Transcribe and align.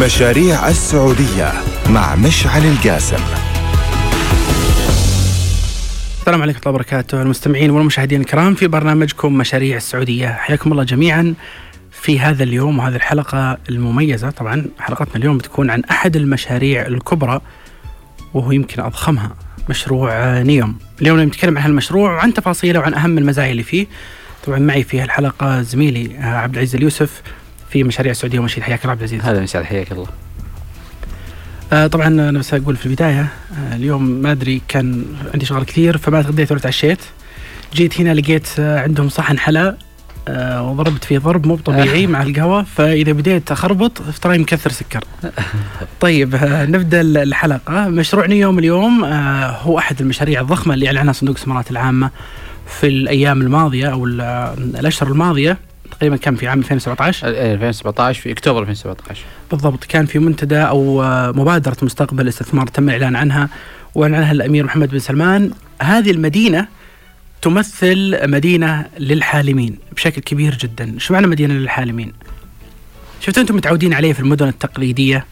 مشاريع 0.00 0.68
السعودية 0.68 1.52
مع 1.90 2.16
مشعل 2.16 2.64
القاسم. 2.64 3.16
السلام 6.20 6.42
عليكم 6.42 6.58
ورحمة 6.58 6.60
الله 6.60 6.74
وبركاته. 6.74 7.22
المستمعين 7.22 7.70
والمشاهدين 7.70 8.20
الكرام 8.20 8.54
في 8.54 8.66
برنامجكم 8.66 9.38
مشاريع 9.38 9.76
السعودية. 9.76 10.28
حياكم 10.28 10.72
الله 10.72 10.84
جميعا 10.84 11.34
في 11.90 12.20
هذا 12.20 12.42
اليوم 12.42 12.78
وهذه 12.78 12.96
الحلقة 12.96 13.58
المميزة. 13.68 14.30
طبعا 14.30 14.66
حلقتنا 14.78 15.16
اليوم 15.16 15.38
بتكون 15.38 15.70
عن 15.70 15.82
أحد 15.84 16.16
المشاريع 16.16 16.86
الكبرى 16.86 17.40
وهو 18.34 18.52
يمكن 18.52 18.82
أضخمها 18.82 19.36
مشروع 19.68 20.38
نيوم. 20.38 20.78
اليوم 21.02 21.20
نتكلم 21.20 21.58
عن 21.58 21.64
هالمشروع 21.64 22.10
وعن 22.12 22.34
تفاصيله 22.34 22.80
وعن 22.80 22.94
أهم 22.94 23.18
المزايا 23.18 23.50
اللي 23.50 23.62
فيه. 23.62 23.86
طبعا 24.46 24.58
معي 24.58 24.82
في 24.82 25.02
الحلقة 25.02 25.62
زميلي 25.62 26.16
عبد 26.18 26.54
العزيز 26.54 26.74
اليوسف 26.74 27.22
في 27.72 27.84
مشاريع 27.84 28.10
السعودية 28.10 28.38
ومشيد 28.38 28.62
حياك 28.62 28.80
الله 28.80 28.90
عبد 28.90 29.00
العزيز. 29.00 29.20
هذا 29.22 29.40
مساء 29.40 29.64
حياك 29.64 29.92
الله. 29.92 30.06
آه 31.72 31.86
طبعا 31.86 32.06
أنا 32.06 32.38
بس 32.38 32.54
أقول 32.54 32.76
في 32.76 32.86
البداية 32.86 33.20
آه 33.20 33.76
اليوم 33.76 34.04
ما 34.04 34.32
أدري 34.32 34.62
كان 34.68 35.04
عندي 35.34 35.46
شغل 35.46 35.64
كثير 35.64 35.98
فما 35.98 36.22
تغديت 36.22 36.52
ولا 36.52 36.60
تعشيت. 36.60 36.98
جيت 37.74 38.00
هنا 38.00 38.14
لقيت 38.14 38.48
آه 38.58 38.80
عندهم 38.80 39.08
صحن 39.08 39.38
حلا 39.38 39.76
آه 40.28 40.70
وضربت 40.70 41.04
فيه 41.04 41.18
ضرب 41.18 41.46
مو 41.46 41.56
طبيعي 41.56 42.06
مع 42.12 42.22
القهوة. 42.22 42.62
فإذا 42.62 43.12
بديت 43.12 43.50
أخربط 43.52 44.02
تراي 44.22 44.38
مكثر 44.38 44.70
سكر. 44.70 45.04
طيب 46.00 46.34
آه 46.34 46.64
نبدأ 46.66 47.00
الحلقة. 47.00 47.88
مشروع 47.88 48.26
نيوم 48.26 48.58
اليوم 48.58 49.04
آه 49.04 49.50
هو 49.62 49.78
أحد 49.78 50.00
المشاريع 50.00 50.40
الضخمة 50.40 50.74
اللي 50.74 50.86
أعلنها 50.86 51.12
صندوق 51.12 51.34
الإستثمارات 51.34 51.70
العامة 51.70 52.10
في 52.80 52.86
الأيام 52.86 53.40
الماضية 53.42 53.92
أو 53.92 54.06
الأشهر 54.06 55.08
الماضية. 55.08 55.58
تقريبا 55.98 56.16
كان 56.16 56.36
في 56.36 56.48
عام 56.48 56.58
2017 56.58 57.28
2017 57.28 58.20
في 58.20 58.32
أكتوبر 58.32 58.62
2017 58.62 59.20
بالضبط 59.50 59.84
كان 59.84 60.06
في 60.06 60.18
منتدى 60.18 60.58
أو 60.58 61.02
مبادرة 61.32 61.76
مستقبل 61.82 62.22
الاستثمار 62.22 62.66
تم 62.66 62.88
الاعلان 62.88 63.16
عنها 63.16 63.48
واعلن 63.94 64.14
عنها 64.14 64.32
الأمير 64.32 64.64
محمد 64.64 64.90
بن 64.90 64.98
سلمان. 64.98 65.50
هذه 65.82 66.10
المدينة 66.10 66.68
تمثل 67.42 68.30
مدينة 68.30 68.86
للحالمين 68.98 69.78
بشكل 69.92 70.22
كبير 70.22 70.54
جدا، 70.54 70.98
شو 70.98 71.14
معنى 71.14 71.26
مدينة 71.26 71.54
للحالمين؟ 71.54 72.12
شفت 73.20 73.38
أنتم 73.38 73.56
متعودين 73.56 73.94
عليه 73.94 74.12
في 74.12 74.20
المدن 74.20 74.48
التقليدية 74.48 75.26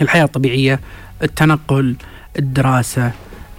الحياة 0.00 0.24
الطبيعية، 0.24 0.80
التنقل، 1.22 1.96
الدراسة، 2.38 3.06
آه 3.06 3.12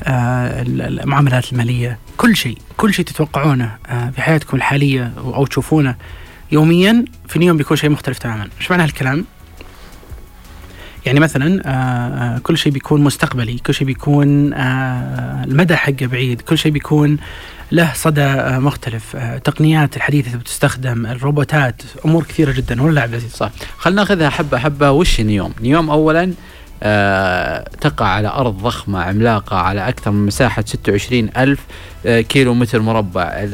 المعاملات 0.08 1.52
المالية، 1.54 1.98
كل 2.18 2.36
شيء، 2.36 2.58
كل 2.78 2.94
شيء 2.94 3.06
تتوقعونه 3.06 3.76
آه 3.88 4.10
في 4.10 4.22
حياتكم 4.22 4.58
الحالية 4.58 5.12
أو 5.18 5.46
تشوفونه 5.46 5.96
يوميا 6.52 7.06
في 7.28 7.40
نيوم 7.40 7.58
بيكون 7.58 7.78
شيء 7.78 7.90
مختلف 7.90 8.18
تماما، 8.18 8.48
إيش 8.60 8.72
معنى 8.72 8.84
هالكلام؟ 8.84 9.26
يعني 11.06 11.20
مثلا 11.20 11.62
آه 11.66 12.38
كل 12.40 12.58
شيء 12.58 12.72
بيكون 12.72 13.02
مستقبلي 13.02 13.58
كل 13.58 13.74
شيء 13.74 13.88
بيكون 13.88 14.54
آه 14.54 15.44
المدى 15.44 15.76
حقه 15.76 16.06
بعيد 16.06 16.42
كل 16.42 16.58
شيء 16.58 16.72
بيكون 16.72 17.18
له 17.72 17.92
صدى 17.94 18.22
آه 18.22 18.60
مختلف. 18.60 19.16
آه 19.16 19.38
تقنيات 19.38 19.98
الحديثة 19.98 20.38
بتستخدم 20.38 21.06
الروبوتات 21.06 21.82
أمور 22.06 22.24
كثيرة 22.24 22.52
جدا. 22.52 22.82
ولا 22.82 23.02
عبد 23.02 23.14
العزيز 23.14 23.32
صح؟ 23.32 23.52
خلينا 23.78 24.02
ناخذها 24.02 24.30
حبة 24.30 24.60
حبة. 24.60 24.92
وش 24.92 25.22
نيوم 25.22 25.54
نيوم 25.62 25.90
أولا 25.90 26.24
آه 26.24 26.32
تقع 27.82 28.06
على 28.06 28.28
أرض 28.28 28.58
ضخمة 28.58 29.02
عملاقة 29.02 29.58
على 29.58 29.88
أكثر 29.90 30.12
من 30.12 30.26
مساحة 30.26 30.64
26 30.68 31.30
ألف 31.38 31.60
آه 32.06 32.22
كيلو 32.22 32.54
متر 32.54 32.82
مربع 32.82 33.46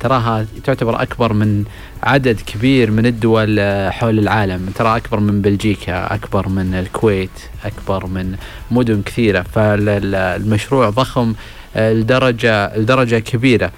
تراها 0.00 0.46
تعتبر 0.64 1.02
أكبر 1.02 1.32
من 1.32 1.64
عدد 2.02 2.40
كبير 2.40 2.90
من 2.90 3.06
الدول 3.06 3.60
حول 3.92 4.18
العالم. 4.18 4.72
ترى 4.74 4.96
أكبر 4.96 5.20
من 5.20 5.42
بلجيكا 5.42 6.14
أكبر 6.14 6.48
من 6.48 6.74
الكويت 6.74 7.30
أكبر 7.64 8.06
من 8.06 8.36
مدن 8.70 9.02
كثيرة. 9.02 9.42
فالمشروع 9.42 10.90
ضخم 10.90 11.34
لدرجة 11.76 12.76
لدرجة 12.76 13.18
كبيرة. 13.18 13.72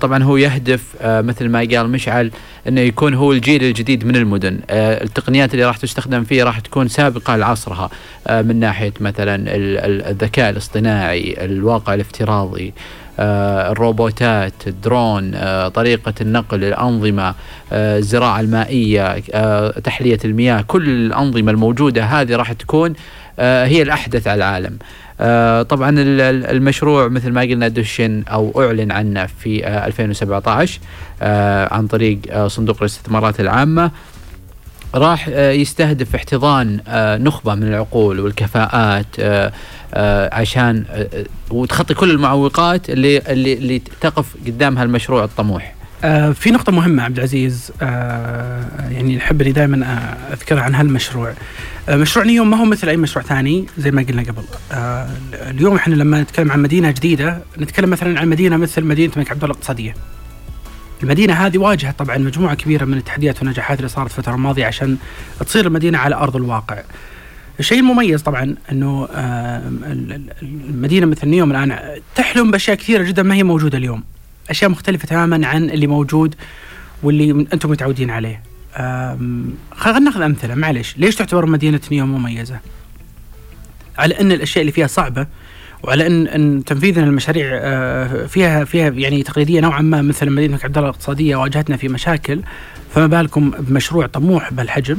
طبعا 0.00 0.22
هو 0.22 0.36
يهدف 0.36 0.82
مثل 1.04 1.48
ما 1.48 1.58
قال 1.58 1.90
مشعل 1.90 2.30
إنه 2.68 2.80
يكون 2.80 3.14
هو 3.14 3.32
الجيل 3.32 3.64
الجديد 3.64 4.06
من 4.06 4.16
المدن. 4.16 4.60
التقنيات 4.70 5.54
اللي 5.54 5.64
راح 5.64 5.76
تستخدم 5.76 6.24
فيه 6.24 6.44
راح 6.44 6.60
تكون 6.60 6.88
سابقة 6.88 7.36
لعصرها. 7.36 7.90
من 8.30 8.60
ناحية 8.60 8.92
مثلا 9.00 9.42
الذكاء 10.10 10.50
الاصطناعي 10.50 11.36
الواقع 11.44 11.94
الافتراضي 11.94 12.72
آه 13.18 13.72
الروبوتات 13.72 14.52
الدرون 14.66 15.34
آه 15.34 15.68
طريقة 15.68 16.14
النقل 16.20 16.64
الأنظمة 16.64 17.34
آه 17.72 17.98
الزراعة 17.98 18.40
المائية 18.40 19.18
تحلية 19.70 20.18
المياه 20.24 20.60
كل 20.60 20.88
الأنظمة 20.88 21.50
الموجودة 21.50 22.04
هذه 22.04 22.36
راح 22.36 22.52
تكون 22.52 22.94
هي 23.38 23.82
الأحدث 23.82 24.26
على 24.26 24.38
العالم. 24.38 24.78
طبعا 25.68 25.94
المشروع 26.50 27.08
مثل 27.08 27.30
ما 27.32 27.40
قلنا 27.40 27.68
دشن 27.68 28.22
أو 28.28 28.62
أعلن 28.62 28.92
عنه 28.92 29.26
في 29.26 29.66
2017 29.86 30.80
عن 31.72 31.86
طريق 31.86 32.46
صندوق 32.46 32.76
الاستثمارات 32.80 33.40
العامة 33.40 33.90
راح 34.94 35.28
يستهدف 35.28 36.14
احتضان 36.14 36.80
نخبة 37.24 37.54
من 37.54 37.62
العقول 37.62 38.20
والكفاءات 38.20 39.06
عشان 40.34 40.84
وتخطي 41.50 41.94
كل 41.94 42.10
المعوقات 42.10 42.90
اللي 42.90 43.18
اللي 43.18 43.52
اللي 43.52 43.78
تقف 44.00 44.36
قدام 44.46 44.78
هالمشروع 44.78 45.24
الطموح. 45.24 45.73
في 46.34 46.50
نقطة 46.50 46.72
مهمة 46.72 47.02
عبد 47.02 47.16
العزيز 47.16 47.72
يعني 47.80 49.16
نحب 49.16 49.42
أني 49.42 49.52
دائما 49.52 50.16
أذكرها 50.32 50.62
عن 50.62 50.74
هالمشروع. 50.74 51.34
مشروع 51.88 52.24
نيوم 52.26 52.50
ما 52.50 52.56
هو 52.56 52.64
مثل 52.64 52.88
أي 52.88 52.96
مشروع 52.96 53.24
ثاني 53.24 53.66
زي 53.78 53.90
ما 53.90 54.02
قلنا 54.02 54.22
قبل. 54.22 54.42
اليوم 55.32 55.76
إحنا 55.76 55.94
لما 55.94 56.22
نتكلم 56.22 56.52
عن 56.52 56.62
مدينة 56.62 56.90
جديدة 56.90 57.42
نتكلم 57.58 57.90
مثلا 57.90 58.20
عن 58.20 58.28
مدينة 58.28 58.56
مثل 58.56 58.84
مدينة 58.84 59.12
الملك 59.12 59.30
عبد 59.30 59.42
الله 59.42 59.52
الاقتصادية. 59.54 59.94
المدينة 61.02 61.32
هذه 61.32 61.58
واجهت 61.58 61.98
طبعا 61.98 62.18
مجموعة 62.18 62.54
كبيرة 62.54 62.84
من 62.84 62.98
التحديات 62.98 63.38
والنجاحات 63.38 63.78
اللي 63.78 63.88
صارت 63.88 64.10
الفترة 64.10 64.34
الماضية 64.34 64.66
عشان 64.66 64.96
تصير 65.46 65.66
المدينة 65.66 65.98
على 65.98 66.14
أرض 66.14 66.36
الواقع. 66.36 66.78
الشيء 67.60 67.78
المميز 67.78 68.22
طبعا 68.22 68.56
إنه 68.72 69.08
المدينة 70.42 71.06
مثل 71.06 71.28
نيوم 71.28 71.50
الآن 71.50 71.78
تحلم 72.14 72.50
بأشياء 72.50 72.76
كثيرة 72.76 73.02
جدا 73.02 73.22
ما 73.22 73.34
هي 73.34 73.42
موجودة 73.42 73.78
اليوم. 73.78 74.02
أشياء 74.50 74.70
مختلفة 74.70 75.08
تماما 75.08 75.46
عن 75.46 75.70
اللي 75.70 75.86
موجود 75.86 76.34
واللي 77.02 77.30
أنتم 77.30 77.70
متعودين 77.70 78.10
عليه. 78.10 78.42
خلينا 79.72 79.98
ناخذ 79.98 80.22
أمثلة 80.22 80.54
معلش، 80.54 80.94
ليش 80.98 81.14
تعتبر 81.14 81.46
مدينة 81.46 81.80
نيوم 81.92 82.08
مميزة؟ 82.08 82.58
على 83.98 84.20
أن 84.20 84.32
الأشياء 84.32 84.60
اللي 84.60 84.72
فيها 84.72 84.86
صعبة 84.86 85.26
وعلى 85.82 86.06
ان 86.06 86.26
أن 86.26 86.64
تنفيذنا 86.64 87.04
المشاريع 87.04 87.48
فيها 88.26 88.64
فيها 88.64 88.90
يعني 88.90 89.22
تقليدية 89.22 89.60
نوعا 89.60 89.82
ما 89.82 90.02
مثل 90.02 90.30
مدينة 90.30 90.58
عبد 90.64 90.76
الله 90.76 90.90
الاقتصادية 90.90 91.36
واجهتنا 91.36 91.76
في 91.76 91.88
مشاكل 91.88 92.42
فما 92.94 93.06
بالكم 93.06 93.50
بمشروع 93.50 94.06
طموح 94.06 94.52
بهالحجم 94.52 94.98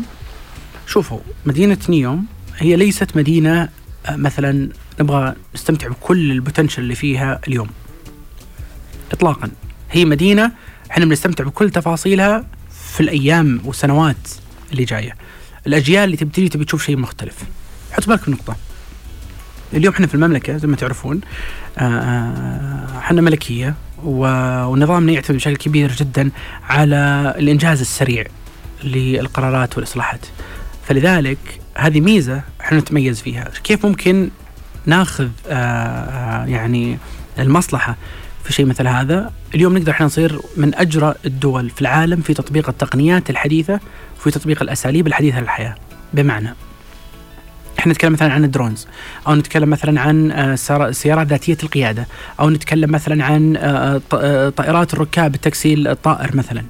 شوفوا 0.87 1.19
مدينة 1.45 1.77
نيوم 1.89 2.25
هي 2.57 2.75
ليست 2.75 3.17
مدينة 3.17 3.69
مثلا 4.09 4.69
نبغى 5.01 5.35
نستمتع 5.55 5.87
بكل 5.87 6.31
البوتنشل 6.31 6.81
اللي 6.81 6.95
فيها 6.95 7.39
اليوم 7.47 7.69
اطلاقا. 9.15 9.49
هي 9.91 10.05
مدينة 10.05 10.51
إحنا 10.91 11.05
بنستمتع 11.05 11.43
بكل 11.43 11.69
تفاصيلها 11.69 12.45
في 12.93 12.99
الأيام 12.99 13.61
والسنوات 13.63 14.27
اللي 14.71 14.83
جاية. 14.83 15.15
الأجيال 15.67 16.03
اللي 16.03 16.17
تبتدي 16.17 16.49
تبي 16.49 16.65
تشوف 16.65 16.85
شيء 16.85 16.97
مختلف. 16.97 17.35
حط 17.91 18.07
بالك 18.07 18.29
نقطة. 18.29 18.55
اليوم 19.73 19.93
إحنا 19.93 20.07
في 20.07 20.15
المملكة 20.15 20.57
زي 20.57 20.67
ما 20.67 20.75
تعرفون 20.75 21.21
إحنا 22.97 23.21
ملكية 23.21 23.75
ونظامنا 24.03 25.11
يعتمد 25.11 25.37
بشكل 25.37 25.55
كبير 25.55 25.91
جدا 25.91 26.31
على 26.63 27.33
الإنجاز 27.37 27.79
السريع 27.79 28.25
للقرارات 28.83 29.77
والإصلاحات. 29.77 30.25
فلذلك 30.87 31.37
هذه 31.75 32.01
ميزة 32.01 32.41
إحنا 32.61 32.79
نتميز 32.79 33.21
فيها. 33.21 33.51
كيف 33.63 33.85
ممكن 33.85 34.29
ناخذ 34.85 35.29
آآ 35.47 36.45
يعني 36.45 36.97
المصلحة 37.39 37.97
في 38.45 38.53
شيء 38.53 38.65
مثل 38.65 38.87
هذا. 38.87 39.31
اليوم 39.55 39.77
نقدر 39.77 39.91
إحنا 39.91 40.05
نصير 40.05 40.39
من 40.57 40.75
أجرى 40.75 41.15
الدول 41.25 41.69
في 41.69 41.81
العالم 41.81 42.21
في 42.21 42.33
تطبيق 42.33 42.69
التقنيات 42.69 43.29
الحديثة 43.29 43.79
وفي 44.17 44.31
تطبيق 44.31 44.61
الأساليب 44.61 45.07
الحديثة 45.07 45.41
للحياة. 45.41 45.75
بمعنى 46.13 46.53
إحنا 47.79 47.93
نتكلم 47.93 48.13
مثلا 48.13 48.33
عن 48.33 48.43
الدرونز 48.43 48.87
أو 49.27 49.35
نتكلم 49.35 49.69
مثلا 49.69 50.01
عن 50.01 50.55
سيارات 50.91 51.27
ذاتية 51.27 51.57
القيادة 51.63 52.07
أو 52.39 52.49
نتكلم 52.49 52.91
مثلا 52.91 53.23
عن 53.23 53.53
طائرات 54.57 54.93
الركاب 54.93 55.35
التاكسي 55.35 55.73
الطائر 55.73 56.35
مثلا. 56.35 56.63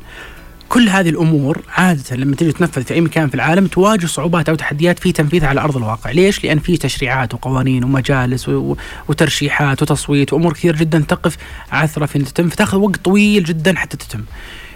كل 0.70 0.90
هذه 0.90 1.10
الأمور 1.10 1.62
عادة 1.70 2.16
لما 2.16 2.36
تجي 2.36 2.52
تنفذ 2.52 2.84
في 2.84 2.94
أي 2.94 3.02
مكان 3.02 3.28
في 3.30 3.36
العالم 3.36 3.68
تواجه 3.68 4.06
صعوبات 4.06 4.50
أو 4.50 4.56
تحديات 4.56 5.00
في 5.00 5.12
تنفيذها 5.12 5.48
على 5.48 5.62
أرض 5.62 5.78
الواقع، 5.78 6.12
ليش؟ 6.12 6.44
لأن 6.44 6.60
في 6.60 6.78
تشريعات 6.78 7.34
وقوانين 7.34 7.84
ومجالس 7.84 8.50
وترشيحات 9.08 9.82
وتصويت 9.82 10.34
وأمور 10.34 10.54
كثير 10.54 10.76
جدا 10.76 11.00
تقف 11.08 11.38
عثرة 11.72 12.06
في 12.06 12.18
إن 12.18 12.26
تتم 12.26 12.50
فتأخذ 12.50 12.78
وقت 12.78 12.96
طويل 12.96 13.44
جدا 13.44 13.76
حتى 13.76 13.98
تتم. 13.98 14.24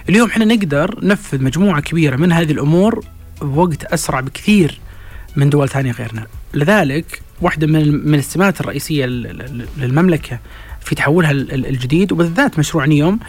اليوم 0.09 0.29
إحنا 0.29 0.45
نقدر 0.45 0.99
ننفذ 1.03 1.43
مجموعة 1.43 1.81
كبيرة 1.81 2.15
من 2.15 2.31
هذه 2.31 2.51
الأمور 2.51 3.05
بوقت 3.41 3.83
أسرع 3.83 4.19
بكثير 4.19 4.79
من 5.35 5.49
دول 5.49 5.69
ثانية 5.69 5.91
غيرنا 5.91 6.27
لذلك 6.53 7.21
واحدة 7.41 7.67
من 7.67 8.07
من 8.11 8.19
السمات 8.19 8.61
الرئيسية 8.61 9.05
للمملكة 9.77 10.39
في 10.81 10.95
تحولها 10.95 11.31
الجديد 11.31 12.11
وبالذات 12.11 12.59
مشروع 12.59 12.85
نيوم 12.85 13.19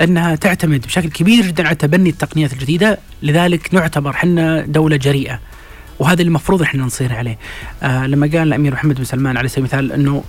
أنها 0.00 0.34
تعتمد 0.34 0.86
بشكل 0.86 1.08
كبير 1.08 1.46
جدا 1.46 1.66
على 1.66 1.74
تبني 1.76 2.10
التقنيات 2.10 2.52
الجديدة 2.52 2.98
لذلك 3.22 3.74
نعتبر 3.74 4.12
حنا 4.12 4.60
دولة 4.60 4.96
جريئة 4.96 5.40
وهذا 5.98 6.22
المفروض 6.22 6.62
إحنا 6.62 6.82
نصير 6.82 7.14
عليه. 7.14 7.38
آه 7.82 8.06
لما 8.06 8.26
قال 8.26 8.48
الأمير 8.48 8.72
محمد 8.72 8.96
بن 8.96 9.04
سلمان 9.04 9.36
على 9.36 9.48
سبيل 9.48 9.60
المثال 9.60 9.92
إنه 9.92 10.24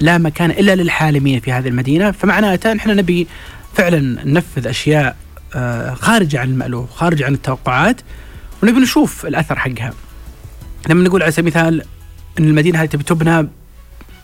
لا 0.00 0.18
مكان 0.18 0.50
إلا 0.50 0.74
للحالمين 0.74 1.40
في 1.40 1.52
هذه 1.52 1.68
المدينة 1.68 2.10
فمعناته 2.10 2.72
إحنا 2.76 2.94
نبي 2.94 3.26
فعلا 3.74 4.24
ننفذ 4.24 4.66
أشياء 4.66 5.16
آه 5.54 5.94
خارجة 5.94 6.40
عن 6.40 6.48
المألوف 6.48 6.90
خارجة 6.90 7.26
عن 7.26 7.34
التوقعات 7.34 8.00
ونبي 8.62 8.80
نشوف 8.80 9.26
الأثر 9.26 9.58
حقها. 9.58 9.92
لما 10.88 11.04
نقول 11.04 11.22
على 11.22 11.32
سبيل 11.32 11.52
المثال 11.56 11.82
إن 12.38 12.44
المدينة 12.44 12.82
هذه 12.82 12.86
تبي 12.86 13.04
تبنى 13.04 13.48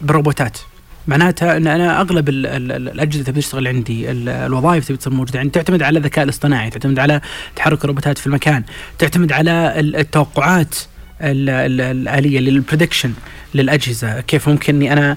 بروبوتات. 0.00 0.58
معناتها 1.08 1.56
إن 1.56 1.66
أنا 1.66 2.00
أغلب 2.00 2.28
ال 2.28 2.46
ال 2.46 2.88
الأجهزة 2.88 3.24
تبي 3.24 3.40
تشتغل 3.40 3.68
عندي 3.68 4.10
الوظائف 4.10 4.88
تبي 4.88 4.96
تصير 4.96 5.12
موجودة 5.12 5.38
عندي. 5.38 5.50
تعتمد 5.50 5.82
على 5.82 5.98
الذكاء 5.98 6.24
الاصطناعي 6.24 6.70
تعتمد 6.70 6.98
على 6.98 7.20
تحرك 7.56 7.84
الروبوتات 7.84 8.18
في 8.18 8.26
المكان 8.26 8.62
تعتمد 8.98 9.32
على 9.32 9.72
التوقعات 9.76 10.74
الآلية 11.20 12.40
للبريدكشن 12.40 13.12
للأجهزة. 13.54 14.20
كيف 14.20 14.48
ممكن 14.48 14.74
إني 14.74 14.92
أنا 14.92 15.16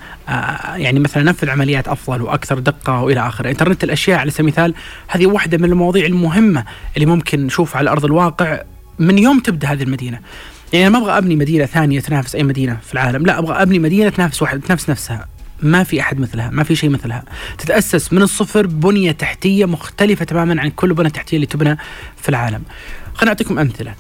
يعني 0.75 0.99
مثلا 0.99 1.29
أنفذ 1.29 1.49
عمليات 1.49 1.88
أفضل 1.88 2.21
وأكثر 2.21 2.59
دقة 2.59 3.01
وإلى 3.01 3.27
آخره. 3.27 3.49
إنترنت 3.49 3.83
الأشياء 3.83 4.19
على 4.19 4.31
سبيل 4.31 4.45
المثال 4.45 4.73
هذه 5.07 5.25
واحدة 5.25 5.57
من 5.57 5.65
المواضيع 5.65 6.05
المهمة 6.05 6.65
اللي 6.95 7.05
ممكن 7.05 7.45
نشوفها 7.45 7.77
على 7.77 7.89
أرض 7.89 8.05
الواقع 8.05 8.61
من 8.99 9.19
يوم 9.19 9.39
تبدأ 9.39 9.67
هذه 9.67 9.83
المدينة. 9.83 10.19
يعني 10.73 10.89
ما 10.89 10.97
أبغى 10.97 11.17
أبني 11.17 11.35
مدينة 11.35 11.65
ثانية 11.65 11.99
تنافس 11.99 12.35
أي 12.35 12.43
مدينة 12.43 12.77
في 12.83 12.93
العالم 12.93 13.25
لا 13.25 13.39
أبغى 13.39 13.61
أبني 13.61 13.79
مدينة 13.79 14.09
تنافس 14.09 14.41
واحد 14.41 14.59
تنافس 14.59 14.89
نفسها. 14.89 15.27
ما 15.62 15.84
في 15.84 16.02
أحد 16.02 16.19
مثلها 16.19 16.50
ما 16.50 16.63
في 16.63 16.75
شيء 16.75 16.90
مثلها. 16.90 17.24
تتأسس 17.58 18.13
من 18.13 18.22
الصفر 18.22 18.68
بنية 18.68 19.12
تحتية 19.12 19.66
مختلفة 19.66 20.25
تماما 20.25 20.62
عن 20.62 20.69
كل 20.69 20.94
بنية 20.94 21.10
تحتية 21.10 21.36
اللي 21.36 21.48
تبنى 21.48 21.78
في 22.22 22.30
العالم. 22.30 22.62
خليني 23.13 23.30
أعطيكم 23.30 23.60
أمثلة. 23.60 23.94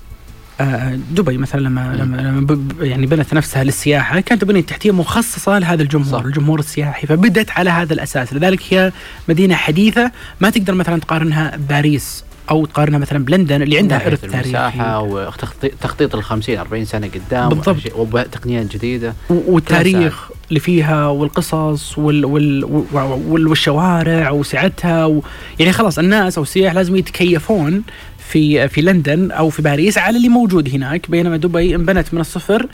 آه، 0.61 0.99
دبي 1.11 1.37
مثلا 1.37 1.61
لما 1.61 1.95
لما, 1.95 2.17
لما 2.17 2.67
يعني 2.81 3.05
بنت 3.05 3.33
نفسها 3.33 3.63
للسياحة 3.63 4.19
كانت 4.19 4.43
بنية 4.45 4.61
تحتية 4.61 4.91
مخصصة 4.91 5.59
لهذا 5.59 5.83
الجمهور 5.83 6.19
صح. 6.19 6.25
الجمهور 6.25 6.59
السياحي. 6.59 7.07
فبدت 7.07 7.51
على 7.51 7.69
هذا 7.69 7.93
الأساس. 7.93 8.33
لذلك 8.33 8.61
هي 8.69 8.91
مدينة 9.29 9.55
حديثة 9.55 10.11
ما 10.41 10.49
تقدر 10.49 10.73
مثلا 10.73 10.99
تقارنها 10.99 11.57
باريس 11.69 12.23
أو 12.49 12.65
تقارنها 12.65 12.99
مثلا 12.99 13.25
بلندن 13.25 13.61
اللي 13.61 13.77
عندها 13.77 14.07
ارث 14.07 14.21
تاريخي. 14.21 14.39
المساحة 14.39 14.99
وتخطيط 14.99 16.15
ال 16.15 16.23
50 16.23 16.57
40 16.57 16.85
سنة 16.85 17.07
قدام 17.07 17.49
بالضبط. 17.49 17.77
وتقنيات 17.95 18.75
جديدة. 18.75 19.13
والتاريخ 19.29 20.30
اللي 20.51 20.59
فيها 20.59 21.07
والقصص 21.07 21.97
وال 21.97 22.25
وال 22.25 22.83
وال 22.93 23.47
والشوارع 23.47 24.31
وسعتها 24.31 25.05
و 25.05 25.23
يعني 25.59 25.71
خلاص 25.71 25.99
الناس 25.99 26.37
أو 26.37 26.43
السياح 26.43 26.73
لازم 26.73 26.95
يتكيفون 26.95 27.83
في 28.17 28.67
في 28.67 28.81
لندن 28.81 29.31
أو 29.31 29.49
في 29.49 29.61
باريس 29.61 29.97
على 29.97 30.17
اللي 30.17 30.29
موجود 30.29 30.69
هناك 30.69 31.11
بينما 31.11 31.37
دبي 31.37 31.75
انبنت 31.75 32.13
من 32.13 32.21
الصفر 32.21 32.67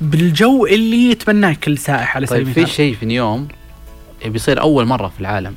بالجو 0.00 0.66
اللي 0.66 1.10
يتمناه 1.10 1.56
كل 1.64 1.78
سائح 1.78 2.16
على 2.16 2.26
سبيل 2.26 2.40
المثال 2.42 2.54
طيب 2.54 2.66
في 2.66 2.72
شيء 2.72 2.94
في 2.94 3.06
نيوم 3.06 3.48
بيصير 4.26 4.60
أول 4.60 4.84
مرة 4.86 5.08
في 5.08 5.20
العالم. 5.20 5.54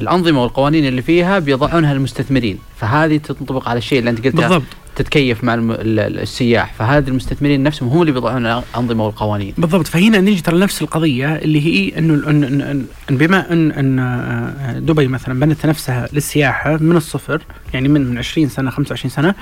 الأنظمة 0.00 0.42
والقوانين 0.42 0.86
اللي 0.86 1.02
فيها 1.02 1.38
بيضعونها 1.38 1.92
المستثمرين 1.92 2.58
فهذه 2.76 3.16
تنطبق 3.16 3.68
على 3.68 3.78
الشيء 3.78 3.98
اللي 3.98 4.10
أنت 4.10 4.18
قلته 4.24 4.38
بالضبط. 4.38 4.62
تتكيف 4.98 5.44
مع 5.44 5.54
السياح. 5.58 6.74
فهذا 6.74 7.10
المستثمرين 7.10 7.62
نفسهم 7.62 7.88
هم 7.88 8.00
اللي 8.00 8.12
بيضعون 8.12 8.46
الأنظمة 8.46 9.06
والقوانين. 9.06 9.54
بالضبط. 9.58 9.86
فهنا 9.86 10.20
نجي 10.20 10.42
ترى 10.42 10.58
نفس 10.58 10.82
القضية 10.82 11.36
اللي 11.36 11.66
هي 11.66 11.98
إنه 11.98 12.14
إن 12.30 12.86
بما 13.10 13.52
ان 13.52 13.70
إن 13.72 13.98
آه، 13.98 14.78
دبي 14.78 15.08
مثلا 15.08 15.40
بنت 15.40 15.66
نفسها 15.66 16.08
للسياحة 16.12 16.76
من 16.76 16.96
الصفر 16.96 17.42
يعني 17.74 17.88
من 17.88 18.06
من 18.10 18.18
20 18.18 18.48
سنة 18.48 18.70
25 18.70 19.10
سنة. 19.10 19.34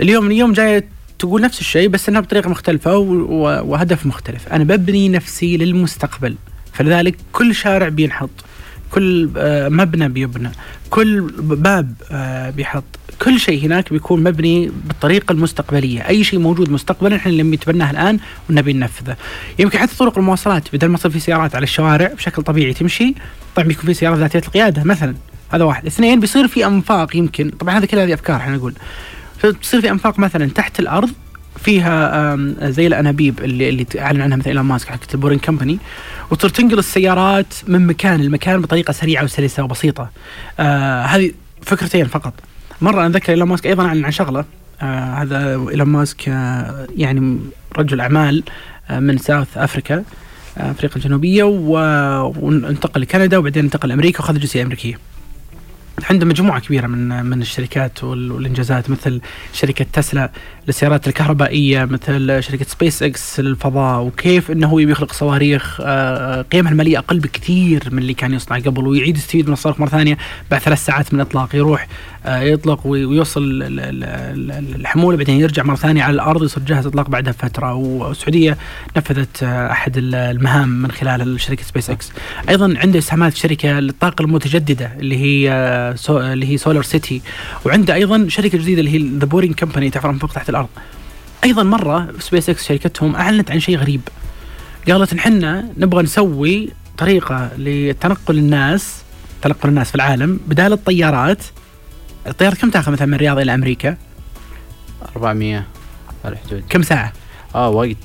اليوم 0.00 0.26
اليوم 0.26 0.52
جاية 0.52 0.84
تقول 1.18 1.42
نفس 1.42 1.60
الشيء 1.60 1.88
بس 1.88 2.08
إنها 2.08 2.20
بطريقة 2.20 2.50
مختلفة 2.50 2.96
وهدف 2.96 4.06
مختلف. 4.06 4.48
أنا 4.48 4.64
ببني 4.64 5.08
نفسي 5.08 5.56
للمستقبل. 5.56 6.34
فلذلك 6.72 7.16
كل 7.32 7.54
شارع 7.54 7.88
بينحط. 7.88 8.30
كل 8.90 9.30
آه، 9.36 9.68
مبنى 9.68 10.08
بيبنى. 10.08 10.50
كل 10.90 11.20
باب 11.38 11.94
آه، 12.10 12.50
بيحط. 12.50 12.84
كل 13.22 13.40
شيء 13.40 13.66
هناك 13.66 13.92
بيكون 13.92 14.22
مبني 14.22 14.72
بالطريقة 14.84 15.32
المستقبلية. 15.32 16.08
أي 16.08 16.24
شيء 16.24 16.38
موجود 16.38 16.70
مستقبلا 16.70 17.16
إحنا 17.16 17.32
اللي 17.32 17.42
نتبناه 17.42 17.90
الآن 17.90 18.18
ونبي 18.50 18.72
ننفذه. 18.72 19.16
يمكن 19.58 19.78
حتى 19.78 19.96
طرق 19.96 20.18
المواصلات 20.18 20.64
بدل 20.72 20.88
ما 20.88 20.98
تصير 20.98 21.10
في 21.10 21.20
سيارات 21.20 21.54
على 21.54 21.62
الشوارع 21.62 22.12
بشكل 22.12 22.42
طبيعي 22.42 22.72
تمشي 22.72 23.14
طبعا 23.56 23.68
بيكون 23.68 23.84
في 23.84 23.94
سيارات 23.94 24.18
ذاتية 24.18 24.38
القيادة 24.38 24.84
مثلا. 24.84 25.14
هذا 25.50 25.64
واحد. 25.64 25.86
اثنين 25.86 26.20
بيصير 26.20 26.48
في 26.48 26.66
أنفاق 26.66 27.16
يمكن. 27.16 27.50
طبعا 27.50 27.78
هذه 27.78 27.84
كل 27.84 27.98
هذه 27.98 28.14
أفكار 28.14 28.36
إحنا 28.36 28.56
نقول. 28.56 28.74
فتصير 29.38 29.80
في 29.80 29.90
أنفاق 29.90 30.18
مثلا 30.18 30.50
تحت 30.50 30.80
الأرض 30.80 31.10
فيها 31.64 32.36
زي 32.70 32.86
الأنابيب 32.86 33.40
اللي 33.40 33.68
اللي 33.68 33.86
أعلن 33.98 34.20
عنها 34.20 34.36
مثلا 34.36 34.48
إيلون 34.48 34.64
ماسك 34.64 34.88
حقت 34.88 35.14
البورين 35.14 35.38
كمباني 35.38 35.78
وتصير 36.30 36.50
تنقل 36.50 36.78
السيارات 36.78 37.54
من 37.68 37.86
مكان 37.86 38.22
لمكان 38.22 38.60
بطريقة 38.60 38.92
سريعة 38.92 39.24
وسلسة 39.24 39.62
وبسيطة. 39.62 40.10
آه 40.60 41.02
هذه 41.02 41.32
فكرتين 41.62 42.06
فقط. 42.06 42.34
مرة 42.82 43.00
أنا 43.00 43.06
أتذكر 43.06 43.32
إيلون 43.32 43.48
ماسك 43.48 43.66
أيضا 43.66 43.88
عن 43.88 44.10
شغلة 44.10 44.44
آه 44.82 45.14
هذا 45.14 45.38
إيلون 45.70 45.88
ماسك 45.88 46.28
آه 46.28 46.86
يعني 46.96 47.38
رجل 47.78 48.00
أعمال 48.00 48.42
آه 48.90 48.98
من 49.00 49.18
South 49.18 49.58
Africa 49.58 50.04
آه 50.58 50.70
أفريقيا 50.70 50.96
الجنوبية 50.96 51.44
وانتقل 51.44 53.00
لكندا 53.00 53.38
وبعدين 53.38 53.64
انتقل 53.64 53.88
لأمريكا 53.88 54.20
وأخذ 54.20 54.34
الجنسيه 54.34 54.60
الامريكيه. 54.60 54.98
عنده 56.10 56.26
مجموعة 56.26 56.60
كبيرة 56.60 56.86
من 56.86 57.26
من 57.26 57.42
الشركات 57.42 58.04
والإنجازات 58.04 58.90
مثل 58.90 59.20
شركة 59.52 59.86
تسلا 59.92 60.30
للسيارات 60.66 61.08
الكهربائية 61.08 61.84
مثل 61.84 62.42
شركة 62.42 62.64
سبيس 62.64 63.02
إكس 63.02 63.40
للفضاء 63.40 64.02
وكيف 64.02 64.50
إنه 64.50 64.68
هو 64.68 64.78
يطلق 64.78 65.12
صواريخ 65.12 65.80
آه، 65.80 66.42
قيمها 66.42 66.72
المالية 66.72 66.98
أقل 66.98 67.18
بكثير 67.18 67.88
من 67.90 67.98
اللي 67.98 68.14
كان 68.14 68.34
يصنع 68.34 68.58
قبل 68.58 68.86
ويعيد 68.86 69.16
يستفيد 69.16 69.46
من 69.46 69.52
الصاروخ 69.52 69.80
مرة 69.80 69.88
ثانية 69.88 70.18
بعد 70.50 70.60
ثلاث 70.60 70.84
ساعات 70.84 71.14
من 71.14 71.20
الإطلاق 71.20 71.56
يروح 71.56 71.88
يطلق 72.26 72.86
ويوصل 72.86 73.62
الحمولة 74.74 75.16
بعدين 75.16 75.40
يرجع 75.40 75.62
مرة 75.62 75.76
ثانية 75.76 76.02
على 76.02 76.14
الأرض 76.14 76.44
يصير 76.44 76.62
جاهز 76.62 76.86
إطلاق 76.86 77.08
بعدها 77.08 77.32
بفترة. 77.32 77.74
والسعودية 77.74 78.58
نفذت 78.96 79.42
آه، 79.42 79.70
أحد 79.72 79.92
المهام 79.96 80.68
من 80.82 80.90
خلال 80.90 81.40
شركة 81.40 81.64
سبيس 81.64 81.90
إكس 81.90 82.12
أيضا 82.48 82.74
عنده 82.76 82.98
اسهامات 82.98 83.36
شركه 83.36 83.80
للطاقة 83.80 84.22
المتجددة 84.22 84.92
اللي 84.98 85.16
هي 85.16 85.52
اللي 86.10 86.46
هي 86.46 86.56
SolarCity 86.56 87.22
وعنده 87.64 87.94
أيضا 87.94 88.28
شركة 88.28 88.58
جديدة 88.58 88.80
اللي 88.80 88.90
هي 88.90 89.18
The 89.18 89.26
Boring 89.26 89.54
Company 89.54 89.90
تحفر 89.90 90.06
من 90.06 90.18
فوق 90.18 90.32
تحت 90.32 90.48
الأرض. 90.48 90.68
أيضا 91.44 91.62
مرة 91.62 92.08
سبيس 92.18 92.50
إكس 92.50 92.68
شركتهم 92.68 93.16
أعلنت 93.16 93.50
عن 93.50 93.60
شيء 93.60 93.78
غريب. 93.78 94.00
قالت 94.88 95.14
نحن 95.14 95.64
نبغى 95.78 96.02
نسوي 96.02 96.68
طريقة 96.98 97.50
لتنقل 97.58 98.38
الناس 98.38 99.02
تنقل 99.42 99.68
الناس 99.68 99.88
في 99.88 99.94
العالم 99.94 100.40
بدال 100.46 100.72
الطيارات 100.72 101.42
الطيارة 102.26 102.54
كم 102.54 102.70
تاخذ 102.70 102.92
مثلا 102.92 103.06
من 103.06 103.14
الرياض 103.14 103.38
إلى 103.38 103.54
أمريكا؟ 103.54 103.96
400 105.16 105.64
الحدود 106.24 106.64
كم 106.68 106.82
ساعة؟ 106.82 107.12
آه 107.54 107.68
وقت 107.68 107.96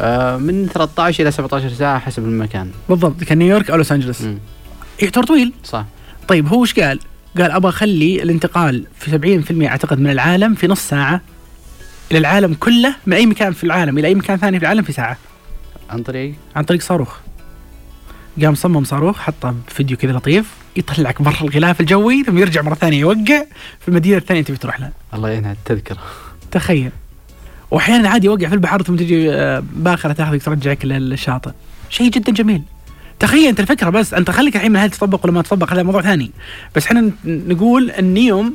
آه 0.00 0.36
من 0.36 0.68
13 0.74 1.22
إلى 1.22 1.30
17 1.30 1.68
ساعة 1.68 1.98
حسب 1.98 2.24
المكان. 2.24 2.70
بالضبط 2.88 3.24
كان 3.24 3.38
نيويورك 3.38 3.70
أو 3.70 3.76
لوس 3.76 3.92
أنجلوس. 3.92 4.22
يعتبر 5.02 5.24
طويل؟ 5.24 5.52
صح. 5.64 5.84
طيب 6.28 6.48
هو 6.48 6.62
إيش 6.62 6.80
قال؟ 6.80 7.00
قال 7.38 7.50
أبغى 7.50 7.68
أخلي 7.68 8.22
الانتقال 8.22 8.86
في 8.98 9.42
70% 9.64 9.68
أعتقد 9.70 9.98
من 9.98 10.10
العالم 10.10 10.54
في 10.54 10.66
نص 10.66 10.88
ساعة 10.88 11.20
إلى 12.10 12.18
العالم 12.18 12.54
كله 12.54 12.94
من 13.06 13.12
أي 13.12 13.26
مكان 13.26 13.52
في 13.52 13.64
العالم 13.64 13.98
إلى 13.98 14.08
أي 14.08 14.14
مكان 14.14 14.36
ثاني 14.36 14.58
في 14.58 14.64
العالم 14.64 14.82
في 14.82 14.92
ساعة. 14.92 15.16
عن 15.90 16.02
طريق؟ 16.02 16.34
عن 16.56 16.64
طريق 16.64 16.80
صاروخ. 16.80 17.16
قام 18.42 18.54
صمم 18.54 18.84
صاروخ 18.84 19.18
حطه 19.18 19.54
فيديو 19.68 19.96
كذا 19.96 20.12
لطيف. 20.12 20.61
يطلعك 20.76 21.22
برا 21.22 21.40
الغلاف 21.42 21.80
الجوي 21.80 22.24
ثم 22.24 22.38
يرجع 22.38 22.62
مرة 22.62 22.74
ثانية 22.74 23.00
يوقع 23.00 23.44
في 23.80 23.88
المدينة 23.88 24.16
الثانية 24.16 24.42
تبي 24.42 24.56
تروح 24.56 24.80
لها. 24.80 24.92
الله 25.14 25.28
يعينها 25.28 25.52
التذكرة. 25.52 25.98
تخيل. 26.50 26.90
وأحيانا 27.70 28.08
عادي 28.08 28.26
يوقع 28.26 28.48
في 28.48 28.54
البحر 28.54 28.82
ثم 28.82 28.96
تجي 28.96 29.32
آه، 29.32 29.62
باخرة 29.72 30.12
تاخذك 30.12 30.42
ترجعك 30.42 30.84
للشاطئ. 30.84 31.50
شيء 31.90 32.10
جدا 32.10 32.32
جميل. 32.32 32.62
تخيل 33.18 33.48
أنت 33.48 33.60
الفكرة 33.60 33.90
بس 33.90 34.14
أنت 34.14 34.30
خليك 34.30 34.56
الحين 34.56 34.72
من 34.72 34.76
هل 34.80 34.90
تطبق 34.90 35.24
ولا 35.24 35.32
ما 35.32 35.42
تطبق 35.42 35.72
هذا 35.72 35.82
موضوع 35.82 36.02
ثاني. 36.02 36.30
بس 36.76 36.86
إحنا 36.86 37.10
نقول 37.24 37.90
النيوم 37.90 38.54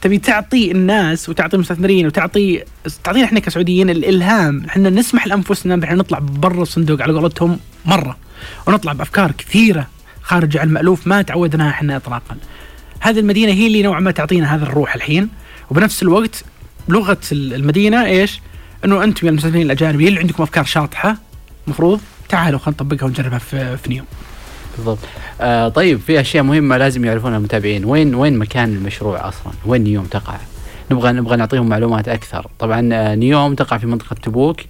تبي 0.00 0.18
تعطي 0.18 0.72
الناس 0.72 1.28
وتعطي 1.28 1.56
المستثمرين 1.56 2.06
وتعطي 2.06 2.64
تعطينا 3.04 3.24
إحنا 3.24 3.40
كسعوديين 3.40 3.90
الإلهام 3.90 4.64
إحنا 4.64 4.90
نسمح 4.90 5.26
لأنفسنا 5.26 5.76
بان 5.76 5.96
نطلع 5.96 6.18
برا 6.18 6.62
الصندوق 6.62 7.02
على 7.02 7.12
قولتهم 7.12 7.58
مرة. 7.84 8.16
ونطلع 8.66 8.92
بأفكار 8.92 9.32
كثيرة. 9.32 9.86
خارج 10.32 10.56
عن 10.56 10.68
المألوف 10.68 11.06
ما 11.06 11.22
تعودناها 11.22 11.70
إحنا 11.70 11.96
اطلاقا 11.96 12.36
هذه 13.00 13.18
المدينة 13.18 13.52
هي 13.52 13.66
اللي 13.66 13.82
نوعا 13.82 14.00
ما 14.00 14.10
تعطينا 14.10 14.54
هذا 14.54 14.64
الروح 14.64 14.94
الحين 14.94 15.28
وبنفس 15.70 16.02
الوقت 16.02 16.44
لغة 16.88 17.18
المدينة 17.32 18.04
إيش؟ 18.04 18.40
إنه 18.84 19.04
أنتم 19.04 19.26
يا 19.26 19.30
المستثمرين 19.30 19.66
الأجانب 19.66 20.00
اللي 20.00 20.20
عندكم 20.20 20.42
أفكار 20.42 20.64
شاطحة 20.64 21.16
المفروض 21.66 22.00
تعالوا 22.28 22.58
خلينا 22.58 22.82
نطبقها 22.82 23.06
ونجربها 23.06 23.38
في, 23.38 23.76
في 23.76 23.90
نيوم. 23.90 24.06
بالضبط. 24.76 24.98
آه 25.40 25.68
طيب 25.68 26.00
في 26.00 26.20
أشياء 26.20 26.44
مهمة 26.44 26.76
لازم 26.76 27.04
يعرفونها 27.04 27.38
المتابعين، 27.38 27.84
وين 27.84 28.14
وين 28.14 28.38
مكان 28.38 28.68
المشروع 28.68 29.28
أصلا؟ 29.28 29.52
وين 29.66 29.84
نيوم 29.84 30.04
تقع؟ 30.04 30.36
نبغى 30.90 31.12
نبغى 31.12 31.36
نعطيهم 31.36 31.68
معلومات 31.68 32.08
أكثر، 32.08 32.46
طبعا 32.58 32.88
آه، 32.92 33.14
نيوم 33.14 33.54
تقع 33.54 33.78
في 33.78 33.86
منطقة 33.86 34.16
تبوك 34.22 34.60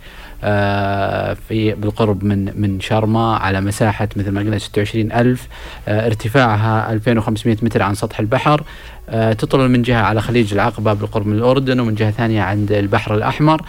في 1.49 1.75
بالقرب 1.79 2.25
من 2.25 2.61
من 2.61 2.81
شرما 2.81 3.37
على 3.37 3.61
مساحة 3.61 4.09
مثل 4.17 4.31
ما 4.31 4.41
قلنا 4.41 4.59
26 4.59 5.13
ألف 5.13 5.49
آه، 5.89 6.07
ارتفاعها 6.07 6.93
2500 6.93 7.57
متر 7.63 7.83
عن 7.83 7.95
سطح 7.95 8.21
البحر 8.21 8.63
آه، 9.09 9.33
تطل 9.33 9.69
من 9.69 9.83
جهة 9.83 10.03
على 10.03 10.21
خليج 10.21 10.53
العقبة 10.53 10.93
بالقرب 10.93 11.27
من 11.27 11.37
الأردن 11.37 11.81
ومن 11.81 11.95
جهة 11.95 12.11
ثانية 12.11 12.43
عند 12.43 12.73
البحر 12.73 13.15
الأحمر 13.15 13.63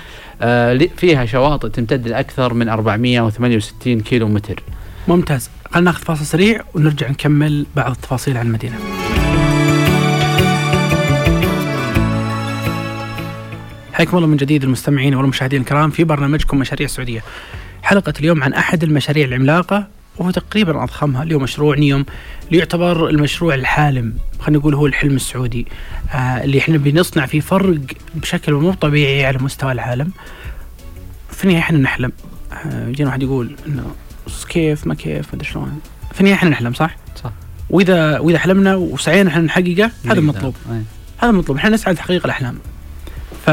فيها 0.98 1.26
شواطئ 1.26 1.70
تمتد 1.70 2.08
لأكثر 2.08 2.54
من 2.54 2.70
468 2.70 4.02
كيلو 4.02 4.28
متر 4.28 4.64
ممتاز. 5.08 5.50
خلينا 5.72 5.92
ناخذ 5.92 6.04
فاصل 6.04 6.26
سريع 6.26 6.62
ونرجع 6.74 7.10
نكمل 7.10 7.66
بعض 7.76 7.92
التفاصيل 7.92 8.38
عن 8.38 8.46
المدينة. 8.46 8.76
حياكم 14.04 14.18
الله 14.18 14.28
من 14.28 14.38
جديد 14.38 14.64
المستمعين 14.64 15.16
والمشاهدين 15.16 15.62
الكرام 15.62 15.90
في 15.90 16.04
برنامجكم 16.04 16.58
مشاريع 16.58 16.86
السعودية. 16.86 17.24
حلقة 17.84 18.14
اليوم 18.20 18.44
عن 18.44 18.54
أحد 18.54 18.84
المشاريع 18.84 19.26
العملاقة 19.26 19.88
وهو 20.18 20.32
تقريبا 20.32 20.84
أضخمها 20.84 21.24
اللي 21.24 21.36
هو 21.36 21.40
مشروع 21.40 21.76
نيوم 21.76 22.06
اللي 22.48 22.58
يعتبر 22.58 23.10
المشروع 23.10 23.56
الحالم 23.56 24.14
خلينا 24.40 24.60
نقول 24.60 24.74
هو 24.74 24.86
الحلم 24.86 25.16
السعودي. 25.16 25.68
آه 26.12 26.18
اللي 26.18 26.60
إحنا 26.60 26.78
بنصنع 26.78 27.26
فيه 27.26 27.40
فرق 27.40 27.80
بشكل 28.16 28.54
مو 28.54 28.74
طبيعي 28.74 29.26
على 29.26 29.38
مستوى 29.38 29.72
العالم. 29.72 30.12
في 31.32 31.44
النهاية 31.44 31.62
إحنا 31.62 31.78
نحلم. 31.78 32.12
آه 32.54 32.88
يجينا 32.88 33.10
واحد 33.10 33.24
يقول 33.24 33.56
إنه 33.68 33.96
كيف 34.50 34.88
ما 34.88 34.96
كيف 34.96 35.28
ما 35.28 35.34
أدري 35.34 35.48
شلون. 35.48 35.80
في 36.14 36.20
النهاية 36.20 36.36
إحنا 36.36 36.50
نحلم 36.50 36.74
صح؟ 36.74 36.96
صح. 37.24 37.32
وإذا 37.70 38.20
وإذا 38.20 38.40
حلمنا 38.40 38.76
وسعينا 38.76 39.30
إحنا 39.30 39.42
نحققه 39.42 39.92
هذا 40.06 40.20
المطلوب. 40.20 40.56
هذا 41.18 41.30
المطلوب. 41.30 41.58
إحنا 41.58 41.70
نسعى 41.70 41.94
لتحقيق 41.94 42.26
الأحلام. 42.26 42.58
ف 43.46 43.50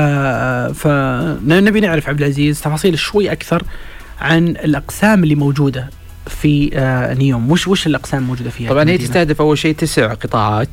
فنبي 0.80 1.80
نعرف 1.80 2.08
عبد 2.08 2.18
العزيز 2.20 2.60
تفاصيل 2.60 2.98
شوي 2.98 3.32
أكثر 3.32 3.62
عن 4.20 4.48
الأقسام 4.48 5.22
اللي 5.24 5.34
موجودة 5.34 5.90
في 6.26 6.70
آه 6.74 7.14
نيوم. 7.14 7.50
وش 7.50 7.68
وش 7.68 7.86
الأقسام 7.86 8.22
الموجودة 8.22 8.50
فيها 8.50 8.70
طبعا 8.70 8.88
هي 8.90 8.98
تستهدف 8.98 9.40
أول 9.40 9.58
شيء 9.58 9.74
تسع 9.74 10.14
قطاعات. 10.14 10.68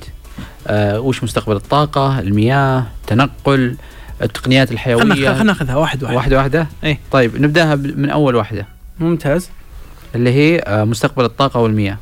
آه 0.67 0.99
وش 0.99 1.23
مستقبل 1.23 1.55
الطاقة 1.55 2.19
المياه 2.19 2.85
تنقل 3.07 3.75
التقنيات 4.21 4.71
الحيوية. 4.71 5.03
خلينا 5.03 5.43
ناخذها 5.43 5.75
واحد 5.75 6.03
واحد. 6.03 6.15
واحدة 6.15 6.37
واحدة؟ 6.37 6.67
إيه. 6.83 6.99
طيب 7.11 7.41
نبدأها 7.41 7.75
من 7.75 8.09
أول 8.09 8.35
واحدة. 8.35 8.65
ممتاز. 8.99 9.49
اللي 10.15 10.33
هي 10.33 10.59
آه 10.59 10.83
مستقبل 10.83 11.25
الطاقة 11.25 11.59
والمياه. 11.59 11.97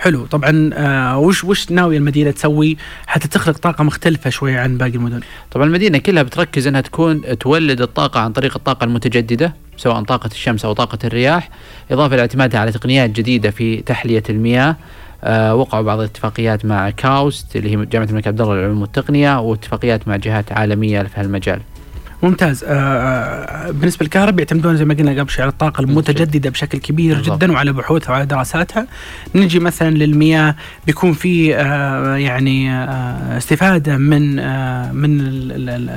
حلو. 0.00 0.26
طبعا 0.26 0.70
آه 0.74 1.18
وش 1.18 1.44
وش 1.44 1.70
ناويه 1.70 1.98
المدينة 1.98 2.30
تسوي 2.30 2.76
حتى 3.06 3.28
تخلق 3.28 3.58
طاقة 3.58 3.84
مختلفة 3.84 4.30
شوية 4.30 4.58
عن 4.60 4.78
باقي 4.78 4.90
المدن؟ 4.94 5.20
طبعا 5.50 5.66
المدينة 5.66 5.98
كلها 5.98 6.22
بتركز 6.22 6.66
إنها 6.66 6.80
تكون 6.80 7.38
تولد 7.38 7.80
الطاقة 7.80 8.20
عن 8.20 8.32
طريق 8.32 8.56
الطاقة 8.56 8.84
المتجددة 8.84 9.54
سواء 9.76 10.02
طاقة 10.02 10.26
الشمس 10.26 10.64
أو 10.64 10.72
طاقة 10.72 10.98
الرياح. 11.04 11.50
إضافة 11.90 12.16
لاعتمادها 12.16 12.60
على 12.60 12.72
تقنيات 12.72 13.10
جديدة 13.10 13.50
في 13.50 13.76
تحلية 13.76 14.22
المياه. 14.30 14.76
آه 15.24 15.54
وقعوا 15.54 15.82
بعض 15.84 15.98
الاتفاقيات 15.98 16.64
مع 16.64 16.90
كاوست 16.90 17.56
اللي 17.56 17.76
هي 17.76 17.86
جامعة 17.86 18.06
الملك 18.06 18.26
عبد 18.26 18.40
الله 18.40 18.54
للعلوم 18.54 18.80
والتقنية 18.80 19.40
واتفاقيات 19.40 20.08
مع 20.08 20.16
جهات 20.16 20.52
عالمية 20.52 21.02
في 21.02 21.20
هالمجال. 21.20 21.60
ممتاز 22.22 22.64
آه, 22.64 22.68
آه، 22.68 23.70
بالنسبة 23.70 24.04
للكهرباء 24.04 24.38
يعتمدون 24.38 24.76
زي 24.76 24.84
ما 24.84 24.94
قلنا 24.94 25.20
قبل 25.20 25.30
شوي 25.30 25.42
على 25.42 25.52
الطاقة 25.52 25.80
المتجددة 25.80 26.50
بشكل 26.50 26.78
كبير 26.78 27.16
بالضبط. 27.16 27.36
جدا 27.36 27.52
وعلى 27.52 27.72
بحوثها 27.72 28.10
وعلى 28.10 28.26
دراساتها 28.26 28.86
نجي 29.34 29.58
مثلا 29.58 29.90
للمياه 29.90 30.54
بيكون 30.86 31.12
في 31.12 31.56
آه 31.56 32.16
يعني 32.16 32.72
آه 32.72 33.38
استفادة 33.38 33.96
من 33.96 34.38
آه 34.38 34.92
من 34.92 35.20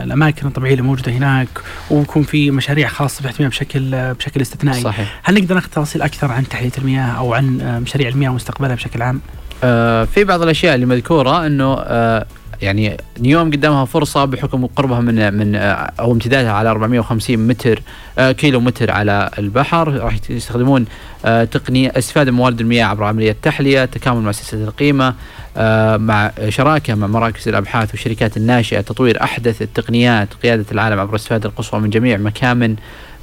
الأماكن 0.03 0.48
الطبيعية 0.48 0.74
اللي 0.74 0.84
موجودة 0.84 1.12
هناك 1.12 1.48
ويكون 1.89 2.24
في 2.24 2.51
مشاريع 2.51 2.88
خاصة 2.88 3.24
باهتمام 3.24 3.50
بشكل 3.50 4.13
بشكل 4.13 4.42
استثنائي 4.42 4.82
صحيح. 4.82 5.20
هل 5.24 5.36
نقدر 5.36 5.56
ناخذ 5.56 5.70
تفاصيل 5.70 6.01
أكثر 6.01 6.32
عن 6.32 6.48
تحليه 6.48 6.72
المياه 6.77 7.18
أو 7.18 7.34
عن 7.34 7.62
آه، 7.62 7.80
مشاريع 7.80 8.10
المياه 8.10 8.30
ومستقبلها 8.30 8.75
بشكل 8.75 9.01
عام؟ 9.01 9.22
آه 9.63 10.06
في 10.06 10.24
بعض 10.24 10.42
الأشياء 10.42 10.75
اللي 10.75 10.86
مذكورة 10.86 11.46
إنه 11.46 11.75
آه 11.80 12.25
يعني 12.63 12.98
نيوم 13.20 13.51
قدامها 13.51 13.86
فرصة 13.86 14.25
بحكم 14.25 14.65
قربها 14.65 15.00
من 15.00 15.34
من 15.34 15.55
أو 16.00 16.12
امتدادها 16.12 16.51
على 16.51 16.70
450 16.70 17.48
متر 17.48 17.82
آه، 18.17 18.32
كيلو 18.32 18.60
متر 18.60 18.91
على 18.91 19.29
البحر 19.39 19.93
راح 19.93 20.17
يستخدمون 20.29 20.86
آه، 21.25 21.43
تقنية 21.43 21.93
استفادة 21.98 22.32
من 22.32 22.38
موارد 22.38 22.60
المياه 22.60 22.86
عبر 22.86 23.03
عملية 23.03 23.36
تحليه 23.41 23.86
تكامل 23.86 24.22
مع 24.22 24.32
سلسله 24.32 24.63
القيمة 24.63 25.15
آه، 25.58 25.98
مع 25.98 26.32
شراكة 26.50 26.96
مع 26.96 27.08
مراكز 27.08 27.48
الأبحاث 27.48 27.91
والشركات 27.91 28.38
الناشئة 28.38 28.82
تطوير 28.82 29.24
أحدث 29.24 29.62
التقنيات 29.62 30.34
قيادة 30.34 30.65
العالم 30.72 31.00
عبر 31.00 31.10
الاستفاده 31.10 31.50
القصوى 31.50 31.79
من 31.79 31.89
جميع 31.89 32.17
مكامن 32.17 32.75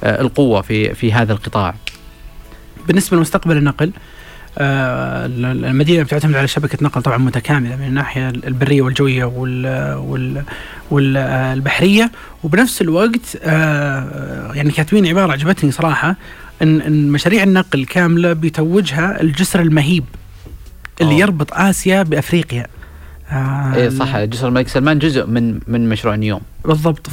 القوة 0.03 0.61
في 0.61 0.93
في 0.93 1.13
هذا 1.13 1.33
القطاع. 1.33 1.75
بالنسبة 2.87 3.17
لمستقبل 3.17 3.57
النقل 3.57 3.91
المدينة 4.57 6.03
بتعتمد 6.03 6.35
على 6.35 6.47
شبكة 6.47 6.77
نقل 6.81 7.01
طبعا 7.01 7.17
متكاملة 7.17 7.75
من 7.75 7.87
الناحية 7.87 8.29
البرية 8.29 8.81
والجوية 8.81 9.25
وال 9.25 10.43
والبحريه 10.91 12.11
وبنفس 12.43 12.81
الوقت 12.81 13.37
آه، 13.43 14.51
يعني 14.53 14.71
كاتبين 14.71 15.07
عبارة 15.07 15.31
عجبتني 15.31 15.71
صراحة 15.71 16.15
إن 16.61 16.81
إن 16.81 17.07
مشاريع 17.11 17.43
النقل 17.43 17.85
كاملة 17.85 18.33
بيتوجها 18.33 19.21
الجسر 19.21 19.59
المهيب 19.61 20.03
اللي 21.01 21.13
أوه. 21.13 21.21
يربط 21.21 21.53
آسيا 21.53 22.03
بأفريقيا. 22.03 22.67
آه 23.31 23.75
اي 23.75 23.89
صح 23.91 24.19
جسر 24.19 24.47
الملك 24.47 24.67
سلمان 24.67 24.99
جزء 24.99 25.25
من 25.25 25.59
من 25.67 25.89
مشروع 25.89 26.15
نيوم. 26.15 26.41
بالضبط. 26.65 27.07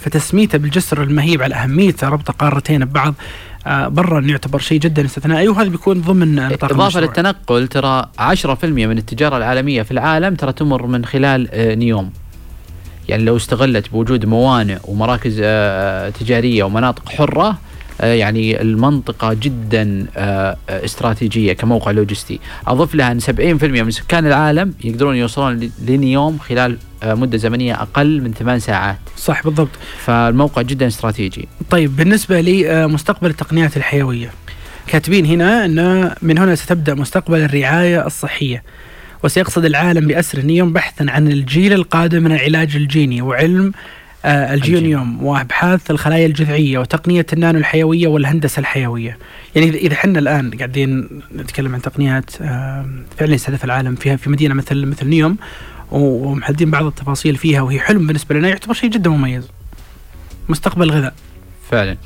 فتسميته 0.00 0.58
بالجسر 0.58 1.02
المهيب 1.02 1.42
على 1.42 1.54
اهميته 1.54 2.08
ربط 2.08 2.30
قارتين 2.30 2.84
ببعض. 2.84 3.14
آه، 3.14 3.53
برا 3.66 4.18
انه 4.18 4.30
يعتبر 4.30 4.58
شيء 4.58 4.80
جدا 4.80 5.04
استثنائي 5.04 5.48
وهذا 5.48 5.68
بيكون 5.68 6.00
ضمن 6.00 6.34
نطاق 6.34 6.72
إضافة 6.72 7.00
للتنقل 7.00 7.68
ترى 7.68 8.06
10% 8.18 8.64
من 8.64 8.98
التجارة 8.98 9.36
العالمية 9.36 9.82
في 9.82 9.90
العالم 9.90 10.34
ترى 10.34 10.52
تمر 10.52 10.86
من 10.86 11.04
خلال 11.04 11.48
آه، 11.52 11.74
نيوم. 11.74 12.10
يعني 13.08 13.24
لو 13.24 13.36
استغلت 13.36 13.90
بوجود 13.90 14.26
موانئ 14.26 14.78
ومراكز 14.84 15.40
آه، 15.42 16.10
تجارية 16.10 16.64
ومناطق 16.64 17.08
حرة 17.08 17.58
يعني 18.00 18.60
المنطقة 18.62 19.34
جدا 19.34 20.06
استراتيجية 20.68 21.52
كموقع 21.52 21.90
لوجستي. 21.90 22.40
أضف 22.66 22.94
لها 22.94 23.12
أن 23.12 23.20
70% 23.20 23.30
من 23.82 23.90
سكان 23.90 24.26
العالم 24.26 24.74
يقدرون 24.84 25.16
يوصلون 25.16 25.70
لنيوم 25.88 26.38
خلال 26.38 26.76
مدة 27.04 27.38
زمنية 27.38 27.82
أقل 27.82 28.20
من 28.20 28.32
ثمان 28.32 28.58
ساعات. 28.58 28.98
صح 29.16 29.44
بالضبط. 29.44 29.70
فالموقع 30.04 30.62
جدا 30.62 30.86
استراتيجي. 30.86 31.48
طيب 31.70 31.96
بالنسبة 31.96 32.40
لمستقبل 32.40 33.30
التقنيات 33.30 33.76
الحيوية. 33.76 34.30
كاتبين 34.86 35.26
هنا 35.26 35.64
إن 35.64 36.10
من 36.22 36.38
هنا 36.38 36.54
ستبدأ 36.54 36.94
مستقبل 36.94 37.38
الرعاية 37.38 38.06
الصحية 38.06 38.62
وسيقصد 39.24 39.64
العالم 39.64 40.06
بأسر 40.06 40.40
نيوم 40.40 40.72
بحثا 40.72 41.06
عن 41.08 41.28
الجيل 41.28 41.72
القادم 41.72 42.22
من 42.22 42.32
العلاج 42.32 42.76
الجيني 42.76 43.22
وعلم 43.22 43.66
آه 43.66 43.72
الجيونيوم 44.24 45.22
وأبحاث 45.24 45.90
الخلايا 45.90 46.26
الجذعية 46.26 46.78
وتقنية 46.78 47.26
النانو 47.32 47.58
الحيوية 47.58 48.06
والهندسة 48.06 48.60
الحيوية. 48.60 49.18
يعني 49.54 49.68
اذا 49.68 49.94
إحنا 49.94 50.18
الآن 50.18 50.50
قاعدين 50.50 51.08
نتكلم 51.36 51.74
عن 51.74 51.82
تقنيات 51.82 52.30
آه 52.42 52.86
فعلا 53.18 53.34
يستهدف 53.34 53.64
العالم 53.64 53.94
فيها 53.94 54.16
في 54.16 54.30
مدينة 54.30 54.54
مثل 54.54 54.86
مثل 54.86 55.06
نيوم 55.08 55.36
ومحددين 55.90 56.70
بعض 56.70 56.84
التفاصيل 56.84 57.36
فيها 57.36 57.62
وهي 57.62 57.80
حلم 57.80 58.06
بالنسبة 58.06 58.34
لنا 58.34 58.48
يعتبر 58.48 58.74
شيء 58.74 58.90
جدا 58.90 59.10
مميز. 59.10 59.48
مستقبل 60.48 60.82
الغذاء. 60.82 61.14
فعلا. 61.70 61.96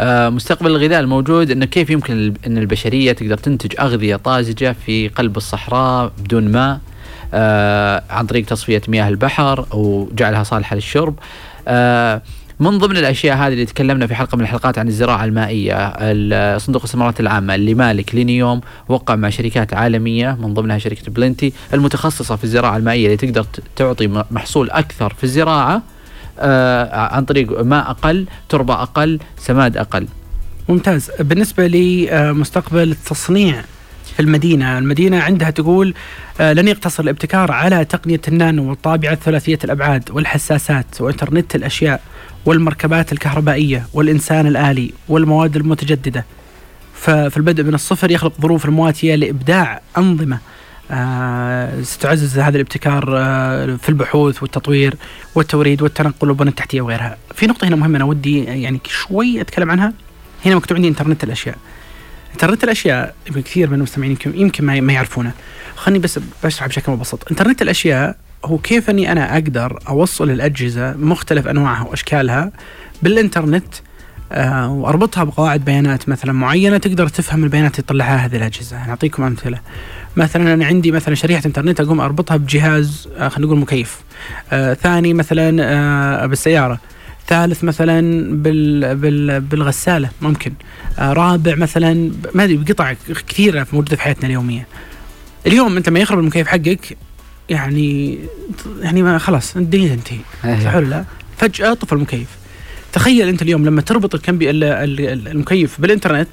آه 0.00 0.28
مستقبل 0.28 0.70
الغذاء 0.70 1.00
الموجود 1.00 1.50
إنه 1.50 1.66
كيف 1.66 1.90
يمكن 1.90 2.34
إن 2.46 2.58
البشرية 2.58 3.12
تقدر 3.12 3.36
تنتج 3.38 3.74
أغذية 3.80 4.16
طازجة 4.16 4.76
في 4.86 5.08
قلب 5.08 5.36
الصحراء 5.36 6.12
بدون 6.18 6.48
ماء 6.52 6.80
آه 7.34 8.02
عن 8.10 8.26
طريق 8.26 8.44
تصفية 8.46 8.82
مياه 8.88 9.08
البحر 9.08 9.66
وجعلها 9.72 10.42
صالحة 10.42 10.76
للشرب. 10.76 11.14
آه 11.68 12.22
من 12.60 12.78
ضمن 12.78 12.96
الأشياء 12.96 13.36
هذه 13.36 13.52
اللي 13.52 13.64
تكلمنا 13.64 14.06
في 14.06 14.14
حلقة 14.14 14.36
من 14.36 14.42
الحلقات 14.42 14.78
عن 14.78 14.88
الزراعة 14.88 15.24
المائية 15.24 15.88
صندوق 16.58 16.82
الاستثمارات 16.82 17.20
العامة 17.20 17.54
اللي 17.54 17.74
مالك 17.74 18.14
لينيوم 18.14 18.60
وقع 18.88 19.14
مع 19.16 19.28
شركات 19.30 19.74
عالمية 19.74 20.36
من 20.40 20.54
ضمنها 20.54 20.78
شركة 20.78 21.12
بلنتي 21.12 21.52
المتخصصة 21.74 22.36
في 22.36 22.44
الزراعة 22.44 22.76
المائية 22.76 23.06
اللي 23.06 23.16
تقدر 23.16 23.46
تعطي 23.76 24.24
محصول 24.30 24.70
أكثر 24.70 25.14
في 25.14 25.24
الزراعة 25.24 25.82
آه 26.38 27.14
عن 27.14 27.24
طريق 27.24 27.60
ماء 27.62 27.90
أقل 27.90 28.26
تربة 28.48 28.82
أقل 28.82 29.18
سماد 29.38 29.76
أقل. 29.76 30.06
ممتاز. 30.68 31.10
بالنسبة 31.20 31.66
لمستقبل 31.66 32.90
التصنيع 32.90 33.64
في 34.14 34.20
المدينة، 34.20 34.78
المدينة 34.78 35.20
عندها 35.20 35.50
تقول 35.50 35.94
آه، 36.40 36.52
لن 36.52 36.68
يقتصر 36.68 37.02
الابتكار 37.02 37.52
على 37.52 37.84
تقنية 37.84 38.20
النانو 38.28 38.68
والطابعة 38.68 39.14
ثلاثيه 39.14 39.58
الأبعاد 39.64 40.10
والحساسات 40.10 41.00
وإنترنت 41.00 41.54
الأشياء 41.54 42.00
والمركبات 42.44 43.12
الكهربائية 43.12 43.86
والإنسان 43.92 44.46
الآلي 44.46 44.92
والمواد 45.08 45.56
المتجددة. 45.56 46.24
ففي 46.94 47.36
البدء 47.36 47.62
من 47.62 47.74
الصفر 47.74 48.10
يخلق 48.10 48.32
ظروف 48.40 48.64
المواتية 48.64 49.14
لإبداع 49.14 49.80
أنظمة 49.98 50.38
آه، 50.90 51.82
ستعزز 51.82 52.38
هذا 52.38 52.56
الابتكار 52.56 53.14
آه، 53.16 53.76
في 53.76 53.88
البحوث 53.88 54.42
والتطوير 54.42 54.94
والتوريد 55.34 55.82
والتنقل 55.82 56.28
والبنى 56.28 56.50
التحتية 56.50 56.80
وغيرها. 56.80 57.16
في 57.34 57.46
نقطة 57.46 57.68
هنا 57.68 57.76
مهمة 57.76 57.96
أنا 57.96 58.04
ودي 58.04 58.44
يعني 58.44 58.80
شوي 58.86 59.40
أتكلم 59.40 59.70
عنها 59.70 59.92
هنا 60.46 60.54
مكتوب 60.54 60.76
عندي 60.76 60.88
إنترنت 60.88 61.24
الأشياء. 61.24 61.56
انترنت 62.34 62.64
الأشياء 62.64 63.14
كثير 63.26 63.70
من 63.70 63.74
المستمعين 63.74 64.16
يمكن 64.26 64.64
ما 64.64 64.92
يعرفونه. 64.92 65.32
خليني 65.76 65.98
بس 65.98 66.18
بشرح 66.44 66.66
بشكل 66.66 66.92
مبسط. 66.92 67.30
انترنت 67.30 67.62
الأشياء 67.62 68.16
هو 68.44 68.58
كيف 68.58 68.90
أني 68.90 69.12
أنا 69.12 69.34
أقدر 69.34 69.78
أوصل 69.88 70.30
الأجهزة 70.30 70.92
مختلف 70.96 71.46
أنواعها 71.46 71.82
وأشكالها 71.84 72.52
بالإنترنت 73.02 73.64
آه 74.32 74.70
وأربطها 74.70 75.24
بقواعد 75.24 75.64
بيانات 75.64 76.08
مثلا 76.08 76.32
معينة 76.32 76.78
تقدر 76.78 77.08
تفهم 77.08 77.44
البيانات 77.44 77.72
اللي 77.74 77.82
تطلعها 77.82 78.16
هذه 78.16 78.36
الأجهزة، 78.36 78.86
نعطيكم 78.86 79.22
أمثلة. 79.22 79.58
مثلا 80.16 80.54
أنا 80.54 80.66
عندي 80.66 80.92
مثلا 80.92 81.14
شريحة 81.14 81.42
إنترنت 81.46 81.80
أقوم 81.80 82.00
أربطها 82.00 82.36
بجهاز 82.36 83.08
آه 83.18 83.28
خلينا 83.28 83.46
نقول 83.46 83.58
مكيف. 83.60 84.00
آه 84.52 84.74
ثاني 84.74 85.14
مثلا 85.14 85.56
آه 85.62 86.26
بالسيارة. 86.26 86.78
ثالث 87.28 87.64
مثلا 87.64 88.00
بال 88.42 88.96
بال 88.96 89.40
بالغسالة 89.40 90.10
ممكن. 90.22 90.52
آه 90.98 91.12
رابع 91.12 91.54
مثلا 91.54 92.12
ما 92.34 92.44
أدري 92.44 92.56
بقطع 92.56 92.94
كثيرة 93.28 93.66
موجوده 93.72 93.96
في 93.96 94.02
حياتنا 94.02 94.26
اليومية. 94.26 94.66
اليوم 95.46 95.76
أنت 95.76 95.88
لما 95.88 96.00
يخرب 96.00 96.18
المكيف 96.18 96.46
حقك 96.46 96.96
يعني 97.48 98.18
يعني 98.80 99.02
ما 99.02 99.18
خلاص 99.18 99.56
الدنيا 99.56 99.96
تنتهي 99.96 100.18
صح 100.64 100.74
ولا 100.74 100.86
لا؟ 100.86 101.04
فجأة 101.38 101.74
طفى 101.74 101.92
المكيف. 101.92 102.28
تخيل 102.92 103.28
أنت 103.28 103.42
اليوم 103.42 103.64
لما 103.64 103.80
تربط 103.80 104.14
الكمبي 104.14 104.50
المكيف 104.50 105.80
بالإنترنت 105.80 106.28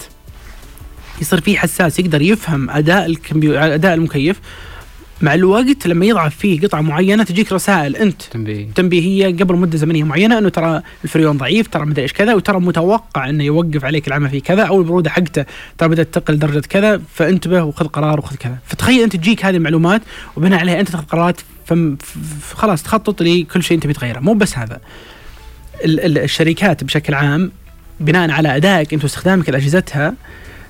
يصير 1.21 1.41
في 1.41 1.57
حساس 1.57 2.00
يقدر 2.00 2.21
يفهم 2.21 2.69
أداء 2.69 3.05
الكمبيو 3.05 3.55
أداء 3.55 3.93
المكيف 3.93 4.39
مع 5.22 5.34
الوقت 5.34 5.88
لما 5.88 6.06
يضعف 6.06 6.36
فيه 6.36 6.62
قطعة 6.62 6.82
معينة 6.82 7.24
تجيك 7.24 7.51
رسائل. 7.51 7.96
أنت 7.96 8.22
تنبيه. 8.22 8.68
تنبيهيه 8.75 9.28
قبل 9.28 9.56
مدة 9.56 9.78
زمنية 9.78 10.04
معينة 10.04 10.38
أنه 10.38 10.50
ترى 10.50 10.82
الفريون 11.04 11.38
ضعيف 11.38 11.68
ترى 11.68 11.86
مدري 11.86 12.01
إيش 12.01 12.13
كذا 12.13 12.34
وترى 12.34 12.60
متوقع 12.60 13.30
إنه 13.30 13.44
يوقف 13.44 13.86
عليك 13.86 14.08
العمل 14.08 14.30
في 14.30 14.40
كذا 14.40 14.63
أو 14.63 14.82
البرودة 14.82 15.10
حقته 15.10 15.46
ترى 15.78 15.90
بدأت 15.90 16.13
تقل 16.13 16.40
درجة 16.40 16.60
كذا 16.70 17.01
فانتبه 17.13 17.63
وخذ 17.63 17.88
قرار 17.88 18.20
وخذ 18.20 18.36
كذا. 18.36 18.58
فتخيل 18.66 19.04
أنت 19.04 19.16
تجيك 19.16 19.46
هذه 19.46 19.56
المعلومات 19.56 20.01
وبناء 20.36 20.60
عليها 20.60 20.80
أنت 20.80 20.90
تاخذ 20.90 21.06
قرارات 21.06 21.42
خلاص 22.54 22.84
تخطط 22.84 23.22
لكل 23.22 23.63
شيء 23.63 23.78
أنت 23.78 23.88
بتغيره. 23.88 24.20
مو 24.20 24.34
بس 24.34 24.58
هذا. 24.58 24.80
الشركات 25.86 26.84
بشكل 26.84 27.13
عام 27.13 27.51
بناء 28.00 28.32
على 28.32 28.56
أدائك 28.56 28.94
أنت 28.94 29.04
واستخدامك 29.04 29.50
لأجهزتها 29.50 30.13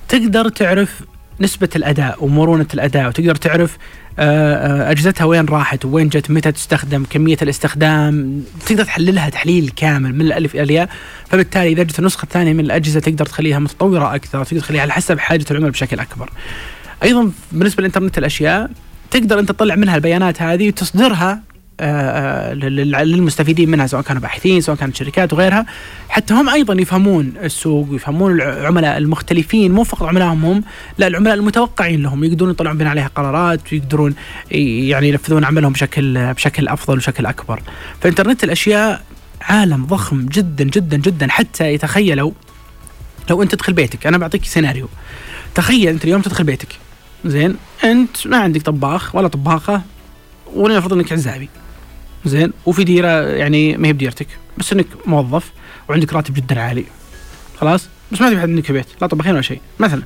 تقدر 0.08 0.50
تعرف 0.50 1.02
نسبة 1.40 1.70
الأداء 1.76 2.26
ومرونة 2.26 2.68
الأداء 2.74 3.08
وتقدر 3.08 3.36
تعرف 3.36 3.78
آه، 4.20 4.88
آه، 4.88 4.92
أجهزتها 4.92 5.26
وين 5.26 5.46
راحت؟ 5.46 5.86
وين 5.86 6.10
جت؟ 6.10 6.32
متى 6.32 6.52
تستخدم؟ 6.52 7.04
كمية 7.10 7.38
الاستخدام؟ 7.42 8.44
تقدر 8.66 8.84
تحللها 8.84 9.30
تحليل 9.30 9.72
كامل 9.76 10.16
من 10.16 10.22
الألف 10.22 10.56
إلى 10.56 10.64
الياء. 10.64 10.90
فبالتالي 11.30 11.70
إذا 11.70 11.84
جت 11.84 12.00
النسخة 12.00 12.24
الثانية 12.24 12.54
من 12.54 12.60
الأجهزة 12.60 13.00
تقدر 13.00 13.26
تخليها 13.26 13.60
متطورة 13.60 14.16
أكثر 14.16 14.44
تقدر 14.44 14.60
تخليها 14.60 14.82
على 14.82 14.92
حسب 14.92 15.20
حاجة 15.20 15.46
العملاء 15.52 15.72
بشكل 15.72 16.00
أكبر. 16.00 16.30
أيضا 17.04 17.32
بالنسبة 17.52 17.82
لإنترنت 17.82 18.18
الأشياء 18.18 18.72
تقدر 19.12 19.40
أنت 19.40 19.50
تطلع 19.50 19.76
منها 19.76 19.96
البيانات 19.96 20.42
هذه 20.42 20.68
وتصدرها 20.68 21.42
للمستفيدين 21.82 23.70
منها 23.70 23.88
سواء 23.88 24.02
كانوا 24.02 24.22
باحثين 24.22 24.62
سواء 24.62 24.78
كانت 24.78 24.96
شركات 24.96 25.34
وغيرها. 25.34 25.66
حتى 26.10 26.34
هم 26.34 26.50
أيضا 26.50 26.74
يفهمون 26.82 27.34
السوق 27.44 27.88
ويفهمون 27.92 28.42
العملاء 28.42 28.98
المختلفين. 28.98 29.72
مو 29.72 29.84
فقط 29.84 30.04
عملائهم 30.04 30.46
هم 30.46 30.64
لا 30.98 31.08
العملاء 31.08 31.34
المتوقعين 31.34 32.04
لهم. 32.04 32.24
يقدرون 32.24 32.52
يطلعون 32.52 32.78
بناء 32.78 32.90
عليها 32.90 33.10
قرارات 33.16 33.74
ويقدرون 33.74 34.16
يعني 34.52 35.10
ينفذون 35.10 35.44
عملهم 35.44 35.74
بشكل 35.74 36.34
بشكل 36.34 36.68
أفضل 36.68 36.98
وشكل 36.98 37.26
أكبر. 37.26 37.62
فإنترنت 38.02 38.44
الأشياء 38.44 39.02
عالم 39.42 39.86
ضخم 39.86 40.26
جدا 40.26 40.64
جدا 40.64 40.98
جدا. 40.98 41.28
حتى 41.30 41.74
يتخيلوا 41.74 42.32
لو 43.30 43.44
أنت 43.44 43.52
تدخل 43.52 43.74
بيتك 43.74 44.08
أنا 44.08 44.18
بعطيك 44.18 44.46
سيناريو. 44.46 44.90
تخيل 45.56 45.88
أنت 45.88 46.04
اليوم 46.04 46.22
تدخل 46.22 46.44
بيتك. 46.44 46.68
زين 47.26 47.56
أنت 47.84 48.28
ما 48.28 48.38
عندك 48.38 48.62
طباخ 48.62 49.16
ولا 49.16 49.28
طباخة 49.28 49.82
ولنفرض 50.54 50.94
إنك 50.94 51.12
عزابي. 51.12 51.50
زين 52.26 52.54
وفي 52.66 52.84
ديرة 52.84 53.08
يعني 53.22 53.78
ما 53.78 53.88
هي 53.88 53.94
بديرتك 53.94 54.28
بس 54.58 54.74
إنك 54.74 54.88
موظف 55.06 55.52
وعندك 55.90 56.14
راتب 56.14 56.34
جدا 56.34 56.62
عالي 56.62 56.86
خلاص 57.58 57.88
بس 58.12 58.22
ما 58.22 58.30
تبي 58.30 58.40
حد 58.40 58.50
عندك 58.50 58.72
بيت 58.72 58.86
لا 59.02 59.08
طبخين 59.08 59.34
ولا 59.34 59.42
شيء 59.42 59.62
مثلا 59.80 60.04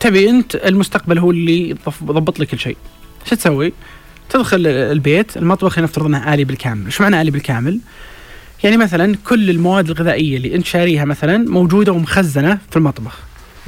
تبي 0.00 0.30
أنت 0.30 0.54
المستقبل 0.54 1.18
هو 1.18 1.30
اللي 1.30 1.70
يضبط 1.70 2.40
لك 2.40 2.48
كل 2.48 2.58
شيء 2.58 2.76
شو 3.24 3.36
تسوي؟ 3.36 3.72
تدخل 4.30 4.66
البيت 4.66 5.36
المطبخ 5.36 5.78
نفترض 5.78 6.06
انه 6.06 6.34
آلي 6.34 6.44
بالكامل، 6.44 6.86
إيش 6.86 7.00
معنى 7.00 7.20
آلي 7.20 7.30
بالكامل؟ 7.30 7.80
يعني 8.64 8.76
مثلا 8.76 9.16
كل 9.24 9.50
المواد 9.50 9.90
الغذائية 9.90 10.36
اللي 10.36 10.54
أنت 10.54 10.66
شاريها 10.66 11.04
مثلا 11.04 11.38
موجودة 11.38 11.92
ومخزنة 11.92 12.58
في 12.70 12.76
المطبخ. 12.76 13.18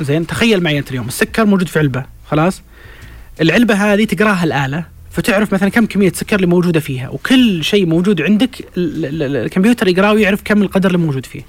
زين 0.01 0.27
تخيل 0.27 0.63
معي 0.63 0.79
أنت 0.79 0.91
اليوم 0.91 1.09
السكر 1.09 1.45
موجود 1.45 1.69
في 1.69 1.79
علبة 1.79 2.05
خلاص؟ 2.31 2.63
العلبة 3.41 3.75
هذه 3.75 4.05
تقراها 4.05 4.45
الآلة 4.45 4.85
فتعرف 5.13 5.55
مثلا 5.55 5.69
كم 5.69 5.87
كمية 5.87 6.13
سكر 6.13 6.37
اللي 6.37 6.47
موجودة 6.47 6.81
فيها 6.81 7.09
وكل 7.09 7.65
شيء 7.65 7.87
موجود 7.87 8.23
عندك 8.23 8.69
الكمبيوتر 8.77 9.89
يقراه 9.89 10.13
ويعرف 10.13 10.41
كم 10.45 10.63
القدر 10.63 10.87
اللي 10.87 10.99
موجود 10.99 11.27
فيه. 11.27 11.43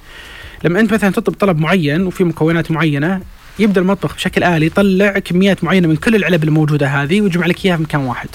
لما 0.64 0.80
أنت 0.80 0.94
مثلا 0.94 1.10
تطلب 1.10 1.36
طلب 1.36 1.60
معين 1.60 2.06
وفي 2.06 2.24
مكونات 2.24 2.72
معينة 2.72 3.22
يبدأ 3.60 3.82
المطبخ 3.82 4.16
بشكل 4.16 4.44
آلي 4.44 4.66
يطلع 4.66 5.20
كميات 5.20 5.64
معينة 5.64 5.88
من 5.88 5.96
كل 5.96 6.16
العلب 6.16 6.44
الموجودة 6.44 6.88
هذه 6.88 7.22
ويجمع 7.22 7.46
لك 7.46 7.66
إياها 7.66 7.78
في 7.78 7.84
مكان 7.84 8.02
واحد. 8.02 8.30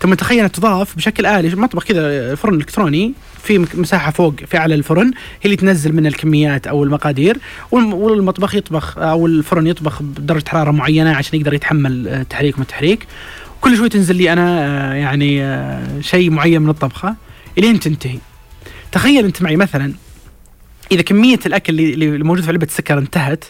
ثم 0.00 0.14
تخيل 0.14 0.48
تضاف 0.48 0.96
بشكل 0.96 1.26
آلي 1.26 1.56
مطبخ 1.56 1.84
كذا 1.84 2.34
فرن 2.34 2.54
إلكتروني 2.54 3.12
في 3.42 3.66
مساحة 3.74 4.10
فوق 4.10 4.34
في 4.46 4.56
أعلى 4.58 4.74
الفرن 4.74 5.06
هي 5.06 5.12
اللي 5.44 5.56
تنزل 5.56 5.92
من 5.92 6.06
الكميات 6.06 6.66
أو 6.66 6.84
المقادير 6.84 7.38
والمطبخ 7.70 8.54
يطبخ 8.54 8.98
أو 8.98 9.26
الفرن 9.26 9.66
يطبخ 9.66 10.02
بدرجة 10.02 10.48
حرارة 10.48 10.70
معينة 10.70 11.16
عشان 11.16 11.38
يقدر 11.38 11.54
يتحمل 11.54 12.24
تحريك 12.30 12.58
من 12.58 12.62
التحريك 12.62 13.06
كل 13.60 13.76
شوي 13.76 13.88
تنزل 13.88 14.16
لي 14.16 14.32
أنا 14.32 14.64
آه، 14.64 14.94
يعني 14.94 15.42
آه، 15.42 16.00
شيء 16.00 16.30
معين 16.30 16.62
من 16.62 16.70
الطبخة 16.70 17.16
إلين 17.58 17.80
تنتهي 17.80 18.18
تخيل 18.92 19.24
أنت 19.24 19.42
معي 19.42 19.56
مثلا 19.56 19.92
إذا 20.92 21.02
كمية 21.02 21.38
الأكل 21.46 21.80
اللي 21.80 22.24
موجود 22.24 22.42
في 22.42 22.48
علبة 22.48 22.66
السكر 22.66 22.98
انتهت 22.98 23.44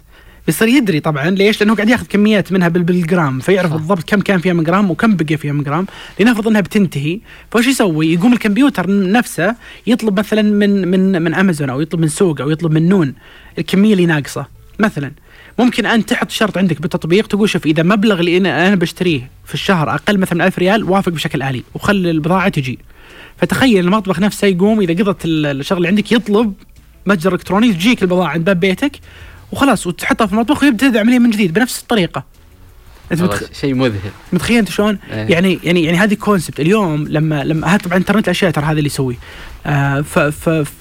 بيصير 0.47 0.69
يدري 0.69 1.01
طبعا 1.01 1.31
ليش؟ 1.31 1.61
لأنه 1.61 1.75
قاعد 1.75 1.89
ياخذ 1.89 2.07
كميات 2.07 2.53
منها 2.53 2.69
بالجرام 2.69 3.41
فيعرف 3.41 3.73
بالضبط 3.73 4.03
كم 4.03 4.21
كان 4.21 4.39
فيها 4.39 4.53
من 4.53 4.65
جرام 4.65 4.91
وكم 4.91 5.17
بقي 5.17 5.37
فيها 5.37 5.53
من 5.53 5.63
جرام 5.63 5.87
لنفرض 6.21 6.49
إنها 6.49 6.61
بتنتهي 6.61 7.21
فايش 7.51 7.67
يسوي؟ 7.67 8.13
يقوم 8.13 8.33
الكمبيوتر 8.33 9.11
نفسه 9.11 9.55
يطلب 9.87 10.19
مثلا 10.19 10.43
من 10.43 10.89
من 10.89 11.23
من 11.23 11.35
أمازون 11.35 11.71
أو 11.71 11.81
يطلب 11.81 12.01
من 12.01 12.09
سوق 12.09 12.41
أو 12.41 12.51
يطلب 12.51 12.73
من 12.73 12.89
نون 12.89 13.15
الكمية 13.59 13.93
اللي 13.93 14.07
ناقصة 14.07 14.47
مثلا 14.79 15.13
ممكن 15.59 15.87
انت 15.87 16.09
تحط 16.09 16.31
شرط 16.31 16.59
عندك 16.59 16.81
بالتطبيق 16.81 17.27
تقول 17.27 17.49
شوف 17.49 17.67
إذا 17.67 17.83
مبلغ 17.83 18.21
اللي 18.21 18.37
أنا 18.37 18.75
بشتريه 18.75 19.31
في 19.45 19.55
الشهر 19.55 19.95
أقل 19.95 20.19
مثلا 20.19 20.35
من 20.35 20.41
1000 20.41 20.59
ريال 20.59 20.85
وافق 20.85 21.13
بشكل 21.13 21.43
آلي 21.43 21.63
وخلي 21.75 22.11
البضاعة 22.11 22.49
تجي. 22.49 22.79
فتخيل 23.37 23.85
المطبخ 23.85 24.21
نفسه 24.21 24.47
يقوم 24.47 24.81
إذا 24.81 25.05
قضت 25.05 25.25
الشغله 25.25 25.89
عندك 25.89 26.13
يطلب 26.13 26.55
متجر 27.07 27.35
إلكتروني 27.35 27.73
تجيك 27.73 28.03
البضاعة 28.03 28.29
عند 28.29 28.45
باب 28.45 28.61
بيتك 28.61 28.93
وخلاص 29.53 29.87
وتحطها 29.87 30.27
في 30.27 30.33
المطبخ 30.33 30.63
ويبدأ 30.63 30.87
العملية 30.87 31.19
من 31.19 31.31
جديد 31.31 31.53
بنفس 31.53 31.81
الطريقة. 31.83 32.25
أنت 33.13 33.23
متخ... 33.23 33.43
شيء 33.53 33.75
مذهل 33.75 34.11
متخيل 34.33 34.59
أنت 34.59 34.69
شلون؟ 34.69 34.99
إيه. 35.13 35.17
يعني 35.17 35.59
يعني 35.65 35.85
يعني 35.85 35.99
هذه 35.99 36.15
كونسبت 36.15 36.61
اليوم 36.61 37.09
لما 37.09 37.45
لما 37.45 37.77
طبعا 37.77 37.97
انترنت 37.97 38.25
الأشياء 38.25 38.51
ترى 38.51 38.65
هذا 38.65 38.79
اللي 38.79 38.87
يسويه 38.87 39.17
آه 39.67 40.01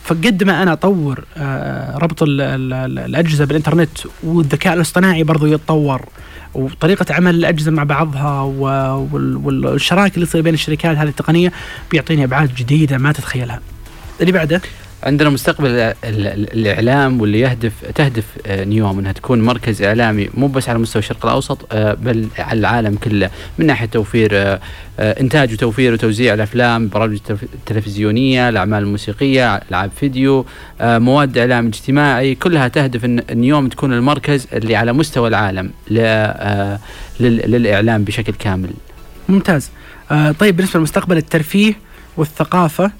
فقد 0.03 0.43
ما 0.43 0.63
أنا 0.63 0.73
أطور 0.73 1.23
آه 1.37 1.97
ربط 1.97 2.23
ال 2.23 2.41
ال 2.41 2.73
ال 2.73 2.99
الأجهزة 2.99 3.45
بالإنترنت 3.45 3.97
والذكاء 4.23 4.73
الاصطناعي 4.73 5.23
برضو 5.23 5.45
يتطور 5.45 6.01
وطريقة 6.53 7.15
عمل 7.15 7.35
الأجهزة 7.35 7.71
مع 7.71 7.83
بعضها 7.83 8.41
والشراكة 8.41 10.15
اللي 10.15 10.25
تصير 10.25 10.41
بين 10.41 10.53
الشركات 10.53 10.97
هذه 10.97 11.07
التقنية 11.07 11.51
بيعطيني 11.91 12.23
أبعاد 12.23 12.55
جديدة 12.55 12.97
ما 12.97 13.11
تتخيلها. 13.11 13.59
اللي 14.21 14.31
بعده 14.31 14.61
عندنا 15.03 15.29
مستقبل 15.29 15.67
ال- 15.69 15.95
ال- 16.03 16.53
الإعلام 16.53 17.21
واللي 17.21 17.39
يهدف 17.39 17.73
تهدف 17.95 18.23
آه، 18.45 18.63
نيوم 18.63 18.99
إنها 18.99 19.11
تكون 19.11 19.41
مركز 19.41 19.81
إعلامي 19.81 20.29
مو 20.33 20.47
بس 20.47 20.69
على 20.69 20.79
مستوى 20.79 20.99
الشرق 20.99 21.25
الأوسط 21.25 21.67
آه، 21.71 21.93
بل 21.93 22.27
على 22.39 22.59
العالم 22.59 22.95
كله. 22.95 23.29
من 23.59 23.65
ناحية 23.65 23.85
توفير 23.85 24.29
آه، 24.33 24.59
إنتاج 24.99 25.53
وتوفير 25.53 25.93
وتوزيع 25.93 26.33
الأفلام 26.33 26.89
برامج 26.89 27.17
التلفزيونيه 27.29 28.49
الأعمال 28.49 28.83
الموسيقية 28.83 29.55
ألعاب 29.55 29.91
فيديو 29.99 30.45
مواد 30.81 31.37
إعلام 31.37 31.67
اجتماعي 31.67 32.35
كلها 32.35 32.67
تهدف 32.67 33.05
إن 33.05 33.21
نيوم 33.31 33.67
تكون 33.69 33.93
المركز 33.93 34.47
اللي 34.53 34.75
على 34.75 34.93
مستوى 34.93 35.27
العالم 35.27 35.71
للإعلام 37.19 38.03
بشكل 38.03 38.33
كامل. 38.33 38.69
ممتاز. 39.29 39.69
طيب 40.39 40.55
بالنسبة 40.57 40.79
لمستقبل 40.79 41.17
الترفيه 41.17 41.73
والثقافة 42.17 42.91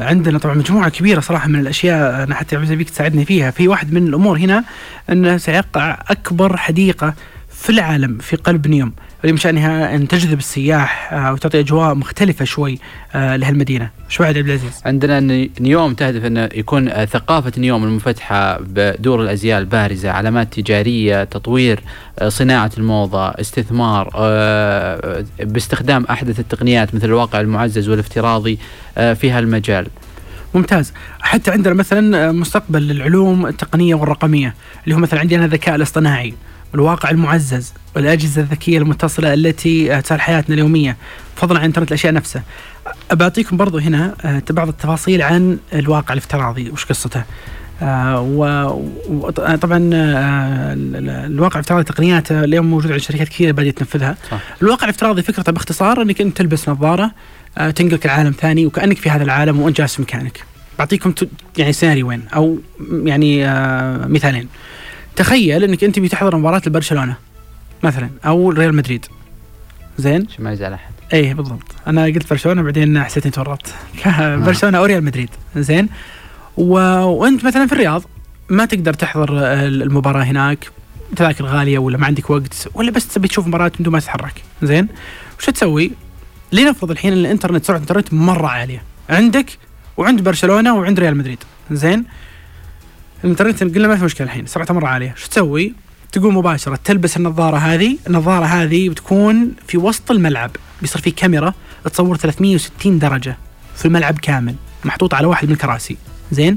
عندنا 0.00 0.38
طبعا 0.38 0.54
مجموعة 0.54 0.88
كبيرة 0.88 1.20
صراحة 1.20 1.48
من 1.48 1.60
الأشياء 1.60 2.22
أنا 2.22 2.34
حتى 2.34 2.56
بيك 2.76 2.90
تساعدني 2.90 3.24
فيها. 3.24 3.50
في 3.50 3.68
واحد 3.68 3.92
من 3.92 4.06
الأمور 4.06 4.38
هنا 4.38 4.64
أنه 5.10 5.36
سيقع 5.36 5.98
أكبر 6.08 6.56
حديقة 6.56 7.14
في 7.62 7.70
العالم 7.70 8.18
في 8.18 8.36
قلب 8.36 8.66
نيوم. 8.66 8.92
اللي 9.22 9.32
من 9.32 9.38
شأنها 9.38 9.94
أن 9.94 10.08
تجذب 10.08 10.38
السياح 10.38 11.12
آه 11.12 11.32
وتعطي 11.32 11.60
أجواء 11.60 11.94
مختلفة 11.94 12.44
شوي 12.44 12.78
آه 13.14 13.36
لهالمدينة. 13.36 13.90
شو 14.08 14.24
عبد 14.24 14.36
العزيز؟ 14.36 14.80
عندنا 14.84 15.20
ن- 15.20 15.50
نيوم 15.60 15.94
تهدف 15.94 16.24
انه 16.24 16.48
يكون 16.54 16.88
آه، 16.88 17.04
ثقافة 17.04 17.52
نيوم 17.58 17.84
المنفتحه 17.84 18.58
بدور 18.60 19.22
الأزياء 19.22 19.58
البارزة، 19.60 20.10
علامات 20.10 20.60
تجارية، 20.60 21.24
تطوير 21.24 21.80
صناعة 22.28 22.70
الموضة، 22.78 23.28
استثمار 23.28 24.08
باستخدام 25.40 26.04
أحدث 26.10 26.40
التقنيات 26.40 26.94
مثل 26.94 27.06
الواقع 27.06 27.40
المعزز 27.40 27.88
والافتراضي 27.88 28.58
في 28.94 29.30
هالمجال. 29.30 29.86
ممتاز. 30.54 30.92
حتى 31.20 31.50
عندنا 31.50 31.74
مثلا 31.74 32.32
مستقبل 32.32 32.82
للعلوم 32.88 33.46
التقنية 33.46 33.94
والرقمية 33.94 34.54
اللي 34.84 34.94
هو 34.94 34.98
مثلا 34.98 35.20
عندنا 35.20 35.44
الذكاء 35.44 35.74
الاصطناعي. 35.74 36.34
الواقع 36.74 37.10
المعزز 37.10 37.72
والأجهزة 37.96 38.42
الذكية 38.42 38.78
المتصلة 38.78 39.34
التي 39.34 40.00
تسهل 40.02 40.20
حياتنا 40.20 40.54
اليومية. 40.54 40.96
فضلا 41.36 41.58
عن 41.58 41.64
إنترنت 41.64 41.88
الأشياء 41.88 42.12
نفسه 42.12 42.42
بعطيكم 43.12 43.56
برضو 43.56 43.78
هنا 43.78 44.14
آه، 44.24 44.42
بعض 44.50 44.68
التفاصيل 44.68 45.22
عن 45.22 45.58
الواقع 45.72 46.12
الافتراضي 46.12 46.70
وش 46.70 46.84
قصته. 46.84 47.22
آه 47.82 48.20
وطبعا 49.08 49.90
آه 49.94 50.72
ال- 50.72 50.96
ال- 50.96 51.08
الواقع 51.32 51.54
الافتراضي 51.54 51.84
تقنياته 51.84 52.44
اليوم 52.44 52.66
موجوده 52.66 52.92
عند 52.94 53.02
شركات 53.02 53.28
كثيرة 53.28 53.52
بدأت 53.52 53.78
تنفذها. 53.78 54.16
صح. 54.30 54.38
الواقع 54.62 54.84
الافتراضي 54.84 55.22
فكرته 55.22 55.52
باختصار 55.52 56.02
إنك 56.02 56.20
أنت 56.20 56.36
تلبس 56.36 56.68
نظارة 56.68 57.10
تنقلك 57.56 58.06
لعالم 58.06 58.30
ثاني 58.40 58.66
وكأنك 58.66 58.96
في 58.98 59.10
هذا 59.10 59.22
العالم 59.24 59.60
وأنت 59.60 59.76
جالس 59.78 59.94
في 59.96 60.02
مكانك. 60.02 60.44
بعطيكم 60.78 61.14
يعني 61.58 61.72
سيناريوين 61.72 62.22
أو 62.34 62.58
يعني 63.04 63.46
مثالين. 64.08 64.48
تخيل 65.16 65.64
إنك 65.64 65.84
أنت 65.84 65.98
بتحضر 65.98 66.36
مباراة 66.36 66.62
لبرشلونه 66.66 67.16
مثلا 67.82 68.10
أو 68.26 68.50
ريال 68.50 68.74
مدريد. 68.74 69.06
زين؟ 69.98 70.28
شو 70.28 70.42
ما 70.42 70.52
يزعل 70.52 70.72
أحد. 70.72 70.92
إيه 71.12 71.34
بالضبط. 71.34 71.74
أنا 71.86 72.04
قلت 72.04 72.30
برشلونة 72.30 72.62
بعدين 72.62 73.02
حسيت 73.02 73.22
إني 73.24 73.32
تورطت. 73.32 73.74
برشلونة 74.46 74.78
أو 74.78 74.84
ريال 74.84 75.04
مدريد. 75.04 75.30
زين؟ 75.56 75.88
و... 76.56 76.74
وأنت 77.04 77.44
مثلا 77.44 77.66
في 77.66 77.72
الرياض 77.72 78.02
ما 78.48 78.64
تقدر 78.64 78.94
تحضر 78.94 79.28
المباراة 79.66 80.22
هناك 80.22 80.70
تذاكر 81.16 81.44
غاليه 81.44 81.78
ولا 81.78 81.98
ما 81.98 82.06
عندك 82.06 82.30
وقت 82.30 82.68
ولا 82.74 82.90
بس 82.90 83.08
تبي 83.08 83.28
تشوف 83.28 83.46
مباراة 83.46 83.72
بدون 83.80 83.92
ما 83.92 84.00
تتحرك. 84.00 84.42
زين؟ 84.62 84.88
وش 85.38 85.46
تسوي؟ 85.46 85.90
لنفرض 86.52 86.90
الحين 86.90 87.12
ان 87.12 87.18
الإنترنت 87.18 87.64
سرعة 87.64 87.76
الإنترنت 87.76 88.14
مرة 88.14 88.46
عالية. 88.46 88.82
عندك 89.10 89.58
وعند 89.96 90.20
برشلونة 90.20 90.74
وعند 90.76 91.00
ريال 91.00 91.16
مدريد. 91.16 91.38
زين؟ 91.70 92.04
الانترنت 93.24 93.62
قلنا 93.62 93.88
ما 93.88 93.96
في 93.96 94.04
مشكلة 94.04 94.26
الحين 94.26 94.46
سرعته 94.46 94.74
مره 94.74 94.86
عالية. 94.86 95.14
شو 95.16 95.28
تسوي؟ 95.28 95.74
تقوم 96.12 96.36
مباشرة 96.36 96.78
تلبس 96.84 97.16
النظارة 97.16 97.56
هذه 97.56 97.98
النظارة 98.06 98.44
هذه 98.44 98.88
بتكون 98.88 99.52
في 99.68 99.78
وسط 99.78 100.10
الملعب 100.10 100.50
بيصير 100.80 101.02
في 101.02 101.10
كاميرا 101.10 101.54
تصور 101.84 102.16
360 102.16 102.98
درجة 102.98 103.36
في 103.76 103.84
الملعب 103.84 104.18
كامل 104.18 104.54
محطوطه 104.84 105.16
على 105.16 105.26
واحد 105.26 105.46
من 105.46 105.54
الكراسي. 105.54 105.96
زين؟ 106.32 106.56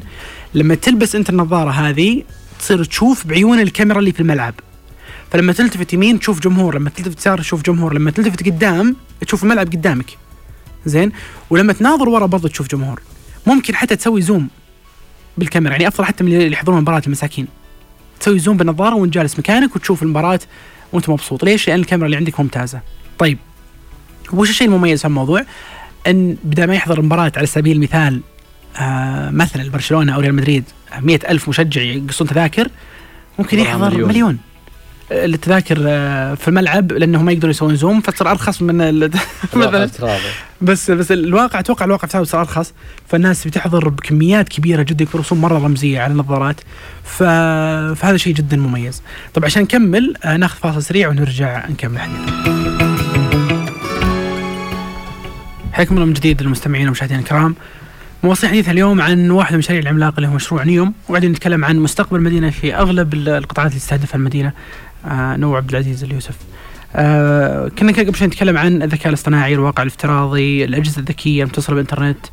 لما 0.54 0.76
تلبس 0.76 1.16
أنت 1.16 1.30
النظارة 1.30 1.72
هذه 1.72 2.24
تصير 2.60 2.84
تشوف 2.84 3.28
بعيون 3.28 3.60
الكاميرا 3.60 4.00
اللي 4.00 4.12
في 4.12 4.20
الملعب. 4.20 4.54
فلما 5.32 5.54
تلتفت 5.54 5.94
يمين 5.94 6.20
تشوف 6.20 6.40
جمهور 6.40 6.76
لما 6.76 6.90
تلتفت 6.90 7.20
يسار 7.20 7.40
تشوف 7.40 7.62
جمهور 7.62 7.94
لما 7.94 8.12
تلتفت 8.12 8.46
قدام 8.46 8.96
تشوف 9.22 9.44
الملعب 9.44 9.68
قدامك. 9.68 10.18
زين؟ 10.86 11.12
ولما 11.50 11.74
تناظر 11.74 12.10
ورا 12.10 12.26
برضه 12.26 12.50
تشوف 12.50 12.68
جمهور. 12.68 13.02
ممكن 13.48 13.76
حتى 13.76 13.96
تسوي 13.96 14.22
زوم. 14.22 14.48
بالكاميرا. 15.38 15.72
يعني 15.74 15.88
أفضل 15.88 16.06
حتى 16.06 16.24
من 16.24 16.34
اللي 16.34 16.52
يحضرون 16.52 16.78
المباراه 16.78 17.02
المساكين. 17.08 17.48
تسوي 18.20 18.40
زوم 18.40 18.58
بالنظارة 18.58 18.96
وانت 18.96 19.14
جالس 19.14 19.40
مكانك 19.40 19.76
وتشوف 19.76 20.04
المباراة 20.04 20.40
وانت 20.94 21.10
مبسوط. 21.10 21.44
ليش؟ 21.44 21.68
لأن 21.68 21.80
الكاميرا 21.80 22.06
اللي 22.06 22.18
عندك 22.18 22.40
ممتازة. 22.40 22.82
طيب 23.20 23.38
وش 24.34 24.50
الشيء 24.50 24.68
المميز 24.68 25.00
في 25.02 25.08
الموضوع؟ 25.08 25.46
إن 26.08 26.38
بدل 26.44 26.68
ما 26.68 26.76
يحضر 26.76 27.00
المباراه 27.00 27.32
على 27.38 27.46
سبيل 27.46 27.76
المثال 27.76 28.22
آه 28.78 29.30
مثلا 29.30 29.70
برشلونة 29.70 30.16
أو 30.16 30.20
ريال 30.20 30.36
مدريد 30.36 30.64
مئة 31.02 31.32
ألف 31.32 31.50
مشجع 31.50 31.82
يقصون 31.82 32.28
تذاكر 32.28 32.68
ممكن 33.40 33.60
يحضر 33.60 33.90
مليون. 33.90 34.10
مليون, 34.10 34.38
التذاكر 35.12 35.78
آه، 35.88 36.34
في 36.34 36.48
الملعب 36.48 36.92
لأنه 36.92 37.22
ما 37.24 37.32
يقدروا 37.32 37.50
يسوون 37.52 37.76
زوم 37.76 38.02
فتصير 38.02 38.32
أرخص 38.32 38.62
من 38.62 38.78
مثلا. 39.56 39.90
بس 40.62 40.92
بس 40.92 41.12
الواقع 41.12 41.60
أتوقع 41.60 41.86
الواقع 41.86 42.08
بتاعه 42.08 42.24
صار 42.24 42.42
أرخص. 42.42 42.74
فالناس 43.08 43.48
بتحضر 43.48 43.90
بكميات 43.90 44.50
كبيرة 44.50 44.82
جدا 44.84 45.04
يكون 45.04 45.22
رسوم 45.22 45.42
مرة 45.42 45.58
رمزية 45.58 46.00
على 46.02 46.12
النظارات. 46.14 46.62
ف... 47.04 47.24
فهذا 47.94 48.18
شيء 48.18 48.34
جدا 48.34 48.58
مميز. 48.58 49.02
طب 49.34 49.46
عشان 49.46 49.64
نكمل 49.64 50.14
آه، 50.24 50.38
ناخذ 50.38 50.60
فاصل 50.60 50.84
سريع 50.84 51.10
ونرجع 51.10 51.68
نكمل 51.70 52.00
حديثنا 52.00 52.26
حياكم 55.74 55.96
الله 55.96 56.06
من 56.06 56.14
جديد 56.14 56.42
المستمعين 56.42 56.84
والمشاهدين 56.84 57.20
الكرام. 57.20 57.56
مواصلين 58.24 58.52
حديثنا 58.52 58.72
اليوم 58.72 59.02
عن 59.02 59.32
واحد 59.32 59.50
من 59.52 59.54
المشاريع 59.54 59.82
العملاقة 59.82 60.16
اللي 60.18 60.28
هو 60.28 60.34
مشروع 60.34 60.64
نيوم. 60.64 60.94
وبعدين 61.10 61.32
نتكلم 61.32 61.66
عن 61.66 61.78
مستقبل 61.80 62.18
المدينة 62.18 62.50
في 62.50 62.76
أغلب 62.76 63.14
ال- 63.14 63.30
القطاعات 63.30 63.72
اللي 63.72 63.80
تستهدفها 63.82 64.16
المدينة. 64.16 64.52
نو 65.14 65.56
عبد 65.56 65.70
العزيز 65.70 66.04
اليوسف 66.04 66.36
آه 66.96 67.68
كنا 67.68 67.92
قبل 67.92 68.16
شوي 68.16 68.28
نتكلم 68.28 68.58
عن 68.58 68.82
الذكاء 68.84 69.10
الاصطناعي 69.10 69.54
الواقع 69.54 69.84
الافتراضي 69.84 70.66
الأجهزة 70.66 71.00
الذكية 71.00 71.44
المتصله 71.44 71.76
بالإنترنت 71.76 72.26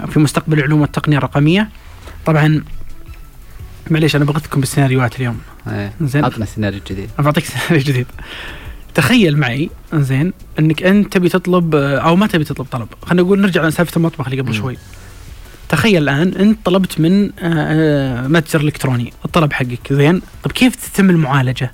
آه، 0.00 0.06
في 0.06 0.18
مستقبل 0.18 0.58
العلوم 0.58 0.80
والتقنية 0.80 1.18
الرقمية 1.18 1.68
طبعا 2.26 2.62
معليش 3.90 4.16
أنا 4.16 4.24
بغثكم 4.24 4.60
بالسيناريوهات 4.60 5.16
اليوم 5.16 5.38
إيه. 5.68 5.92
زين. 6.00 6.24
عطنا 6.24 6.44
سيناريو 6.44 6.80
جديد. 6.90 7.10
أنا 7.18 7.24
بعطيك 7.24 7.44
سيناريو 7.50 7.78
جديد 7.78 8.06
تخيل 8.94 9.36
معي 9.36 9.70
زين 9.94 10.32
إنك 10.58 10.82
أنت 10.82 11.12
تبي 11.12 11.28
تطلب 11.28 11.74
أو 11.74 12.16
ما 12.16 12.26
تبي 12.26 12.44
تطلب 12.44 12.66
طلب 12.66 12.88
خلينا 13.02 13.22
نقول 13.22 13.40
نرجع 13.40 13.66
لسالفة 13.66 13.96
المطبخ 13.96 14.28
اللي 14.28 14.42
قبل. 14.42 14.54
شوي 14.54 14.76
تخيل 15.68 16.02
الآن 16.02 16.34
أنت 16.34 16.58
طلبت 16.64 17.00
من 17.00 17.24
آه، 17.24 17.30
آه، 17.42 18.26
متجر 18.26 18.60
إلكتروني 18.60 19.12
الطلب 19.24 19.52
حقك 19.52 19.92
زين 19.92 20.22
طب 20.42 20.52
كيف 20.52 20.74
تتم 20.74 21.10
المعالجة 21.10 21.72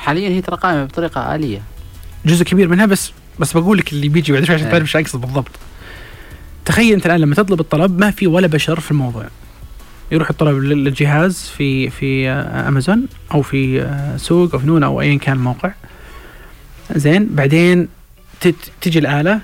حاليا 0.00 0.28
هي 0.28 0.40
ترى 0.40 0.56
قائمة 0.56 0.84
بطريقة 0.84 1.34
آلية. 1.34 1.62
جزء 2.26 2.44
كبير 2.44 2.68
منها 2.68 2.86
بس 2.86 3.12
بس 3.38 3.52
بقول 3.52 3.78
لك 3.78 3.92
اللي 3.92 4.08
بيجي 4.08 4.32
بعد 4.32 4.44
شوي 4.44 4.54
عشان 4.54 4.66
إيه. 4.66 4.72
تعرف 4.72 4.82
إيش 4.82 4.96
أقصد 4.96 5.20
بالضبط 5.20 5.50
تخيل 6.64 6.92
أنت 6.94 7.06
الآن 7.06 7.20
لما 7.20 7.34
تطلب 7.34 7.60
الطلب 7.60 7.98
ما 7.98 8.10
في 8.10 8.26
ولا 8.26 8.46
بشر 8.46 8.80
في 8.80 8.90
الموضوع 8.90 9.24
يروح 10.12 10.30
الطلب 10.30 10.58
لل- 10.58 10.84
للجهاز 10.84 11.50
في 11.56 11.90
في 11.90 12.28
آه، 12.30 12.68
أمازون 12.68 13.06
أو 13.34 13.42
في 13.42 13.82
آه، 13.82 14.16
سوق 14.16 14.52
أو 14.52 14.58
في 14.58 14.66
نون 14.66 14.82
أو 14.82 15.00
ايا 15.00 15.18
كان 15.18 15.36
الموقع 15.36 15.70
زين 16.96 17.28
بعدين 17.30 17.88
تجي 18.80 18.98
الآلة 18.98 19.40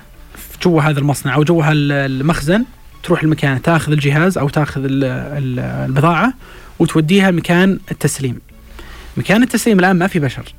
جوا 0.63 0.81
هذا 0.81 0.99
المصنع 0.99 1.35
أو 1.35 1.43
جوا 1.43 1.65
المخزن 1.71 2.65
تروح 3.03 3.23
المكان 3.23 3.61
تاخذ 3.61 3.91
الجهاز 3.91 4.37
أو 4.37 4.49
تاخذ 4.49 4.83
ال- 4.85 5.03
ال- 5.03 5.59
البضاعة 5.59 6.33
وتوديها 6.79 7.31
مكان 7.31 7.79
التسليم 7.91 8.39
مكان 9.17 9.43
التسليم 9.43 9.79
الآن 9.79 9.95
ما 9.99 10.07
في 10.07 10.19
بشر. 10.19 10.53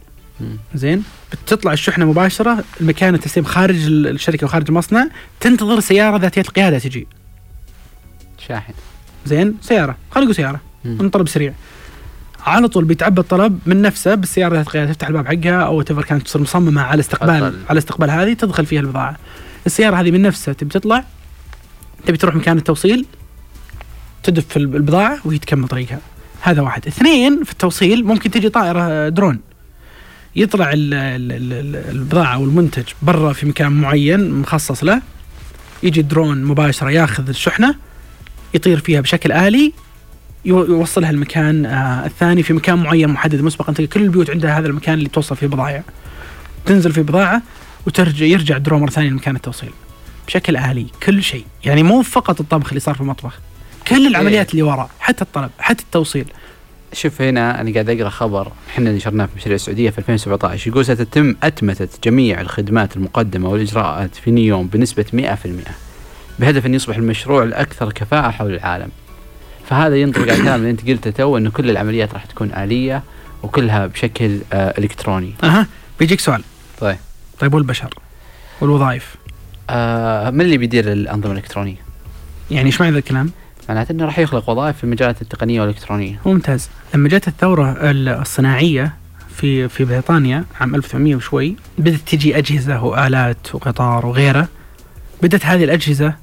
زين؟ 0.75 1.03
بتطلع 1.33 1.73
الشحنة 1.73 2.05
مباشرة 2.05 2.65
المكان 2.81 3.15
التسليم 3.15 3.45
خارج 3.45 3.87
ال- 3.87 4.07
الشركة 4.07 4.45
وخارج 4.45 4.65
المصنع 4.69 5.07
تنتظر 5.41 5.81
سيارة 5.81 6.17
ذاتيه 6.19 6.41
القياده 6.41 6.79
تجي. 6.79 7.07
شاحن. 8.49 8.73
زين؟ 9.27 9.55
سيارة. 9.63 9.97
خلينا 10.11 10.25
نقول 10.31 10.35
سيارة. 10.35 10.61
طلب 11.13 11.29
سريع. 11.29 11.53
على 12.47 12.69
طول 12.69 12.85
بيتعبى 12.85 13.21
الطلب 13.21 13.59
من 13.67 13.83
نفسه 13.83 14.15
بالسيارة 14.15 14.55
ذات 14.57 14.67
القياده 14.67 14.93
تفتح 14.93 15.07
الباب 15.09 15.27
حقها 15.27 15.63
أو 15.63 15.83
تفر 15.83 16.03
كانت 16.03 16.23
تصير 16.23 16.43
مصممة 16.43 16.83
على 16.83 17.01
استقبال 17.01 17.45
أدخل. 17.45 17.59
على 17.71 17.79
استقبال 17.79 18.11
هذه 18.11 18.33
تدخل 18.33 18.67
فيها 18.67 18.81
البضاعة. 18.81 19.17
السيارة 19.67 19.97
هذه 19.97 20.11
من 20.11 20.23
نفسها 20.23 20.55
تبي 20.55 20.71
تطلع 20.71 21.05
تبي 22.07 22.17
تروح 22.17 22.35
مكان 22.35 22.59
التوصيل 22.59 23.07
تدف 24.23 24.57
البضاعة 24.57 25.19
وهي 25.25 25.39
تكمل 25.39 25.69
طريقها. 25.69 25.99
هذا 26.49 26.63
واحد. 26.63 26.87
اثنين 26.87 27.45
في 27.45 27.53
التوصيل 27.53 28.05
ممكن 28.05 28.31
تجي 28.31 28.49
طائرة 28.49 29.09
درون. 29.09 29.41
يطلع 30.37 30.73
ال 30.73 30.95
ال 30.95 31.33
ال 31.33 31.77
البضاعة 31.97 32.35
أو 32.35 32.45
المنتج 32.45 32.85
برا 33.03 33.33
في 33.33 33.47
مكان 33.47 33.73
معين 33.73 34.31
مخصص 34.31 34.85
له. 34.85 35.03
يجي 35.83 36.01
الدرون 36.01 36.45
مباشرة 36.45 36.91
ياخذ 36.91 37.29
الشحنة 37.29 37.75
يطير 38.55 38.81
فيها 38.81 39.01
بشكل 39.01 39.33
يو- 40.45 40.65
يوصلها 40.65 41.11
المكان 41.11 41.67
آه 41.67 42.07
الثاني 42.07 42.43
في 42.43 42.53
مكان 42.53 42.79
معين 42.79 43.09
محدد 43.09 43.41
مسبقا 43.41 43.73
كل 43.73 44.03
البيوت 44.03 44.31
عندها 44.31 44.59
هذا 44.59 44.67
المكان 44.67 44.95
اللي 44.95 45.09
توصل 45.09 45.37
فيه 45.37 45.47
بضائع 45.47 45.83
تنزل 46.67 46.93
فيه 46.93 47.03
بضاعة 47.03 47.43
وترجع 47.87 48.27
يرجع 48.27 48.57
الدرو 48.57 48.79
مرة 48.79 48.91
ثانية 48.91 49.11
لمكان 49.11 49.37
التوصيل. 49.37 49.71
بشكل 50.27 50.57
آلي 50.57 50.87
كل 51.03 51.23
شيء. 51.23 51.45
يعني 51.65 51.83
مو 51.83 52.03
فقط 52.03 52.41
الطبخ 52.41 52.69
اللي 52.69 52.81
صار 52.81 52.95
في 52.95 53.01
المطبخ. 53.01 53.39
كل 53.89 54.07
العمليات 54.07 54.51
اللي 54.51 54.63
وراء 54.63 54.91
حتى 55.01 55.23
الطلب 55.25 55.51
حتى 55.59 55.83
التوصيل 55.83 56.33
شوف 56.93 57.23
هنا 57.23 57.61
أنا 57.61 57.73
قاعد 57.73 57.91
أقرأ 57.91 58.09
خبر 58.09 58.53
إحنا 58.71 58.93
نشرناه 58.93 59.27
في 59.27 59.33
مشاريع 59.37 59.55
السعودية 59.55 59.91
في 59.91 59.99
2017 59.99 60.71
يقول 60.71 60.85
ستتم 60.85 61.35
أتمتة 61.43 61.89
جميع 62.05 62.41
الخدمات 62.41 62.97
المقدمة 62.97 63.49
والإجراءات 63.49 64.15
في 64.15 64.31
نيوم 64.31 64.67
بنسبة 64.67 65.05
100% 65.13 65.71
بهدف 66.39 66.67
أن 66.67 66.75
يصبح 66.75 66.97
المشروع 66.97 67.43
الأكثر 67.43 67.93
كفاءة 67.93 68.31
حول 68.31 68.55
العالم. 68.55 68.89
فهذا 69.69 69.97
ينطبق 69.97 70.23
على 70.23 70.33
الكلام 70.33 70.55
اللي 70.61 70.71
أنت 70.71 70.89
قلته 70.89 71.11
تو 71.11 71.37
انه 71.37 71.51
كل 71.51 71.71
العمليات 71.71 72.15
راح 72.15 72.25
تكون 72.25 72.53
آلية 72.53 73.03
وكلها 73.43 73.87
بشكل 73.87 74.39
آه 74.53 74.75
إلكتروني. 74.79 75.35
أها 75.45 75.67
بيجيك 76.01 76.21
سؤال 76.21 76.43
طيب 76.81 76.97
طيب 77.41 77.55
والبشر 77.55 77.95
والوظائف 78.61 79.15
آه 79.71 80.31
من 80.31 80.41
اللي 80.41 80.59
بيدير 80.59 80.93
الأنظمة 80.93 81.33
الإلكترونية؟ 81.33 81.77
يعني 82.51 82.67
إيش 82.67 82.81
معنى 82.81 82.93
ذا 82.93 82.99
الكلام؟ 82.99 83.31
معناته 83.69 83.93
إنه 83.93 84.05
راح 84.05 84.19
يخلق 84.19 84.51
وظائف 84.51 84.77
في 84.77 84.85
المجالات 84.85 85.23
التقنية 85.23 85.61
والإلكترونية. 85.61 86.21
ممتاز 86.27 86.71
لما 86.95 87.09
جت 87.09 87.29
الثورة 87.29 87.77
الصناعية 87.91 88.95
في 89.37 89.69
في 89.69 89.85
بريطانيا 89.85 90.45
عام 90.61 90.75
1800 90.75 91.15
وشوي 91.15 91.57
بدأت 91.79 92.01
تجي 92.07 92.39
أجهزة 92.39 92.85
وآلات 92.85 93.55
وقطار 93.55 94.07
وغيره 94.07 94.49
بدأت 95.23 95.47
هذه 95.47 95.65
الأجهزة 95.65 96.15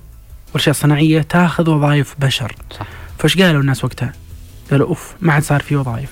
والأشياء 0.48 0.76
الصناعية 0.76 1.22
تاخذ 1.22 1.70
وظائف 1.70 2.16
بشر 2.20 2.56
صح. 2.80 2.88
فايش 3.20 3.42
قالوا 3.42 3.62
الناس 3.62 3.84
وقتها؟ 3.84 4.14
قالوا 4.72 4.88
أوف 4.88 5.16
ما 5.22 5.34
عاد 5.34 5.44
صار 5.44 5.62
في 5.62 5.76
وظائف 5.76 6.10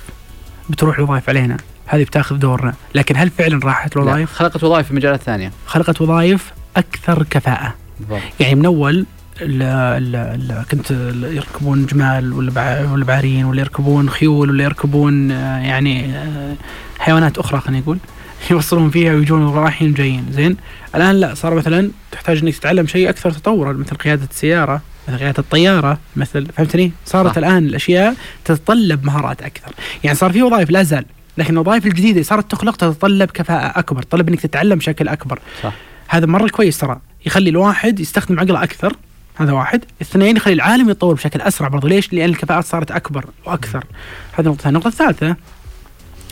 بتروح 0.69 0.97
الوظائف 0.97 1.29
علينا 1.29 1.57
هذه 1.85 2.03
بتاخذ 2.03 2.35
دورنا 2.35 2.73
لكن 2.95 3.17
هل 3.17 3.29
فعلا 3.29 3.59
راحت 3.65 3.97
الوظائف؟ 3.97 4.33
خلقت 4.33 4.63
وظائف 4.63 4.87
في 4.87 4.93
مجالات 4.93 5.21
ثانية. 5.21 5.51
خلقت 5.65 6.01
وظائف 6.01 6.53
أكثر 6.77 7.23
كفاءة 7.23 7.75
بالضبط. 7.99 8.21
يعني 8.39 8.55
من 8.55 8.65
أول 8.65 9.05
ال 9.41 9.61
ال 9.61 10.15
ال 10.15 10.65
كنت 10.71 10.91
يركبون 11.35 11.85
جمال 11.85 12.33
ولا 12.33 12.51
بع- 12.51 12.91
ولا 12.91 13.05
بعارين 13.05 13.45
ولا 13.45 13.59
يركبون 13.61 14.09
خيول 14.09 14.49
ولا 14.49 14.63
يركبون 14.63 15.31
آه، 15.31 15.59
يعني 15.59 16.05
آه، 16.15 16.55
حيوانات 16.99 17.37
أخرى 17.37 17.59
خلينا 17.59 17.79
نقول 17.81 17.97
يوصلون 18.51 18.89
فيها 18.89 19.13
ويجون 19.13 19.53
رايحين 19.55 19.91
وجايين 19.91 20.25
زين؟ 20.31 20.57
الآن 20.95 21.15
لا 21.15 21.33
صار 21.33 21.53
مثلا 21.53 21.91
تحتاج 22.11 22.37
إنك 22.43 22.55
تتعلم 22.57 22.87
شيء 22.87 23.09
أكثر 23.09 23.31
تطورا 23.31 23.73
مثل 23.73 23.95
قيادة 23.95 24.27
السيارة 24.31 24.81
مثل 25.07 25.17
قيادة 25.17 25.39
الطيارة 25.39 25.97
مثل 26.15 26.45
فهمتني؟ 26.57 26.91
صارت 27.05 27.31
صح. 27.31 27.37
الآن 27.37 27.65
الأشياء 27.65 28.15
تتطلب 28.45 29.05
مهارات 29.05 29.41
أكثر. 29.41 29.71
يعني 30.03 30.15
صار 30.17 30.31
في 30.31 30.43
وظائف 30.43 30.69
لا 30.69 30.83
زال 30.83 31.05
لكن 31.37 31.53
الوظائف 31.53 31.85
الجديدة 31.85 32.21
صارت 32.21 32.51
تخلق 32.51 32.75
تتطلب 32.75 33.31
كفاءة 33.31 33.79
أكبر 33.79 34.01
تطلب 34.01 34.29
إنك 34.29 34.41
تتعلم 34.41 34.77
بشكل 34.77 35.07
أكبر. 35.07 35.39
صح. 35.63 35.73
هذا 36.07 36.25
مرة 36.25 36.47
كويس 36.49 36.77
ترى 36.77 36.99
يخلي 37.25 37.49
الواحد 37.49 37.99
يستخدم 37.99 38.39
عقله 38.39 38.63
أكثر. 38.63 38.95
هذا 39.35 39.51
واحد. 39.51 39.83
اثنين 40.01 40.37
يخلي 40.37 40.53
العالم 40.53 40.89
يتطور 40.89 41.13
بشكل 41.15 41.41
أسرع 41.41 41.67
برضو. 41.67 41.87
ليش؟ 41.87 42.13
لأن 42.13 42.29
الكفاءات 42.29 42.65
صارت 42.65 42.91
أكبر 42.91 43.25
وأكثر. 43.45 43.85
هذه 44.33 44.45
نقطة 44.47 44.67
النقطه 44.69 44.87
الثالثه 44.87 45.27
هذه 45.27 45.35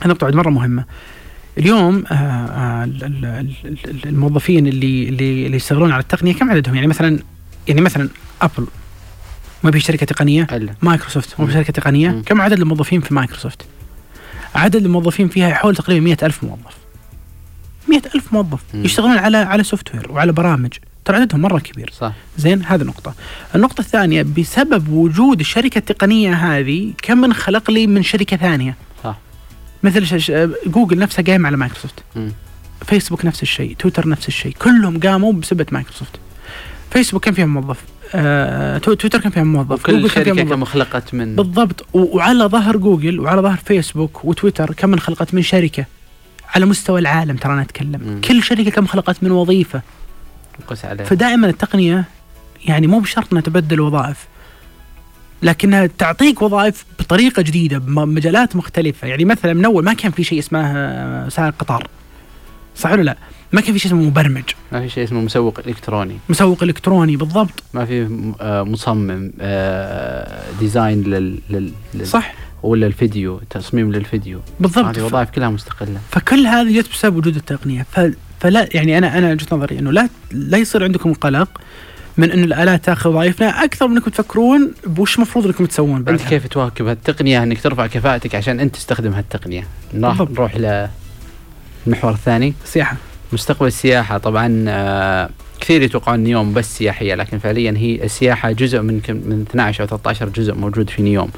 نقطة 0.06 0.26
بعد 0.26 0.36
مرة 0.36 0.50
مهمة. 0.50 0.86
اليوم 1.58 2.04
آه، 2.12 2.14
آه، 2.14 2.84
ال- 2.84 3.04
ال- 3.04 3.26
ال- 3.66 3.78
ال- 3.86 4.08
الموظفين 4.08 4.68
اللي 4.68 5.10
اللي 5.10 5.46
اللي 5.46 5.58
يشتغلون 5.58 5.92
على 5.92 6.02
التقنية 6.02 6.34
كم 6.34 6.52
عددهم؟ 6.52 6.76
يعني 6.76 6.88
مثلا 6.88 7.20
يعني 7.68 7.82
مثلا 7.82 8.10
ابل 8.42 8.68
ما 9.64 9.72
في 9.72 9.80
شركة 9.80 10.06
تقنية. 10.06 10.48
إلا. 10.52 10.74
مايكروسوفت 10.82 11.40
مو 11.40 11.46
مم. 11.46 11.52
شركة 11.54 11.74
تقنية. 11.74 12.10
مم. 12.10 12.24
كم 12.26 12.42
عدد 12.42 12.60
الموظفين 12.60 13.02
في 13.02 13.14
مايكروسوفت 13.14 13.62
عدد 14.56 14.76
الموظفين 14.86 15.28
فيها 15.28 15.50
يحول 15.50 15.76
تقريبا 15.76 16.06
مئة 16.06 16.26
ألف 16.26 16.44
موظف. 16.44 16.78
مئة 17.88 18.02
ألف 18.16 18.34
موظف 18.34 18.60
مم. 18.74 18.86
يشتغلون 18.86 19.18
على 19.18 19.38
على 19.38 19.64
software 19.64 20.12
وعلى 20.12 20.32
برامج. 20.32 20.74
ترى 21.12 21.22
عددهم 21.22 21.42
مرة 21.42 21.60
كبير. 21.60 21.94
صح. 21.98 22.14
زين 22.38 22.66
هذه 22.66 22.84
نقطة. 22.84 23.14
النقطة 23.56 23.82
الثانية 23.82 24.22
بسبب 24.38 24.90
وجود 24.90 25.40
الشركة 25.40 25.78
التقنية 25.80 26.34
هذه 26.34 26.94
كم 27.02 27.18
من 27.18 27.34
خلق 27.34 27.72
لي 27.72 27.88
من 27.88 28.04
شركة 28.04 28.38
ثانية. 28.38 28.76
صح. 29.04 29.18
مثل 29.84 30.06
ش- 30.08 30.26
ش- 30.26 30.32
جوجل 30.66 30.98
نفسها 31.00 31.24
قايمة 31.26 31.48
على 31.48 31.58
مايكروسوفت. 31.58 32.04
فيسبوك 32.86 33.26
نفس 33.26 33.44
الشيء 33.44 33.76
تويتر 33.80 34.08
نفس 34.10 34.28
الشيء 34.28 34.52
كلهم 34.62 35.00
قاموا 35.00 35.34
بسبة 35.34 35.66
مايكروسوفت. 35.72 36.12
فيسبوك 36.92 37.26
كم 37.26 37.32
فيها 37.32 37.46
موظف. 37.46 37.78
آه، 38.16 38.78
تو- 38.78 38.94
تويتر 38.94 39.20
كم 39.22 39.30
فيها 39.30 39.44
موظف. 39.44 39.72
وكل 39.72 40.02
جوجل 40.02 40.24
كم 40.24 40.36
شركة 40.36 40.66
خلقت 40.66 41.14
من 41.14 41.36
بالضبط. 41.36 41.86
وعلى 41.94 42.44
ظهر 42.44 42.78
جوجل 42.78 43.20
وعلى 43.20 43.42
ظهر 43.42 43.58
فيسبوك 43.66 44.26
وتويتر 44.26 44.74
كم 44.74 44.90
من 44.90 45.00
خلقت 45.00 45.34
من 45.34 45.42
شركة. 45.42 45.86
على 46.56 46.66
مستوى 46.66 47.00
العالم 47.00 47.36
ترى 47.36 47.54
أنا 47.54 47.62
أتكلم. 47.62 48.02
مم. 48.06 48.22
كل 48.22 48.44
شركة 48.44 48.70
كم 48.72 48.86
خلقت 48.86 49.24
من 49.24 49.32
وظيفة. 49.32 49.82
قس 50.68 50.86
عليه. 50.86 51.04
فدائما 51.04 51.48
التقنية 51.48 52.06
يعني 52.66 52.88
مو 52.88 53.00
بشرط 53.00 53.28
إنها 53.32 53.42
تبدل 53.42 53.80
وظائف 53.80 54.28
لكنها 55.44 55.90
تعطيك 55.98 56.42
وظائف 56.42 56.86
بطريقة 57.00 57.42
جديدة 57.42 57.78
بمجالات 57.78 58.56
مختلفة. 58.56 59.08
يعني 59.08 59.26
مثلا 59.26 59.54
من 59.54 59.66
أول 59.66 59.84
ما 59.84 59.94
كان 59.94 60.12
في 60.12 60.24
شيء 60.24 60.40
اسمه 60.40 61.30
سائق 61.30 61.54
قطار 61.60 61.88
صح 62.76 62.92
ولا 62.92 63.02
لا؟ 63.02 63.18
ما 63.52 63.62
كان 63.62 63.74
في 63.74 63.80
شيء 63.80 63.92
اسمه 63.92 64.04
مبرمج. 64.04 64.44
ما 64.72 64.82
في 64.82 64.90
شيء 64.90 65.04
اسمه 65.04 65.22
مسوق 65.22 65.60
إلكتروني. 65.68 66.18
مسوق 66.30 66.64
إلكتروني 66.64 67.16
بالضبط. 67.16 67.64
ما 67.74 67.86
في 67.86 68.26
آه، 68.42 68.64
مصمم 68.64 69.32
آه، 69.42 70.44
design 70.60 71.04
لل, 71.04 71.40
لل... 71.50 71.72
لل... 71.94 72.08
صح. 72.08 72.34
ولا 72.64 72.88
الفيديو 72.88 73.42
تصميم 73.50 73.92
للفيديو. 73.92 74.40
بالضبط. 74.60 74.86
هذه 74.86 75.02
وظائف 75.02 75.30
كلها 75.30 75.50
مستقلة. 75.50 76.00
فكل 76.12 76.48
هذه 76.48 76.80
جت 76.80 76.90
بسبب 76.90 77.16
وجود 77.16 77.36
التقنية. 77.36 77.86
ف... 77.92 78.00
فلا 78.42 78.70
يعني 78.74 78.98
أنا 78.98 79.18
أنا 79.18 79.32
وجهة 79.32 79.48
نظري 79.52 79.80
إنه 79.80 79.92
لا 79.92 80.10
لا 80.32 80.58
يصير 80.58 80.84
عندكم 80.84 81.14
قلق 81.14 81.62
من 82.18 82.32
إنه 82.32 82.44
الآلات 82.44 82.86
تأخذ 82.86 83.10
وظائفنا 83.10 83.64
أكثر 83.64 83.88
من 83.88 83.96
إنكم 83.96 84.12
تفكرون 84.12 84.74
بوش 84.84 85.16
المفروض 85.16 85.46
إنكم 85.46 85.66
تسوون 85.66 85.98
أنت 85.98 86.10
بعدها. 86.10 86.30
كيف 86.30 86.48
تواكب 86.48 86.88
هالتقنية؟ 86.88 87.44
إنك 87.44 87.62
ترفع 87.62 87.88
كفاءتك 87.88 88.36
عشان 88.36 88.60
أنت 88.60 88.76
تستخدم 88.76 89.14
هالتقنية. 89.14 89.68
نروح. 89.94 90.22
نروح 90.22 90.56
للمحور 91.88 92.12
الثاني. 92.12 92.54
السياحه 92.64 92.98
مستقبل 93.34 93.68
السياحة. 93.68 94.18
طبعا 94.18 94.66
آه، 94.68 95.30
كثير 95.60 95.82
يتوقعون 95.82 96.20
نيوم 96.20 96.54
بس 96.54 96.78
سياحية 96.78 97.16
لكن 97.16 97.40
فعليا 97.40 97.74
هي 97.78 98.04
السياحة 98.04 98.52
جزء 98.52 98.82
من 98.82 99.02
من 99.10 99.46
12 99.50 99.84
أو 99.84 99.88
13 99.88 100.30
جزء 100.30 100.54
موجود 100.54 100.90
في 100.90 101.02
نيوم 101.02 101.32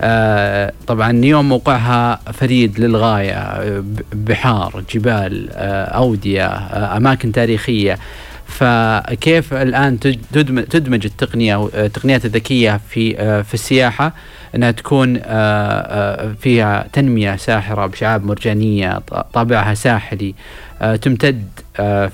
آه، 0.00 0.72
طبعا 0.86 1.12
نيوم 1.12 1.48
موقعها 1.48 2.20
فريد 2.32 2.80
للغاية 2.80 3.32
آه، 3.34 3.84
بحار 4.12 4.84
جبال 4.94 5.48
آه، 5.52 5.84
أودية 5.84 6.46
آه، 6.46 6.96
أماكن 6.96 7.32
تاريخية. 7.32 7.98
فكيف 8.46 9.54
الآن 9.54 10.00
تج- 10.00 10.18
تدمج, 10.70 11.04
التقنية 11.06 11.68
التقنيات 11.74 12.24
الذكية 12.24 12.80
في 12.88 13.14
في 13.44 13.54
السياحة؟ 13.54 14.12
إنها 14.54 14.70
تكون 14.70 15.14
فيها 16.40 16.86
تنمية 16.92 17.36
ساحرة 17.36 17.86
بشعاب 17.86 18.24
مرجانية 18.24 18.98
ط- 18.98 19.14
طابعها 19.32 19.74
ساحلي. 19.74 20.34
تمتد 21.02 21.44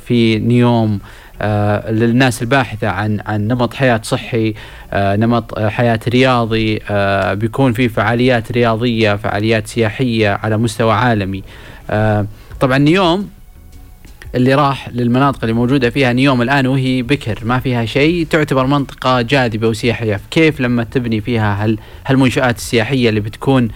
في 0.07 0.39
نيوم 0.39 0.99
آه، 1.43 1.91
للناس 1.91 2.43
الباحثة 2.43 2.89
عن 2.89 3.21
عن 3.27 3.49
نمط 3.49 3.75
حياة 3.75 4.01
صحي 4.05 4.55
آه، 4.93 5.17
نمط 5.17 5.59
آه، 5.59 5.69
حياة 5.69 6.01
رياضي 6.09 6.81
آه، 6.91 7.35
بيكون 7.35 7.73
في 7.73 7.89
فعاليات 7.89 8.53
رياضية 8.53 9.17
فعاليات 9.17 9.67
سياحية 9.67 10.29
على 10.29 10.57
مستوى 10.57 10.93
عالمي. 10.93 11.43
طبعا 12.61 12.79
نيوم 12.79 13.29
اللي 14.35 14.55
راح 14.55 14.89
للمناطق 14.89 15.39
اللي 15.43 15.53
موجودة 15.53 15.91
فيها 15.91 16.13
نيوم 16.13 16.43
الآن 16.43 16.67
وهي 16.67 17.03
بكر 17.03 17.39
ما 17.45 17.59
فيها 17.59 17.85
شيء 17.85 18.27
تعتبر 18.31 18.67
منطقة 18.67 19.21
جاذبة 19.23 19.69
وسياحية. 19.69 20.21
كيف 20.31 20.61
لما 20.61 20.85
تبني 20.85 21.21
فيها 21.21 21.65
هال 21.65 21.79
هالمنشآت 22.07 22.57
السياحية 22.57 23.09
اللي 23.09 23.21
بتكون 23.21 23.69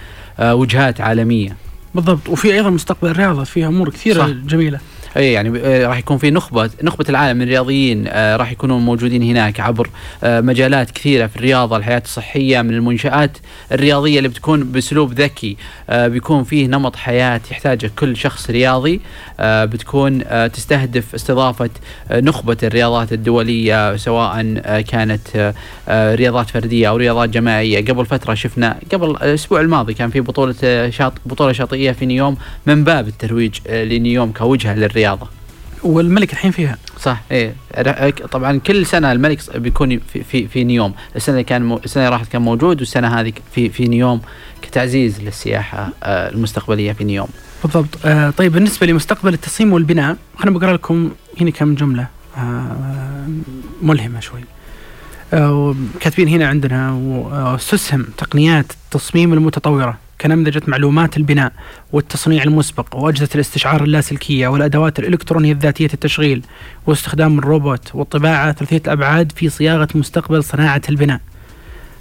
وجهات 0.42 1.00
عالمية؟ 1.00 1.56
بالضبط. 1.94 2.28
وفي 2.28 2.54
أيضا 2.54 2.70
مستقبل 2.70 3.10
الرياضة 3.10 3.44
فيها 3.44 3.68
أمور 3.68 3.90
كثيرة 3.90 4.18
صح. 4.18 4.28
جميلة. 4.28 4.80
اي 5.16 5.32
يعني 5.32 5.60
آه، 5.64 5.86
راح 5.86 5.98
يكون 5.98 6.18
في 6.18 6.30
نخبة 6.30 6.70
نخبة 6.82 7.04
العالم 7.08 7.36
من 7.36 7.42
الرياضيين 7.42 8.04
آه، 8.08 8.36
راح 8.36 8.52
يكونون 8.52 8.82
موجودين 8.82 9.22
هناك 9.22 9.60
عبر 9.60 9.90
آه، 10.24 10.40
مجالات 10.40 10.90
كثيرة 10.90 11.26
في 11.26 11.36
الرياضة 11.36 11.76
الحياة 11.76 12.02
الصحية 12.04 12.62
من 12.62 12.74
المنشآت 12.74 13.38
الرياضية 13.72 14.18
اللي 14.18 14.28
بتكون 14.28 14.64
بأسلوب 14.64 15.12
ذكي 15.12 15.56
آه، 15.90 16.08
بيكون 16.08 16.44
فيه 16.44 16.66
نمط 16.66 16.96
حياة 16.96 17.40
يحتاجه 17.50 17.90
كل 17.98 18.16
شخص 18.16 18.50
رياضي 18.50 19.00
بتكون 19.42 20.22
تستهدف 20.52 21.14
استضافة 21.14 21.70
نخبة 22.10 22.56
الرياضات 22.62 23.12
الدولية 23.12 23.96
سواء 23.96 24.42
كانت 24.80 25.54
رياضات 25.90 26.50
فردية 26.50 26.88
أو 26.88 26.96
رياضات 26.96 27.28
جماعية. 27.28 27.84
قبل 27.84 28.06
فترة 28.06 28.34
شفنا 28.34 28.78
قبل 28.92 29.10
الأسبوع 29.10 29.60
الماضي 29.60 29.94
كان 29.94 30.10
في 30.10 30.20
بطولة 30.20 30.90
شاط 30.90 31.12
بطولة 31.26 31.52
شاطئية 31.52 31.92
في 31.92 32.06
نيوم 32.06 32.36
من 32.66 32.84
باب 32.84 33.08
الترويج 33.08 33.54
لنيوم 33.68 34.32
كوجهة 34.32 34.74
للرياضة. 34.74 34.99
والملك 35.82 36.32
الحين 36.32 36.50
فيها. 36.50 36.78
صح 37.00 37.20
إيه. 37.30 37.54
طبعا 38.32 38.58
كل 38.58 38.86
سنة 38.86 39.12
الملك 39.12 39.56
بيكون 39.56 39.98
في 40.12 40.24
في, 40.24 40.48
في 40.48 40.64
نيوم. 40.64 40.94
السنة 41.16 41.34
اللي 41.34 41.44
كان 41.44 41.62
مو 41.62 41.76
السنة 41.84 42.04
اللي 42.04 42.16
راحت 42.16 42.32
كان 42.32 42.42
موجود 42.42 42.80
والسنة 42.80 43.20
هذه 43.20 43.32
في 43.54 43.68
في 43.68 43.88
نيوم 43.88 44.20
كتعزيز 44.62 45.20
للسياحة 45.20 45.88
آه، 46.02 46.30
المستقبلية 46.30 46.92
في 46.92 47.04
نيوم. 47.04 47.28
بالضبط. 47.64 47.98
آه 48.04 48.30
طيب 48.30 48.52
بالنسبة 48.52 48.86
لمستقبل 48.86 49.34
التصميم 49.34 49.72
والبناء 49.72 50.16
خلينا 50.38 50.58
بقرأ 50.58 50.72
لكم 50.72 51.10
هنا 51.40 51.50
كم 51.50 51.74
جملة 51.74 52.06
آه 52.36 53.26
ملهمة 53.82 54.20
شوي. 54.20 54.40
آه 55.34 55.74
كاتبين 56.00 56.28
هنا 56.28 56.48
عندنا 56.48 56.92
واستسهم 56.92 58.06
تقنيات 58.18 58.66
التصميم 58.72 59.32
المتطورة. 59.32 59.98
كنمذجة 60.20 60.62
معلومات 60.66 61.16
البناء 61.16 61.52
والتصنيع 61.92 62.42
المسبق 62.42 62.96
وأجهزة 62.96 63.28
الاستشعار 63.35 63.85
اللاسلكية 63.85 64.48
والأدوات 64.48 64.98
الإلكترونية 64.98 65.52
الذاتية 65.52 65.90
التشغيل 65.94 66.42
واستخدام 66.87 67.38
الروبوت 67.38 67.94
والطباعة 67.94 68.52
ثلاثية 68.52 68.83
الأبعاد 68.87 69.33
في 69.33 69.48
صياغة 69.48 69.88
مستقبل 69.94 70.44
صناعة 70.44 70.83
البناء. 70.88 71.20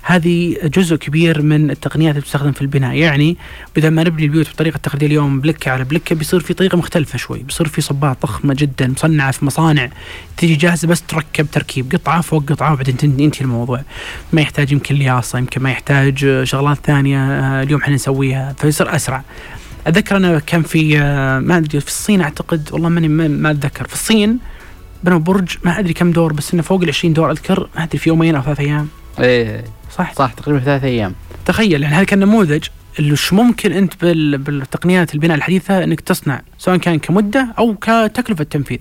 هذه 0.01 0.57
جزء 0.63 0.95
كبير 0.95 1.41
من 1.41 1.71
التقنيات 1.71 2.09
اللي 2.09 2.21
بتستخدم 2.21 2.51
في 2.51 2.61
البناء. 2.61 2.95
يعني 2.95 3.37
بدل 3.75 3.89
ما 3.91 4.03
نبني 4.03 4.23
البيوت 4.25 4.47
بالطريقة 4.47 4.75
التقليدية 4.75 5.07
اليوم 5.07 5.39
بلكة 5.41 5.71
على 5.71 5.83
بلكة 5.83 6.15
بيصير 6.15 6.39
في 6.39 6.53
طريقة 6.53 6.77
مختلفة 6.77 7.17
شوي. 7.17 7.39
بيصير 7.39 7.67
في 7.67 7.81
صبات 7.81 8.17
ضخمة 8.21 8.53
جدا 8.57 8.87
مصنعة 8.87 9.31
في 9.31 9.45
مصانع. 9.45 9.89
تيجي 10.37 10.55
جاهزة 10.55 10.87
بس 10.87 11.01
تركب 11.01 11.47
تركيب. 11.51 11.91
قطعة 11.95 12.21
فوق 12.21 12.43
قطعة 12.49 12.73
وبعدين 12.73 13.19
ينتهي 13.19 13.41
الموضوع. 13.41 13.81
ما 14.33 14.41
يحتاج 14.41 14.71
يمكن 14.71 14.95
لياصة 14.95 15.39
يمكن 15.39 15.61
ما 15.61 15.71
يحتاج 15.71 16.43
شغلات 16.43 16.77
ثانية. 16.85 17.19
آه، 17.19 17.63
اليوم 17.63 17.81
إحنا 17.81 17.95
نسويها. 17.95 18.55
فيصير 18.59 18.95
أسرع. 18.95 19.23
اتذكر 19.87 20.17
أنا 20.17 20.39
كان 20.39 20.61
في 20.63 20.99
آه، 20.99 21.39
ما 21.39 21.57
أدري 21.57 21.79
في 21.79 21.87
الصين 21.87 22.21
أعتقد 22.21 22.69
والله 22.71 22.89
ماني 22.89 23.07
ما 23.07 23.27
ما 23.27 23.51
أتذكر. 23.51 23.87
في 23.87 23.93
الصين 23.93 24.39
بنوا 25.03 25.19
برج 25.19 25.57
ما 25.63 25.79
أدري 25.79 25.93
كم 25.93 26.11
دور 26.11 26.33
بس 26.33 26.53
إنه 26.53 26.61
فوق 26.63 26.81
ال 26.81 26.87
20 26.89 27.13
دور. 27.13 27.31
أذكر 27.31 27.69
ما 27.75 27.83
أدري 27.83 27.97
في 27.99 28.09
يومين 28.09 28.35
أو 28.35 28.41
ثلاث 28.41 28.59
أيام. 28.59 28.87
إيه. 29.19 29.63
صح؟ 29.97 30.13
صح 30.13 30.33
تقريبا 30.33 30.59
ثلاث 30.59 30.83
أيام. 30.83 31.15
تخيل 31.45 31.83
يعني 31.83 31.95
هذا 31.95 32.03
كان 32.03 32.19
نموذج 32.19 32.63
اللي 32.99 33.11
وش 33.11 33.33
ممكن 33.33 33.71
أنت 33.71 33.93
بال... 34.01 34.37
بالتقنيات 34.37 35.13
البناء 35.13 35.37
الحديثة 35.37 35.83
إنك 35.83 36.01
تصنع 36.01 36.41
سواء 36.57 36.77
كان 36.77 36.99
كمدة 36.99 37.53
أو 37.57 37.75
كتكلفة 37.75 38.43
تنفيذ. 38.43 38.77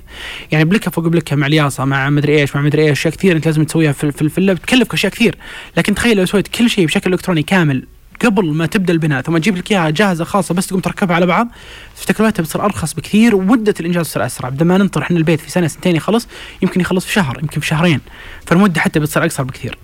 يعني 0.52 0.64
بلكه 0.64 0.90
فوق 0.90 1.06
بلكه 1.06 1.36
مع 1.36 1.46
الياصه 1.46 1.84
مع 1.84 2.10
مدري 2.10 2.40
إيش 2.40 2.56
مع 2.56 2.62
مدري 2.62 2.88
إيش 2.88 2.98
أشياء 2.98 3.14
كثير 3.14 3.36
أنت 3.36 3.46
لازم 3.46 3.64
تسويها 3.64 3.92
في 3.92 4.12
في 4.12 4.22
الفله 4.22 4.52
بتكلفك 4.52 4.94
أشياء 4.94 5.12
كثير، 5.12 5.36
لكن 5.76 5.94
تخيل 5.94 6.16
لو 6.16 6.26
سويت 6.26 6.48
كل 6.48 6.70
شيء 6.70 6.86
بشكل 6.86 7.12
إلكتروني 7.12 7.42
كامل 7.42 7.86
قبل 8.24 8.46
ما 8.46 8.66
تبدأ 8.66 8.92
البناء 8.92 9.22
ثم 9.22 9.38
تجيب 9.38 9.56
لك 9.56 9.72
إياها 9.72 9.90
جاهزة 9.90 10.24
خاصة 10.24 10.54
بس 10.54 10.66
تقوم 10.66 10.80
تركبها 10.80 11.16
على 11.16 11.26
بعض 11.26 11.48
تكلفتها 12.06 12.42
بتصير 12.42 12.64
أرخص 12.64 12.94
بكثير 12.94 13.34
ومده 13.34 13.74
الإنجاز 13.80 14.08
تصير 14.08 14.26
أسرع. 14.26 14.48
بدل 14.48 14.66
ما 14.66 14.78
ننطر 14.78 15.02
إحنا 15.02 15.16
البيت 15.16 15.40
في 15.40 15.50
سنة 15.50 15.66
سنتين 15.66 15.96
يخلص 15.96 16.28
يمكن 16.62 16.80
يخلص 16.80 17.06
في 17.06 17.12
شهر 17.12 17.38
يمكن 17.42 17.60
في 17.60 17.66
شهرين. 17.66 18.00
فالمدة 18.46 18.80
حتى 18.80 19.00
بتصير 19.00 19.24
أقصر 19.24 19.42
بكثير. 19.42 19.78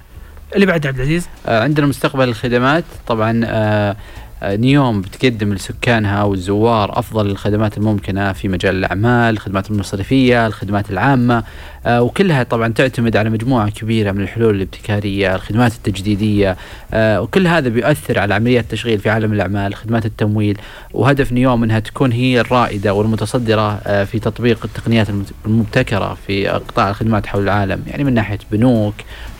اللي 0.54 0.66
بعد 0.66 0.86
عبد 0.86 0.96
العزيز. 0.96 1.28
آه، 1.46 1.62
عندنا 1.62 1.86
مستقبل 1.86 2.28
الخدمات. 2.28 2.84
طبعا 3.06 3.40
آه، 3.44 3.96
آه، 4.42 4.56
نيوم 4.56 5.00
بتقدم 5.00 5.54
لسكانها 5.54 6.22
والزوار 6.22 6.98
أفضل 6.98 7.26
الخدمات 7.26 7.78
الممكنة 7.78 8.32
في 8.32 8.48
مجال 8.48 8.76
الأعمال، 8.76 9.34
الخدمات 9.34 9.70
المصرفية، 9.70 10.46
الخدمات 10.46 10.90
العامة. 10.90 11.44
وكلها 11.88 12.42
طبعا 12.42 12.68
تعتمد 12.68 13.16
على 13.16 13.30
مجموعة 13.30 13.70
كبيرة 13.70 14.12
من 14.12 14.20
الحلول 14.20 14.54
الابتكارية، 14.54 15.34
الخدمات 15.34 15.72
التجديدية. 15.72 16.56
وكل 16.94 17.46
هذا 17.46 17.68
بيؤثر 17.68 18.18
على 18.18 18.34
عمليات 18.34 18.64
التشغيل 18.64 18.98
في 18.98 19.10
عالم 19.10 19.32
الأعمال، 19.32 19.74
خدمات 19.74 20.06
التمويل. 20.06 20.58
وهدف 20.92 21.32
نيوم 21.32 21.62
إنها 21.64 21.78
تكون 21.78 22.12
هي 22.12 22.40
الرائدة 22.40 22.94
والمتصدرة 22.94 23.76
في 24.04 24.18
تطبيق 24.18 24.64
التقنيات 24.64 25.06
المبتكرة 25.46 26.16
في 26.26 26.48
قطاع 26.48 26.90
الخدمات 26.90 27.26
حول 27.26 27.42
العالم، 27.42 27.82
يعني 27.86 28.04
من 28.04 28.14
ناحية 28.14 28.38
بنوك، 28.52 28.94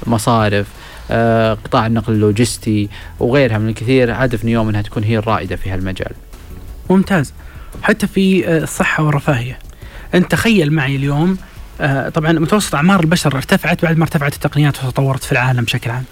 مصارف 0.07 0.67
قطاع 1.65 1.87
النقل 1.87 2.13
اللوجستي 2.13 2.89
وغيرها 3.21 3.59
من 3.59 3.69
الكثير 3.69 4.13
هدف 4.25 4.45
نيوم 4.45 4.69
انها 4.69 4.83
تكون 4.83 5.05
هي 5.05 5.19
الرائدة 5.19 5.57
في 5.57 5.71
هالمجال. 5.71 6.13
ممتاز. 6.91 7.33
حتى 7.83 8.07
في 8.07 8.49
آه، 8.49 8.63
الصحة 8.63 9.03
والرفاهية. 9.03 9.59
أنت 10.15 10.31
تخيل 10.31 10.73
معي 10.73 10.97
اليوم 10.97 11.37
آه، 11.81 12.09
طبعا 12.09 12.33
متوسط 12.33 12.75
أعمار 12.75 13.01
البشر 13.01 13.37
ارتفعت 13.37 13.85
بعد 13.85 13.97
ما 13.97 14.05
ارتفعت 14.05 14.35
التقنيات 14.35 14.85
وتطورت 14.85 15.25
في 15.25 15.33
العالم 15.33 15.65
بشكل 15.65 15.91
عام. 15.91 16.05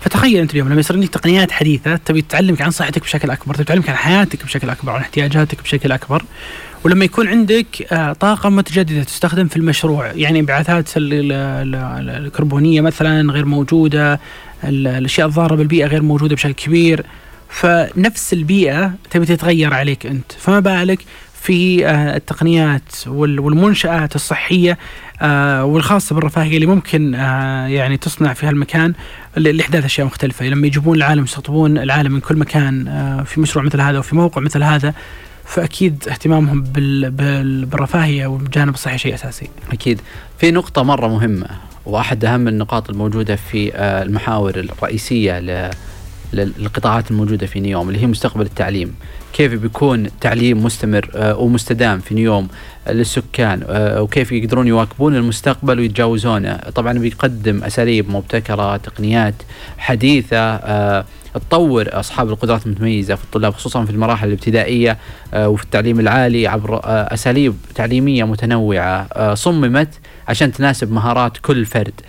فتخيل 0.00 0.40
أنت 0.40 0.50
اليوم 0.50 0.68
لما 0.68 0.80
يصير 0.80 0.96
عندك 0.96 1.08
تقنيات 1.08 1.50
حديثة 1.50 1.96
تبي 1.96 2.22
تعلمك 2.22 2.62
عن 2.62 2.70
صحتك 2.70 3.02
بشكل 3.02 3.30
أكبر 3.30 3.54
تبي 3.54 3.64
تعلمك 3.64 3.88
عن 3.88 3.96
حياتك 3.96 4.44
بشكل 4.44 4.70
أكبر 4.70 4.92
عن 4.92 5.00
احتياجاتك 5.00 5.62
بشكل 5.62 5.92
أكبر. 5.92 6.24
ولما 6.84 7.04
يكون 7.04 7.28
عندك 7.28 7.92
آه، 7.92 8.12
طاقة 8.12 8.48
متجددة 8.48 9.02
تستخدم 9.04 9.48
في 9.48 9.56
المشروع 9.56 10.06
يعني 10.06 10.40
انبعاثات 10.40 10.96
ال- 10.96 11.12
ال- 11.12 11.74
ال- 11.74 12.24
الكربونية 12.26 12.80
مثلا 12.80 13.32
غير 13.32 13.44
موجودة 13.44 14.20
ال- 14.64 14.86
الأشياء 14.86 15.26
الضارة 15.26 15.54
بالبيئة 15.54 15.86
غير 15.86 16.02
موجودة 16.02 16.34
بشكل 16.34 16.52
كبير. 16.52 17.04
فنفس 17.48 18.32
البيئة 18.32 18.92
تبي 19.10 19.26
تتغير 19.26 19.74
عليك 19.74 20.06
أنت. 20.06 20.32
فما 20.38 20.60
بالك 20.60 20.98
في 21.42 21.86
آه، 21.86 22.16
التقنيات 22.16 22.82
وال- 23.06 23.40
والمنشآت 23.40 24.14
الصحية 24.14 24.78
آه، 25.22 25.64
والخاصة 25.64 26.14
بالرفاهية 26.14 26.54
اللي 26.54 26.66
ممكن 26.66 27.14
يعني 27.68 27.96
تصنع 27.96 28.32
في 28.32 28.46
هالمكان 28.46 28.92
لإحداث 29.36 29.84
أشياء 29.84 30.06
مختلفة. 30.06 30.46
لما 30.46 30.66
يجيبون 30.66 30.96
العالم 30.96 31.24
يستقطبون 31.24 31.78
العالم 31.78 32.12
من 32.12 32.20
كل 32.20 32.36
مكان 32.36 32.84
في 33.26 33.40
مشروع 33.40 33.64
مثل 33.64 33.80
هذا 33.80 33.98
وفي 33.98 34.16
موقع 34.16 34.40
مثل 34.40 34.62
هذا 34.62 34.94
فأكيد 35.48 36.04
اهتمامهم 36.08 36.62
بال- 36.62 37.10
بال- 37.10 37.64
بالرفاهية 37.64 38.26
والجانب 38.26 38.74
الصحي 38.74 38.98
شيء 38.98 39.14
أساسي. 39.14 39.48
أكيد. 39.72 40.00
في 40.38 40.50
نقطة 40.50 40.82
مرة 40.82 41.08
مهمة 41.08 41.46
وأحد 41.86 42.24
أهم 42.24 42.48
النقاط 42.48 42.90
الموجودة 42.90 43.36
في 43.36 43.74
آه، 43.74 44.02
المحاور 44.02 44.50
الرئيسية 44.56 45.38
ل- 45.38 45.70
لل- 46.32 46.52
للقطاعات 46.58 47.10
الموجودة 47.10 47.46
في 47.46 47.60
نيوم 47.60 47.88
اللي 47.88 48.00
هي 48.02 48.06
مستقبل 48.06 48.42
التعليم. 48.46 48.94
كيف 49.32 49.52
بيكون 49.54 50.06
تعليم 50.20 50.64
مستمر 50.64 51.10
آه، 51.14 51.36
ومستدام 51.36 51.98
في 52.00 52.14
نيوم 52.14 52.48
للسكان 52.88 53.62
آه، 53.68 54.02
وكيف 54.02 54.32
يقدرون 54.32 54.66
يواكبون 54.66 55.16
المستقبل 55.16 55.78
ويتجاوزونه. 55.78 56.56
طبعا 56.56 56.92
بيقدم 56.92 57.64
أساليب 57.64 58.10
مبتكرة 58.10 58.76
تقنيات 58.76 59.34
حديثة 59.78 60.38
تطور 61.38 61.88
أصحاب 61.92 62.28
القدرات 62.28 62.66
المتميزة 62.66 63.14
في 63.14 63.24
الطلاب 63.24 63.54
خصوصا 63.54 63.84
في 63.84 63.90
المراحل 63.90 64.28
الابتدائية 64.28 64.98
آه، 65.34 65.48
وفي 65.48 65.64
التعليم 65.64 66.00
العالي 66.00 66.46
عبر 66.46 66.74
آه، 66.74 67.14
أساليب 67.14 67.54
تعليمية 67.74 68.24
متنوعة 68.24 69.08
آه، 69.12 69.34
صممت 69.34 69.88
عشان 70.28 70.52
تناسب 70.52 70.92
مهارات 70.92 71.36
كل 71.36 71.66
فرد. 71.66 72.00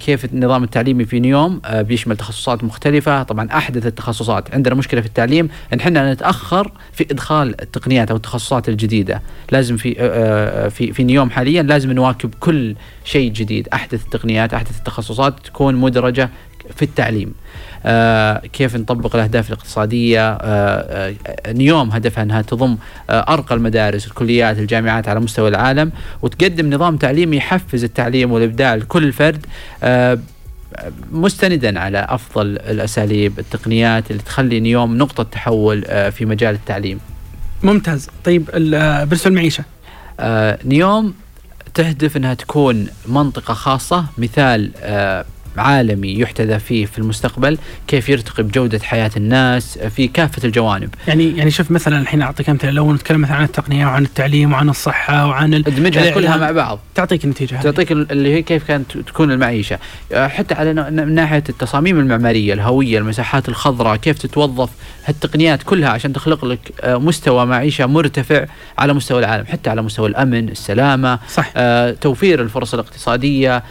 كيف 0.00 0.24
النظام 0.24 0.64
التعليمي 0.64 1.04
في 1.04 1.20
نيوم 1.20 1.60
بيشمل 1.74 2.16
تخصصات 2.16 2.64
مختلفة. 2.64 3.22
طبعا 3.22 3.48
أحدث 3.52 3.86
التخصصات 3.86 4.54
عندنا 4.54 4.74
مشكلة 4.74 5.00
في 5.00 5.06
التعليم 5.06 5.48
أن 5.72 5.80
إحنا 5.80 6.12
نتأخر 6.12 6.72
في 6.92 7.06
إدخال 7.10 7.60
التقنيات 7.62 8.10
أو 8.10 8.16
التخصصات 8.16 8.68
الجديدة. 8.68 9.22
لازم 9.52 9.76
في 9.76 9.94
في 10.70 10.92
في 10.92 11.04
نيوم 11.04 11.30
حاليا 11.30 11.62
لازم 11.62 11.92
نواكب 11.92 12.34
كل 12.40 12.74
شيء 13.04 13.32
جديد. 13.32 13.68
أحدث 13.72 14.04
التقنيات 14.04 14.54
أحدث 14.54 14.78
التخصصات 14.78 15.34
تكون 15.46 15.74
مدرجة 15.74 16.30
في 16.76 16.82
التعليم. 16.82 17.34
كيف 18.52 18.76
نطبق 18.76 19.14
الأهداف 19.16 19.48
الاقتصادية 19.48 20.30
آه 20.32 21.14
آه 21.46 21.52
نيوم 21.52 21.90
هدفها 21.90 22.22
أنها 22.24 22.42
تضم 22.42 22.76
آه 23.10 23.32
أرقى 23.34 23.54
المدارس 23.54 24.06
الكليات 24.06 24.58
الجامعات 24.58 25.08
على 25.08 25.20
مستوى 25.20 25.48
العالم 25.48 25.92
وتقدم 26.22 26.74
نظام 26.74 26.96
تعليمي 26.96 27.36
يحفز 27.36 27.84
التعليم 27.84 28.32
والإبداع 28.32 28.74
لكل 28.74 29.12
فرد 29.12 29.46
آه 29.82 30.18
مستندا 31.12 31.80
على 31.80 32.06
أفضل 32.08 32.46
الأساليب 32.46 33.38
التقنيات 33.38 34.10
اللي 34.10 34.22
تخلي 34.22 34.60
نيوم 34.60 34.98
نقطة 34.98 35.22
تحول 35.22 35.84
آه، 35.86 36.10
في 36.10 36.24
مجال 36.24 36.54
التعليم. 36.54 36.98
ممتاز 37.62 38.08
طيب 38.24 38.50
ال- 38.54 38.74
آه، 38.74 39.04
بالنسبة 39.04 39.30
للمعيشة 39.30 39.64
آه، 40.20 40.58
نيوم 40.64 41.14
تهدف 41.74 42.16
أنها 42.16 42.34
تكون 42.34 42.86
منطقة 43.06 43.54
خاصة 43.54 44.04
مثال 44.18 44.70
آه، 44.80 45.24
عالمي 45.60 46.18
يحتذى 46.20 46.58
فيه 46.58 46.86
في 46.86 46.98
المستقبل 46.98 47.58
كيف 47.86 48.08
يرتقي 48.08 48.42
بجوده 48.42 48.78
حياة 48.78 49.10
الناس 49.16 49.78
في 49.78 50.08
كافة 50.08 50.44
الجوانب. 50.44 50.94
يعني 51.08 51.36
يعني 51.36 51.50
شوف 51.50 51.70
مثلا 51.70 51.98
الحين 52.00 52.22
أعطيك 52.22 52.48
أمثلة. 52.50 52.70
لو 52.70 52.92
نتكلم 52.94 53.20
مثلا 53.20 53.34
عن 53.36 53.44
التقنية 53.44 53.86
وعن 53.86 54.02
التعليم 54.02 54.52
وعن 54.52 54.68
الصحة 54.68 55.26
وعن 55.26 55.54
ادمجها 55.54 56.10
كلها 56.10 56.36
مع 56.36 56.50
بعض. 56.50 56.78
تعطيك 56.94 57.24
النتيجة 57.24 57.54
هذه. 57.56 57.62
تعطيك 57.62 57.92
ال- 57.92 58.12
اللي 58.12 58.34
هي 58.34 58.42
كيف 58.42 58.64
كانت 58.64 58.98
تكون 58.98 59.32
المعيشة. 59.32 59.78
آه، 60.12 60.28
حتى 60.28 60.54
على 60.54 60.72
من 60.90 61.14
ناحية 61.14 61.44
التصاميم 61.48 61.98
المعمارية 61.98 62.52
الهوية 62.54 62.98
المساحات 62.98 63.48
الخضراء 63.48 63.96
كيف 63.96 64.18
تتوظف 64.18 64.70
هالتقنيات 65.06 65.62
كلها 65.62 65.88
عشان 65.88 66.12
تخلق 66.12 66.44
لك 66.44 66.58
آه، 66.80 66.96
مستوى 66.96 67.46
معيشة 67.46 67.86
مرتفع 67.86 68.46
على 68.78 68.92
مستوى 68.92 69.18
العالم 69.18 69.46
حتى 69.46 69.70
على 69.70 69.82
مستوى 69.82 70.08
الأمن 70.08 70.48
السلامة 70.48 71.18
صح. 71.34 71.52
آه، 71.56 71.90
توفير 71.90 72.42
الفرص 72.42 72.74
الاقتصادية 72.74 73.56
ال- 73.56 73.62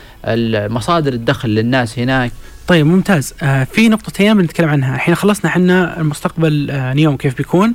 مصادر 0.70 1.14
الدخل 1.14 1.50
للناس 1.50 2.00
هناك. 2.00 2.32
طيب 2.68 2.86
ممتاز. 2.86 3.34
آه 3.42 3.64
في 3.64 3.90
نقطتين 3.90 4.38
بنتكلم 4.38 4.70
عنها. 4.70 4.96
الحين 4.96 5.16
خلصنا 5.16 5.52
إحنا 5.52 6.00
المستقبل 6.00 6.72
آه 6.72 6.94
نيوم 6.94 7.18
كيف 7.18 7.38
بيكون؟ 7.38 7.74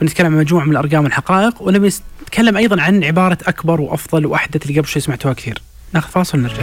بنتكلم 0.00 0.26
عن 0.26 0.38
مجموعة 0.38 0.64
من 0.64 0.70
الأرقام 0.70 1.04
والحقائق 1.04 1.62
ونبي 1.62 1.90
نتكلم 2.22 2.56
أيضا 2.56 2.82
عن 2.82 3.04
عبارة 3.04 3.38
أكبر 3.46 3.80
وأفضل 3.80 4.26
وأحدث 4.26 4.66
اللي 4.66 4.80
قبل 4.80 4.88
شوي 4.88 5.02
سمعتوها 5.02 5.34
كثير. 5.34 5.62
ناخذ 5.92 6.10
فاصل 6.10 6.38
ونرجع. 6.38 6.62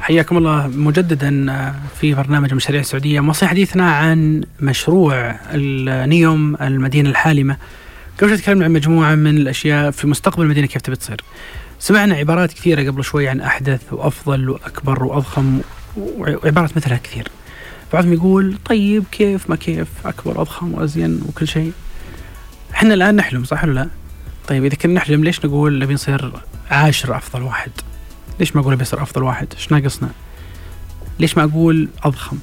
حياكم 0.00 0.36
الله 0.38 0.66
مجددا 0.66 1.52
آه، 1.52 1.74
في 2.00 2.14
برنامج 2.14 2.50
المشاريع 2.50 2.80
السعودية. 2.80 3.20
موصي 3.20 3.46
حديثنا 3.46 3.90
عن 3.92 4.42
مشروع 4.60 5.34
النيوم 5.54 6.56
المدينة 6.60 7.10
الحالمة. 7.10 7.56
قبل 8.18 8.28
شوي 8.28 8.38
تكلمنا 8.38 8.64
عن 8.64 8.72
مجموعة 8.72 9.14
من 9.14 9.36
الأشياء 9.36 9.90
في 9.90 10.06
مستقبل 10.06 10.42
المدينة 10.44 10.66
كيف 10.66 10.82
تبي 10.82 10.96
تصير 10.96 11.20
سمعنا 11.78 12.14
عبارات 12.14 12.52
كثيرة 12.52 12.90
قبل 12.90 13.04
شوي 13.04 13.28
عن 13.28 13.40
أحدث 13.40 13.92
وأفضل 13.92 14.50
وأكبر 14.50 15.04
وأضخم 15.04 15.60
وعبارات 15.96 16.76
مثلها 16.76 16.96
كثير 16.96 17.28
بعضهم 17.92 18.12
يقول 18.12 18.56
طيب 18.64 19.04
كيف 19.12 19.50
ما 19.50 19.56
كيف 19.56 19.88
أكبر 20.04 20.38
واضخم 20.38 20.74
وأزين 20.74 21.20
وكل 21.28 21.48
شيء 21.48 21.72
إحنا 22.74 22.94
الآن 22.94 23.16
نحلم 23.16 23.44
صح 23.44 23.64
ولا 23.64 23.72
لا؟ 23.72 23.88
طيب 24.48 24.64
إذا 24.64 24.74
كنا 24.74 24.94
نحلم 24.94 25.24
ليش 25.24 25.46
نقول 25.46 25.78
نبي 25.78 25.94
نصير 25.94 26.32
عاشر 26.70 27.16
أفضل 27.16 27.42
واحد؟ 27.42 27.70
ليش 28.40 28.56
ما 28.56 28.62
أقول 28.62 28.72
ابي 28.72 28.82
اصير 28.82 29.02
أفضل 29.02 29.22
واحد؟ 29.22 29.48
إيش 29.56 29.72
ناقصنا؟ 29.72 30.10
ليش 31.20 31.36
ما 31.36 31.44
أقول 31.44 31.88
أضخم؟ 32.02 32.38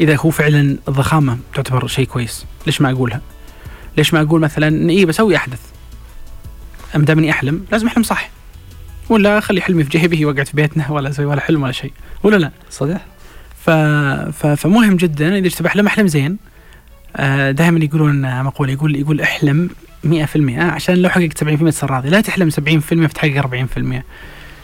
إذا 0.00 0.16
هو 0.16 0.30
فعلا 0.30 0.78
الضخامه 0.88 1.38
تعتبر 1.54 1.86
شيء 1.86 2.06
كويس، 2.06 2.46
ليش 2.66 2.80
ما 2.80 2.90
أقولها؟ 2.90 3.20
ليش 3.98 4.14
ما 4.14 4.20
أقول 4.20 4.40
مثلا 4.40 4.90
اي 4.90 5.04
بسوي 5.04 5.36
أحدث؟ 5.36 5.60
ما 6.94 7.04
دام 7.04 7.18
اني 7.18 7.30
احلم 7.30 7.64
لازم 7.72 7.86
احلم 7.86 8.02
صح. 8.02 8.30
ولا 9.08 9.38
أخلي 9.38 9.60
حلمي 9.60 9.84
في 9.84 9.98
جيبي 9.98 10.24
وقعت 10.24 10.48
في 10.48 10.56
بيتنا 10.56 10.90
ولا 10.90 11.08
أسوي 11.08 11.26
ولا 11.26 11.40
حلم 11.40 11.62
ولا 11.62 11.72
شيء، 11.72 11.92
ولا 12.22 12.36
لا؟ 12.36 12.50
صدق؟ 12.70 13.00
ف... 13.64 13.70
ف... 13.70 14.46
فمهم 14.46 14.96
جدا 14.96 15.38
إذا 15.38 15.48
تبي 15.48 15.68
احلم 15.68 15.86
أحلم 15.86 16.06
زين. 16.06 16.36
آه 17.16 17.50
دائما 17.50 17.84
يقولون 17.84 18.42
مقولة 18.42 18.72
يقول 18.72 18.96
يقول 18.96 19.20
احلم 19.20 19.70
100% 20.04 20.10
عشان 20.58 20.94
لو 20.94 21.08
حققت 21.08 21.44
70% 21.44 21.68
تصير 21.68 21.90
راضي، 21.90 22.08
لا 22.08 22.20
تحلم 22.20 22.50
70% 22.50 22.54
فتحقق 23.06 23.40
40%. 23.40 24.02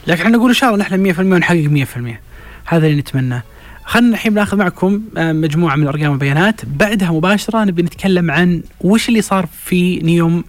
لكن 0.06 0.22
إحنا 0.22 0.36
نقول 0.36 0.48
إن 0.48 0.54
شاء 0.54 0.74
الله 0.74 0.84
نحلم 0.84 1.14
100% 1.14 1.18
ونحقق 1.18 1.86
100% 1.96 2.16
هذا 2.64 2.86
اللي 2.86 3.00
نتمناه 3.00 3.42
خلينا 3.84 4.14
الحين 4.14 4.34
ناخذ 4.34 4.56
معكم 4.56 5.00
آه، 5.16 5.32
مجموعة 5.32 5.76
من 5.76 5.82
الأرقام 5.82 6.10
والبيانات. 6.10 6.60
بعدها 6.64 7.10
مباشرة 7.12 7.64
نبي 7.64 7.82
نتكلم 7.82 8.30
عن 8.30 8.62
وش 8.80 9.08
اللي 9.08 9.22
صار 9.22 9.48
في 9.64 9.98
نيوم 9.98 10.44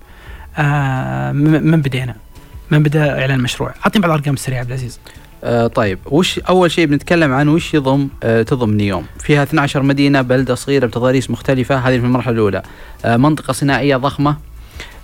آه، 0.58 1.32
من 1.32 1.82
بدينا 1.82 2.16
من 2.72 2.84
بدأ 2.84 3.10
إعلان 3.22 3.40
المشروع 3.40 3.74
أعطيني 3.86 4.02
بعض 4.02 4.12
الأرقام 4.12 4.34
السريعة 4.34 4.60
عبد 4.60 4.70
العزيز. 4.70 5.00
آه 5.44 5.68
طيب 5.68 6.00
وش 6.06 6.40
أول 6.40 6.72
شيء 6.72 6.86
بنتكلم 6.86 7.34
عن 7.34 7.48
وش 7.48 7.74
يضم 7.74 8.08
آه 8.24 8.42
تضم 8.42 8.74
نيوم؟ 8.74 9.06
فيها 9.20 9.44
12 9.44 9.82
مدينة 9.84 10.22
بلدة 10.22 10.56
صغيرة 10.56 10.86
بتضاريس 10.86 11.30
مختلفة 11.32 11.76
هذه 11.76 12.00
في 12.00 12.06
المرحلة 12.06 12.34
الأولى. 12.34 12.64
آه 13.06 13.18
منطقة 13.18 13.54
صناعية 13.54 13.98
ضخمة 13.98 14.38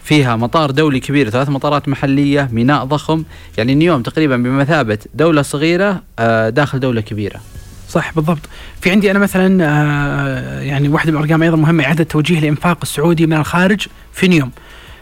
فيها 0.04 0.36
مطار 0.36 0.72
دولي 0.72 1.00
كبير 1.00 1.30
ثلاث 1.30 1.50
مطارات 1.50 1.88
محلية 1.90 2.50
ميناء 2.52 2.86
ضخم. 2.86 3.24
يعني 3.58 3.76
نيوم 3.76 4.02
تقريبا 4.02 4.38
بمثابة 4.38 4.98
دولة 5.14 5.42
صغيرة 5.42 6.04
آه، 6.20 6.50
داخل 6.50 6.80
دولة 6.80 7.02
كبيرة. 7.02 7.40
صح 7.92 8.12
بالضبط. 8.14 8.50
في 8.82 8.92
عندي 8.92 9.12
أنا 9.12 9.20
مثلا 9.20 9.66
آه، 9.66 10.62
يعني 10.62 10.90
واحدة 10.90 11.12
من 11.12 11.18
الارقام 11.18 11.44
أيضا 11.44 11.58
مهمة 11.58 11.84
إعادة 11.84 12.04
توجيه 12.04 12.40
الإنفاق 12.40 12.78
السعودي 12.82 13.26
من 13.28 13.34
الخارج 13.34 13.88
في 14.14 14.28
نيوم. 14.28 14.52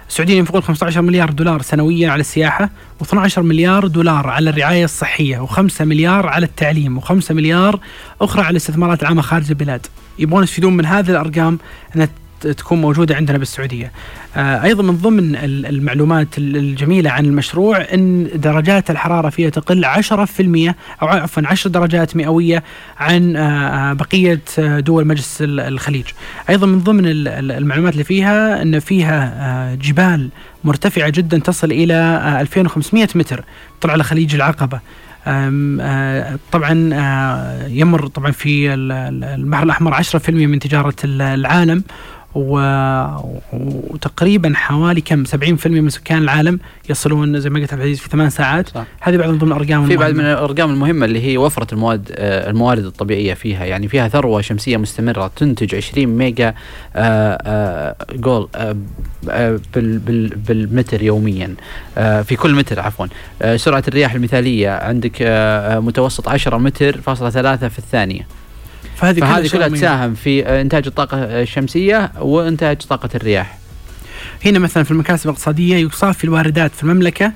السعوديين 0.10 0.40
ينفقون 0.40 0.62
15 0.62 1.02
مليار 1.02 1.30
دولار 1.30 1.62
سنويا 1.62 2.10
على 2.10 2.20
السياحة 2.22 2.70
و12 3.04 3.38
مليار 3.38 3.88
دولار 3.88 4.28
على 4.28 4.50
الرعاية 4.50 4.86
الصحية 4.86 5.46
و5 5.46 5.82
مليار 5.82 6.28
على 6.28 6.46
التعليم 6.46 7.02
و5 7.02 7.32
مليار 7.32 7.80
أخرى 8.22 8.42
على 8.42 8.52
الاستثمارات 8.52 9.02
العامة 9.02 9.22
خارج 9.22 9.50
البلاد. 9.50 9.88
يبغون 10.20 10.44
يستفيدون 10.44 10.78
من 10.78 10.86
هذه 10.86 11.10
الأرقام. 11.10 11.60
انها 11.96 12.10
تكون 12.48 12.82
موجودة 12.82 13.16
عندنا 13.16 13.38
بالسعودية. 13.38 13.92
آه، 14.36 14.64
أيضا 14.64 14.84
من 14.84 14.98
ضمن 14.98 15.36
المعلومات 15.66 16.28
الجميلة 16.38 17.10
عن 17.10 17.26
المشروع 17.26 17.78
إن 17.94 18.30
درجات 18.36 18.92
الحرارة 18.92 19.30
فيها 19.30 19.50
تقل 19.50 19.86
10% 19.86 20.76
أو 21.02 21.08
عفوا 21.08 21.44
10 21.46 21.70
درجات 21.70 22.16
مئوية 22.16 22.64
عن 22.98 23.36
آه، 23.36 23.42
آه، 23.42 23.94
بقية 23.94 24.42
دول 24.58 25.08
مجلس 25.08 25.38
الخليج. 25.42 26.06
أيضا 26.50 26.68
من 26.68 26.80
ضمن 26.80 27.04
المعلومات 27.06 27.94
اللي 27.94 28.04
فيها 28.04 28.62
إن 28.62 28.80
فيها 28.80 29.76
جبال 29.76 30.30
مرتفعة 30.64 31.10
جدا 31.10 31.40
تصل 31.40 31.72
إلى 31.72 32.38
2500 32.42 33.08
متر 33.16 33.44
طلع 33.82 33.94
على 33.94 34.04
خليج 34.04 34.36
العقبة. 34.36 34.80
طبعا 36.52 36.74
يمر 37.68 38.08
طبعا 38.08 38.32
في 38.32 38.74
البحر 38.74 39.64
الأحمر 39.64 39.94
10% 39.94 40.30
من 40.30 40.60
تجارة 40.60 40.96
العالم 41.04 41.84
وتقريبا 43.54 44.54
حوالي 44.56 45.02
كم؟ 45.02 45.24
70% 45.26 45.68
من 45.68 45.90
سكان 45.90 46.18
العالم 46.18 46.60
يصلون 46.90 47.40
زي 47.40 47.50
ما 47.50 47.60
قلت 47.60 47.74
عبد 47.74 47.82
العزيز 47.82 48.00
في 48.00 48.10
ثمان 48.10 48.30
ساعات. 48.30 48.70
صح. 48.70 48.84
هذه 49.02 49.18
بعض 49.18 49.30
من 49.30 49.38
ضمن 49.38 49.52
الأرقام 49.52 49.88
في 49.88 49.98
بعض 49.98 50.12
من 50.12 50.20
الأرقام 50.26 50.70
المهمة 50.70 51.06
اللي 51.06 51.22
هي 51.22 51.38
وفرة 51.38 51.74
المواد 51.74 52.12
آه، 52.16 52.50
الموارد 52.50 52.86
الطبيعية 52.86 53.34
فيها. 53.34 53.66
يعني 53.66 53.88
فيها 53.88 54.08
ثروة 54.08 54.42
شمسية 54.42 54.78
مستمرة 54.78 55.32
تنتج 55.36 55.76
20 55.76 56.08
ميجا 56.08 56.54
آه، 56.96 57.38
آه، 57.42 57.96
جول 58.14 58.50
بالمتر 60.48 61.04
يوميا. 61.04 61.56
في 61.96 62.36
كل 62.36 62.54
متر 62.54 62.80
عفوا. 62.80 63.08
سرعة 63.56 63.84
الرياح 63.88 64.14
المثالية 64.14 64.70
عندك 64.70 65.12
متوسط 65.84 66.30
10 66.30 66.58
متر 66.58 67.02
فاصلة 67.02 67.30
ثلاثة 67.30 67.68
في 67.68 67.80
الثانية. 67.80 68.39
فهذه, 69.00 69.20
فهذه 69.20 69.48
كلها 69.48 69.68
تساهم 69.68 70.14
في 70.14 70.46
إنتاج 70.46 70.88
الطاقة 70.88 71.18
الشمسية 71.18 72.12
وإنتاج 72.20 72.78
طاقة 72.78 73.10
الرياح. 73.16 73.58
هنا 74.46 74.60
مثلا 74.60 74.84
في 74.84 74.92
المكاسب 74.92 75.26
الاقتصادية 75.26 75.76
يصافي 75.76 76.24
الواردات 76.24 76.72
في 76.76 76.84
المملكة 76.84 77.34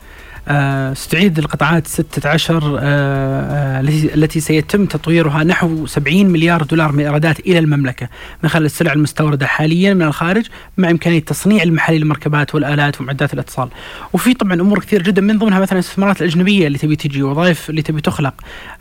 آه، 0.48 0.94
ستعيد 0.94 1.40
القطاعات 1.40 1.88
16 1.88 2.80
آه، 2.80 2.80
آه، 2.82 3.80
التي 4.16 4.40
سيتم 4.40 4.86
تطويرها 4.86 5.44
نحو 5.44 5.86
70 5.86 6.26
مليار 6.26 6.64
دولار 6.64 6.92
من 6.92 7.00
إيرادات 7.00 7.40
إلى 7.40 7.60
المملكة 7.60 8.10
من 8.44 8.50
خلال 8.50 8.66
السلع 8.66 8.94
المستوردة 8.94 9.48
حاليا 9.48 9.94
من 9.94 10.02
الخارج 10.02 10.46
مع 10.78 10.90
إمكانية 10.90 11.20
تصنيع 11.20 11.64
المحلي 11.64 11.98
للمركبات 11.98 12.56
والآلات 12.56 13.02
ومعدات 13.02 13.34
الأتصال. 13.34 13.70
وفي 14.14 14.34
طبعا 14.34 14.54
أمور 14.54 14.80
كثير 14.80 15.02
جدا 15.02 15.22
من 15.22 15.38
ضمنها 15.38 15.60
مثلا 15.60 15.74
الاستثمارات 15.74 16.22
الأجنبية 16.22 16.68
اللي 16.68 16.78
تبي 16.78 16.96
تجي 16.96 17.24
وظائف 17.24 17.70
اللي 17.70 17.82
تبي 17.82 18.02
تخلق. 18.02 18.34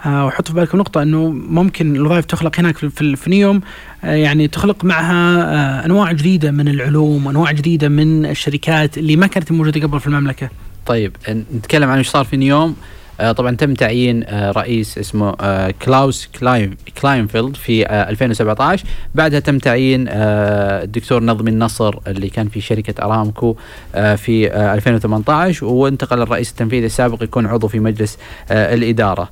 وحط 0.07 0.49
في 0.49 0.55
بالكم 0.55 0.79
نقطة 0.79 1.03
إنه 1.03 1.29
ممكن 1.31 1.97
الوظائف 1.97 2.25
تخلق 2.25 2.61
هناك 2.61 2.77
في, 2.77 3.31
نيوم 3.31 3.61
يعني 4.03 4.49
تخلق 4.49 4.85
معها 4.85 5.87
أنواع 5.87 6.13
جديدة 6.13 6.51
من 6.51 6.69
العلوم 6.69 7.27
وانواع 7.27 7.53
جديدة 7.53 7.89
من 7.89 8.27
الشركات 8.27 8.99
اللي 8.99 9.17
ما 9.17 9.27
كانت 9.27 9.53
موجودة 9.53 9.87
قبل 9.87 10.01
في 10.01 10.07
المملكة. 10.07 10.49
طيب 10.93 11.17
نتكلم 11.29 11.91
عن 11.91 11.99
إيش 11.99 12.09
صار 12.09 12.25
في 12.25 12.37
نيوم 12.37 12.77
طبعا 13.31 13.57
تم 13.57 13.75
تعيين 13.75 14.25
آه 14.25 14.51
رئيس 14.51 14.99
اسمه 14.99 15.35
آه 15.41 15.75
كلاوس 15.83 16.29
كلاين 16.41 16.77
كلاينفيلد 17.03 17.57
في 17.57 17.87
2017 17.91 18.85
آه، 18.85 18.89
بعدها 19.15 19.41
تم 19.41 19.59
تعيين 19.59 20.07
آه، 20.09 20.85
الدكتور 20.85 21.25
نظمي 21.25 21.51
النصر 21.51 21.95
اللي 22.07 22.29
كان 22.29 22.49
في 22.49 22.61
شركة 22.61 23.05
أرامكو 23.05 23.57
آه، 23.95 24.15
في 24.15 24.55
2018 24.75 25.67
وانتقل 25.67 26.23
الرئيس 26.23 26.51
التنفيذي 26.51 26.87
السابق 26.87 27.23
يكون 27.23 27.47
عضو 27.47 27.69
في 27.69 27.81
مجلس 27.81 28.19
الإدارة. 28.51 29.29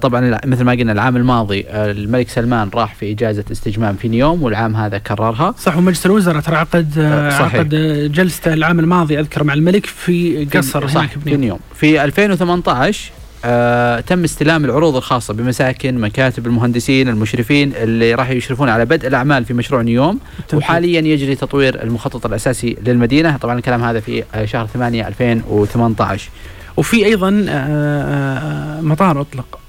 طبعا 0.00 0.40
مثل 0.44 0.64
ما 0.64 0.72
قلنا 0.72 0.92
العام 0.92 1.16
الماضي 1.16 1.64
الملك 1.70 2.28
سلمان 2.28 2.70
راح 2.74 2.94
في 2.94 3.12
إجازة 3.12 3.44
استجمام 3.52 3.96
في 3.96 4.08
نيوم 4.08 4.42
والعام 4.42 4.76
هذا 4.76 4.98
كررها. 4.98 5.54
صح 5.58 5.76
ومجلس 5.76 6.06
الوزراء 6.06 6.40
ترى 6.40 6.56
عقد 6.56 6.98
عقد 7.40 7.68
جلسته 8.14 8.52
العام 8.52 8.80
الماضي 8.80 9.20
أذكر 9.20 9.44
مع 9.44 9.54
الملك 9.54 9.86
في 9.86 10.44
قصر 10.44 10.88
صح 10.88 11.06
في 11.06 11.36
نيوم. 11.36 11.58
في 11.74 12.04
2018 12.04 13.12
آه 13.44 14.00
تم 14.00 14.24
استلام 14.24 14.64
العروض 14.64 14.96
الخاصة 14.96 15.34
بمساكن 15.34 15.98
مكاتب 15.98 16.46
المهندسين 16.46 17.08
المشرفين 17.08 17.72
اللي 17.76 18.14
راح 18.14 18.30
يشرفون 18.30 18.68
على 18.68 18.84
بدء 18.84 19.08
الأعمال 19.08 19.44
في 19.44 19.54
مشروع 19.54 19.82
نيوم. 19.82 20.20
وحاليا 20.54 21.00
يجري 21.00 21.34
تطوير 21.34 21.82
المخطط 21.82 22.26
الأساسي 22.26 22.76
للمدينة. 22.86 23.36
طبعا 23.36 23.58
الكلام 23.58 23.84
هذا 23.84 24.00
في 24.00 24.24
آه، 24.34 24.44
شهر 24.44 24.66
8 24.66 25.08
2018 25.08 26.30
وفي 26.76 27.06
أيضا 27.06 27.46
آه، 27.48 28.78
آه، 28.78 28.80
مطار 28.80 29.26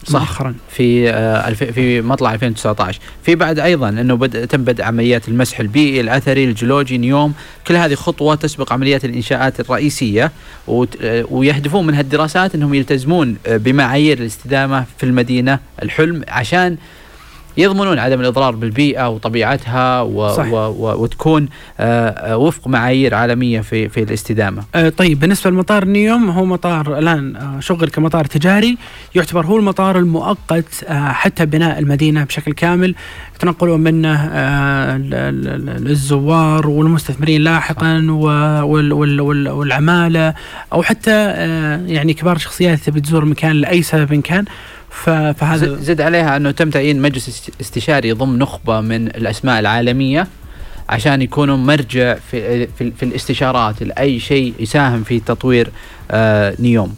اطلق 0.08 0.20
مؤخرا. 0.20 0.56
في 0.70 1.14
في 1.74 2.02
مطلع 2.02 2.34
2019 2.34 3.00
في 3.24 3.36
بعد 3.36 3.60
أيضا 3.60 3.90
أنه 3.90 4.16
بدأ 4.16 4.46
تم 4.46 4.64
بدء 4.64 4.84
عمليات 4.84 5.28
المسح 5.28 5.60
البيئي 5.60 6.02
الأثري 6.02 6.44
الجيولوجي 6.44 6.98
نيوم. 6.98 7.34
كل 7.68 7.76
هذه 7.76 7.96
خطوة 7.96 8.36
تسبق 8.36 8.74
عمليات 8.74 9.06
الإنشاءات 9.06 9.60
الرئيسية 9.60 10.32
ويهدفون 11.32 11.88
من 11.88 11.94
هالدراسات 11.94 12.56
أنهم 12.56 12.74
يلتزمون 12.74 13.38
بمعايير 13.48 14.20
الاستدامة 14.20 14.86
في 14.98 15.06
المدينة 15.06 15.60
الحلم 15.84 16.24
عشان 16.28 16.78
يضمنون 17.58 18.00
عدم 18.00 18.20
الإضرار 18.22 18.56
بالبيئة 18.56 19.10
وطبيعتها 19.10 20.02
و 20.02 20.30
صح. 20.30 20.46
و 20.52 20.56
و 20.58 21.04
وتكون 21.04 21.48
آه، 21.80 22.10
آه، 22.10 22.38
وفق 22.38 22.68
معايير 22.68 23.16
عالمية 23.16 23.62
في 23.62 23.90
في 23.90 24.04
الاستدامة. 24.04 24.64
آه، 24.76 24.90
طيب 24.90 25.20
بالنسبة 25.20 25.50
لمطار 25.50 25.86
نيوم 25.86 26.30
هو 26.30 26.46
مطار 26.46 26.98
الآن 27.00 27.36
شغل 27.60 27.90
كمطار 27.90 28.26
تجاري 28.26 28.78
يعتبر 29.16 29.46
هو 29.46 29.58
المطار 29.58 30.00
المؤقت 30.00 30.86
حتى 30.90 31.46
بناء 31.46 31.80
المدينة 31.80 32.24
بشكل 32.24 32.54
كامل 32.54 32.96
يتنقلون 33.36 33.80
منه 33.80 34.26
ال- 34.26 35.14
ال- 35.14 35.70
ال- 35.70 35.92
الزوار 35.92 36.68
والمستثمرين 36.68 37.42
لاحقا 37.42 38.08
والعمالة 39.50 40.34
أو 40.74 40.84
حتى 40.84 41.30
يعني 41.88 42.14
كبار 42.14 42.38
شخصيات 42.38 42.80
تبي 42.80 43.02
تزور 43.02 43.24
المكان 43.24 43.52
لأي 43.56 43.82
سبب 43.82 44.22
كان 44.22 44.46
فهذا 45.04 45.76
زد 45.76 46.02
عليها 46.02 46.38
أنه 46.38 46.52
تم 46.52 46.70
تعيين 46.70 47.02
مجلس 47.02 47.28
است- 47.30 47.62
استشاري 47.62 48.10
يضم 48.10 48.36
نخبة 48.40 48.82
من 48.82 49.08
الأسماء 49.08 49.60
العالمية 49.60 50.28
عشان 50.90 51.22
يكونوا 51.22 51.58
مرجع 51.58 52.16
في 52.32 52.68
في, 52.68 52.92
في 52.92 53.04
الاستشارات 53.04 53.84
لأي 53.84 54.20
شيء 54.20 54.54
يساهم 54.60 55.04
في 55.04 55.20
تطوير 55.20 55.70
آه، 56.12 56.56
نيوم 56.60 56.96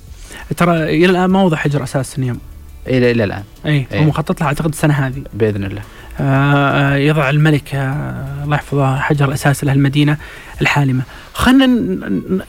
ترى 0.58 0.84
إلى 0.84 1.06
الآن 1.06 1.26
ما 1.30 1.44
وضع 1.44 1.58
حجر 1.58 1.84
أساس 1.84 2.20
نيوم 2.20 2.40
إلى 2.88 3.12
إلى 3.12 3.24
الآن 3.24 3.44
إي 3.66 3.88
إيه. 3.92 4.00
هو 4.00 4.04
مخطط 4.04 4.42
له 4.42 4.48
أعتقد 4.48 4.70
السنة 4.70 4.94
هذه 4.94 5.22
بإذن 5.34 5.64
الله. 5.64 5.82
آه، 6.20 6.24
آه، 6.24 6.96
يضع 6.96 7.30
الملك 7.30 7.76
آه، 7.76 8.44
الله 8.44 8.56
يحفظه 8.56 9.00
حجر 9.00 9.34
أساس 9.34 9.64
لهالمدينه 9.64 10.18
الحالمة. 10.62 11.04
خلينا 11.34 11.68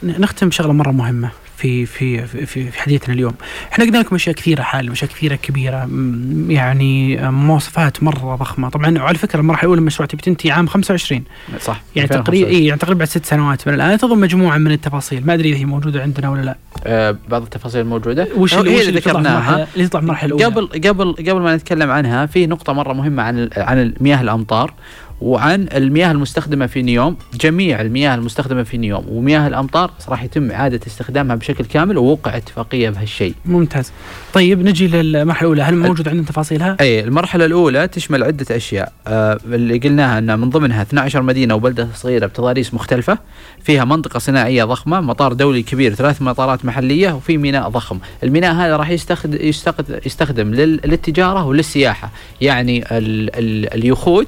نختم 0.03 0.49
بشغلة 0.49 0.73
مرة 0.73 0.91
مهمة 0.91 1.29
في 1.59 1.85
في 1.85 2.27
في 2.27 2.45
في 2.45 2.81
حديثنا 2.81 3.13
اليوم. 3.13 3.33
إحنا 3.71 3.85
قلنا 3.85 3.97
لكم 3.97 4.15
أشياء 4.15 4.35
كثيرة 4.35 4.61
حالمه، 4.61 4.93
أشياء 4.93 5.11
كثيرة 5.11 5.35
كبيرة، 5.35 5.89
يعني 6.47 7.19
آه، 7.19 7.29
مواصفات 7.29 8.03
مرة 8.03 8.35
ضخمة، 8.35 8.69
طبعا 8.69 8.97
وعلى 8.97 9.17
فكرة 9.17 9.39
المرحلة 9.39 9.61
الأولى 9.63 9.81
من 9.81 9.87
المشروع 9.87 10.07
تبي 10.07 10.21
تنتهي 10.21 10.51
عام 10.51 10.67
25 10.67 11.23
صح 11.59 11.81
يعني 11.95 12.07
تقريبا 12.07 12.47
إي 12.47 12.65
يعني 12.65 12.79
تقريبا 12.79 12.99
بعد 12.99 13.07
ست 13.07 13.25
سنوات 13.25 13.67
من 13.67 13.73
الآن. 13.73 13.97
تضم 13.97 14.19
مجموعة 14.19 14.57
من 14.57 14.71
التفاصيل، 14.71 15.25
ما 15.25 15.33
أدري 15.33 15.49
إذا 15.49 15.57
هي 15.57 15.65
موجودة 15.65 16.01
عندنا 16.01 16.29
ولا 16.29 16.41
لا. 16.41 16.57
آه 16.85 17.17
بعض 17.29 17.41
التفاصيل 17.41 17.81
الموجوده 17.81 18.27
وش 18.35 18.53
اللي 18.53 18.75
وش 18.75 18.87
اللي 18.87 18.99
ذكرناها. 18.99 19.67
اللي 19.75 19.87
تطلع 19.87 19.99
المرحلة 19.99 20.35
الأولى؟ 20.35 20.45
قبل 20.45 20.67
قبل 20.67 21.13
قبل 21.13 21.41
ما 21.41 21.55
نتكلم 21.55 21.91
عنها 21.91 22.25
في 22.25 22.47
نقطة 22.47 22.73
مرة 22.73 22.93
مهمة 22.93 23.23
عن 23.23 23.49
عن 23.57 23.79
المياه 23.81 24.21
الأمطار 24.21 24.73
وعن 25.21 25.67
المياه 25.73 26.11
المستخدمة 26.11 26.67
في 26.67 26.81
نيوم 26.81 27.17
جميع 27.33 27.81
المياه 27.81 28.15
المستخدمة 28.15 28.63
في 28.63 28.77
نيوم. 28.77 29.05
ومياه 29.09 29.47
الأمطار 29.47 29.91
راح 30.09 30.23
يتم 30.23 30.51
إعادة 30.51 30.79
استخدامها 30.87 31.35
بشكل 31.35 31.48
كامل 31.53 31.97
ووقع 31.97 32.37
اتفاقية 32.37 32.89
بهالشيء. 32.89 33.33
ممتاز. 33.45 33.91
طيب 34.33 34.65
نجي 34.65 34.87
للمرحلة 34.87 35.41
الأولى، 35.47 35.63
هل 35.63 35.75
موجود 35.77 36.07
عندنا 36.07 36.25
تفاصيلها؟ 36.25 36.77
أي 36.81 36.99
المرحلة 36.99 37.45
الأولى 37.45 37.87
تشمل 37.87 38.23
عدة 38.23 38.55
أشياء. 38.55 38.93
آه 39.07 39.39
اللي 39.45 39.77
قلناها 39.77 40.17
أن 40.17 40.39
من 40.39 40.49
ضمنها 40.49 40.81
12 40.81 41.21
مدينة 41.21 41.55
وبلدة 41.55 41.87
صغيرة 41.95 42.25
بتضاريس 42.25 42.73
مختلفة. 42.73 43.17
فيها 43.63 43.85
منطقة 43.85 44.19
صناعية 44.19 44.63
ضخمة 44.63 45.01
مطار 45.01 45.33
دولي 45.33 45.63
كبير 45.63 45.93
ثلاث 45.95 46.21
مطارات 46.21 46.65
محلية 46.65 47.11
وفي 47.11 47.37
ميناء 47.37 47.69
ضخم. 47.69 47.99
الميناء 48.23 48.53
هذا 48.53 48.77
راح 48.77 48.89
يستخدم 48.89 49.37
يستخدم, 49.41 49.95
يستخدم 50.05 50.53
لل- 50.53 50.79
للتجارة 50.85 51.45
وللسياحة. 51.45 52.11
يعني 52.41 52.77
ال 52.97 53.35
ال 53.35 53.73
اليخوت 53.73 54.27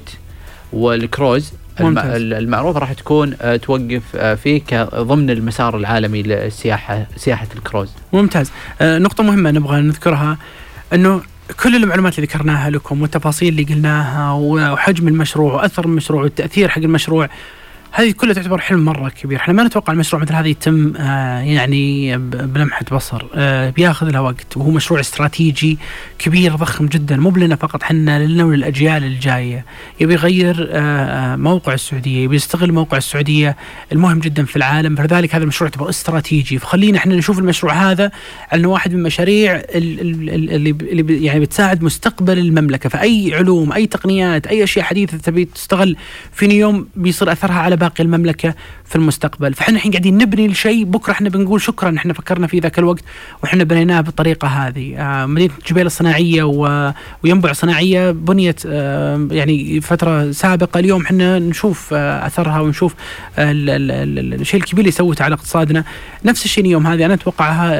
والكروز 0.72 1.52
ممتاز. 1.80 2.06
ال- 2.10 2.34
المعروفة 2.34 2.78
راح 2.78 2.92
تكون 2.92 3.34
آه، 3.42 3.56
توقف 3.56 4.02
آه، 4.16 4.34
فيه 4.34 4.62
ضمن 4.94 5.30
المسار 5.30 5.76
العالمي 5.76 6.22
للسياحة 6.22 7.06
سياحة 7.16 7.46
الكروز 7.56 7.90
ممتاز 8.12 8.50
آه، 8.80 8.98
نقطة 8.98 9.24
مهمة 9.24 9.50
نبغى 9.50 9.80
نذكرها 9.80 10.38
أنه 10.92 11.20
كل 11.62 11.76
المعلومات 11.76 12.14
اللي 12.18 12.26
ذكرناها 12.26 12.70
لكم 12.70 13.02
والتفاصيل 13.02 13.48
اللي 13.48 13.62
قلناها 13.74 14.32
وحجم 14.32 15.08
المشروع 15.08 15.54
وأثر 15.54 15.84
المشروع 15.84 16.22
والتأثير 16.22 16.68
حق 16.68 16.78
المشروع 16.82 17.28
هذه 17.94 18.10
كلها 18.10 18.34
تعتبر 18.34 18.58
حلم 18.58 18.84
مرة 18.84 19.08
كبير. 19.08 19.38
إحنا 19.38 19.54
ما 19.54 19.64
نتوقع 19.64 19.92
المشروع 19.92 20.22
مثل 20.22 20.34
هذا 20.34 20.48
يتم 20.48 20.92
آه 20.96 21.38
يعني 21.40 22.18
ب- 22.18 22.52
بلمحة 22.52 22.84
بصر. 22.92 23.24
آه 23.34 23.70
بياخذ 23.70 24.10
له 24.10 24.22
وقت 24.22 24.56
وهو 24.56 24.70
مشروع 24.70 25.00
استراتيجي 25.00 25.78
كبير 26.18 26.54
ضخم 26.56 26.86
جدا. 26.86 27.16
مو 27.16 27.30
لنا 27.30 27.56
فقط 27.56 27.82
حنا 27.82 28.24
لنا 28.26 28.44
وللأجيال 28.44 29.04
الجاية. 29.04 29.64
يبي 30.00 30.12
يغير 30.14 30.68
آه 30.70 30.78
آه، 31.32 31.36
موقع 31.36 31.74
السعودية 31.74 32.24
يبي 32.24 32.36
يستغل 32.36 32.72
موقع 32.72 32.96
السعودية 32.96 33.56
المهم 33.92 34.18
جدا 34.18 34.44
في 34.44 34.56
العالم. 34.56 34.96
فلذلك 34.96 35.34
هذا 35.34 35.42
المشروع 35.42 35.70
يعتبر 35.70 35.88
استراتيجي. 35.88 36.58
فخلينا 36.58 36.98
إحنا 36.98 37.14
نشوف 37.14 37.38
المشروع 37.38 37.72
هذا 37.90 38.10
انه 38.54 38.68
واحد 38.68 38.92
من 38.92 38.98
المشاريع 38.98 39.54
ال- 39.56 40.00
ال- 40.00 40.30
ال- 40.30 40.50
اللي 40.50 40.70
اللي 40.70 41.24
يعني 41.24 41.40
بتساعد 41.40 41.82
مستقبل 41.82 42.38
المملكة. 42.38 42.88
فأي 42.88 43.34
علوم 43.34 43.72
أي 43.72 43.86
تقنيات 43.86 44.46
أي 44.46 44.64
أشياء 44.64 44.84
حديثة 44.84 45.18
تبي 45.18 45.44
تستغل 45.44 45.96
في 46.32 46.46
نيوم 46.46 46.86
بيصير 46.96 47.32
أثرها 47.32 47.54
على 47.58 47.76
باقي 47.82 48.02
المملكة 48.04 48.54
في 48.92 48.96
المستقبل. 48.98 49.54
فإحنا 49.54 49.76
الحين 49.76 49.92
قاعدين 49.92 50.18
نبني 50.18 50.46
الشيء 50.46 50.84
بكرة 50.84 51.12
إحنا 51.12 51.28
بنقول 51.28 51.60
شكرا 51.60 51.94
إحنا 51.96 52.12
فكرنا 52.12 52.46
في 52.46 52.58
ذاك 52.58 52.78
الوقت 52.78 53.04
وإحنا 53.42 53.64
بنيناه 53.64 54.00
بالطريقة 54.00 54.48
هذه. 54.48 54.96
آه 54.98 55.26
مدينة 55.26 55.52
جبيل 55.68 55.86
الصناعية 55.86 56.42
و- 56.42 56.92
وينبع 57.24 57.52
صناعية 57.52 58.10
بنيت 58.10 58.62
آه 58.66 59.28
يعني 59.30 59.80
فترة 59.80 60.30
سابقة. 60.32 60.80
اليوم 60.80 61.02
إحنا 61.02 61.38
نشوف 61.38 61.88
آه 61.94 62.26
أثرها 62.26 62.60
ونشوف 62.60 62.94
ال- 63.38 63.70
ال- 63.70 64.18
ال- 64.18 64.40
الشيء 64.40 64.60
الكبير 64.60 64.80
اللي 64.80 64.90
سوته 64.92 65.24
على 65.24 65.34
اقتصادنا. 65.34 65.84
نفس 66.24 66.44
الشيء 66.44 66.64
اليوم 66.64 66.86
هذه 66.86 67.06
أنا 67.06 67.14
اتوقعها 67.14 67.70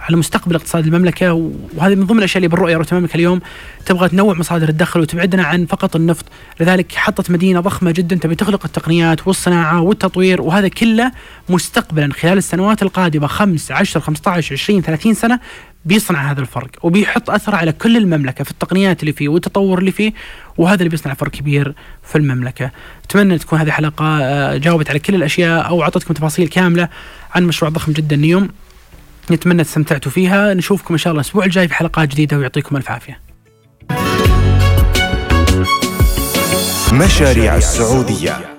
على 0.00 0.16
مستقبل 0.16 0.54
اقتصاد 0.54 0.86
المملكة. 0.86 1.50
وهذه 1.76 1.94
من 1.94 2.06
ضمن 2.06 2.18
الأشياء 2.18 2.36
اللي 2.36 2.48
بالرؤية 2.48 2.76
رؤيه 2.76 2.86
المملكه 2.92 3.14
اليوم. 3.14 3.40
تبغى 3.86 4.08
تنوع 4.08 4.34
مصادر 4.34 4.68
الدخل 4.68 5.00
وتبعدنا 5.00 5.44
عن 5.44 5.66
فقط 5.66 5.96
النفط. 5.96 6.24
لذلك 6.60 6.92
حطت 6.92 7.30
مدينة 7.30 7.60
ضخمة 7.60 7.90
جدا. 7.90 8.16
تبي 8.16 8.34
تخلق 8.34 8.64
التقنيات 8.64 9.26
والصناعة 9.28 9.80
والتطوير. 9.80 10.42
وهذا 10.42 10.55
كله 10.64 11.12
مستقبلا 11.48 12.12
خلال 12.12 12.38
السنوات 12.38 12.82
القادمة 12.82 13.26
5 13.26 13.74
10 13.74 14.00
15 14.00 14.54
20 14.54 14.82
30 14.82 15.14
سنة 15.14 15.40
بيصنع 15.84 16.30
هذا 16.30 16.40
الفرق 16.40 16.70
وبيحط 16.82 17.30
اثره 17.30 17.56
على 17.56 17.72
كل 17.72 17.96
المملكة 17.96 18.44
في 18.44 18.50
التقنيات 18.50 19.00
اللي 19.00 19.12
فيه 19.12 19.28
والتطور 19.28 19.78
اللي 19.78 19.92
فيه 19.92 20.12
وهذا 20.58 20.78
اللي 20.78 20.88
بيصنع 20.88 21.14
فرق 21.14 21.30
كبير 21.30 21.74
في 22.02 22.18
المملكة. 22.18 22.70
أتمنى 23.04 23.38
تكون 23.38 23.58
هذه 23.58 23.70
حلقه 23.70 24.04
آه، 24.22 24.56
جاوبت 24.56 24.90
على 24.90 24.98
كل 24.98 25.14
الأشياء 25.14 25.68
أو 25.68 25.82
أعطتكم 25.82 26.14
تفاصيل 26.14 26.48
كاملة 26.48 26.88
عن 27.34 27.44
مشروع 27.44 27.70
ضخم 27.70 27.92
جدا 27.92 28.16
نيوم. 28.16 28.48
نتمنى 29.30 29.62
استمتعتوا 29.62 30.12
فيها 30.12 30.54
نشوفكم 30.54 30.94
إن 30.94 30.98
شاء 30.98 31.10
الله 31.10 31.20
الأسبوع 31.20 31.44
الجاي 31.44 31.68
في 31.68 31.74
حلقات 31.74 32.08
جديدة 32.08 32.38
ويعطيكم 32.38 32.76
ألف 32.76 32.90
عافية. 32.90 33.20
مشاريع 36.92 37.56
السعودية 37.56 38.55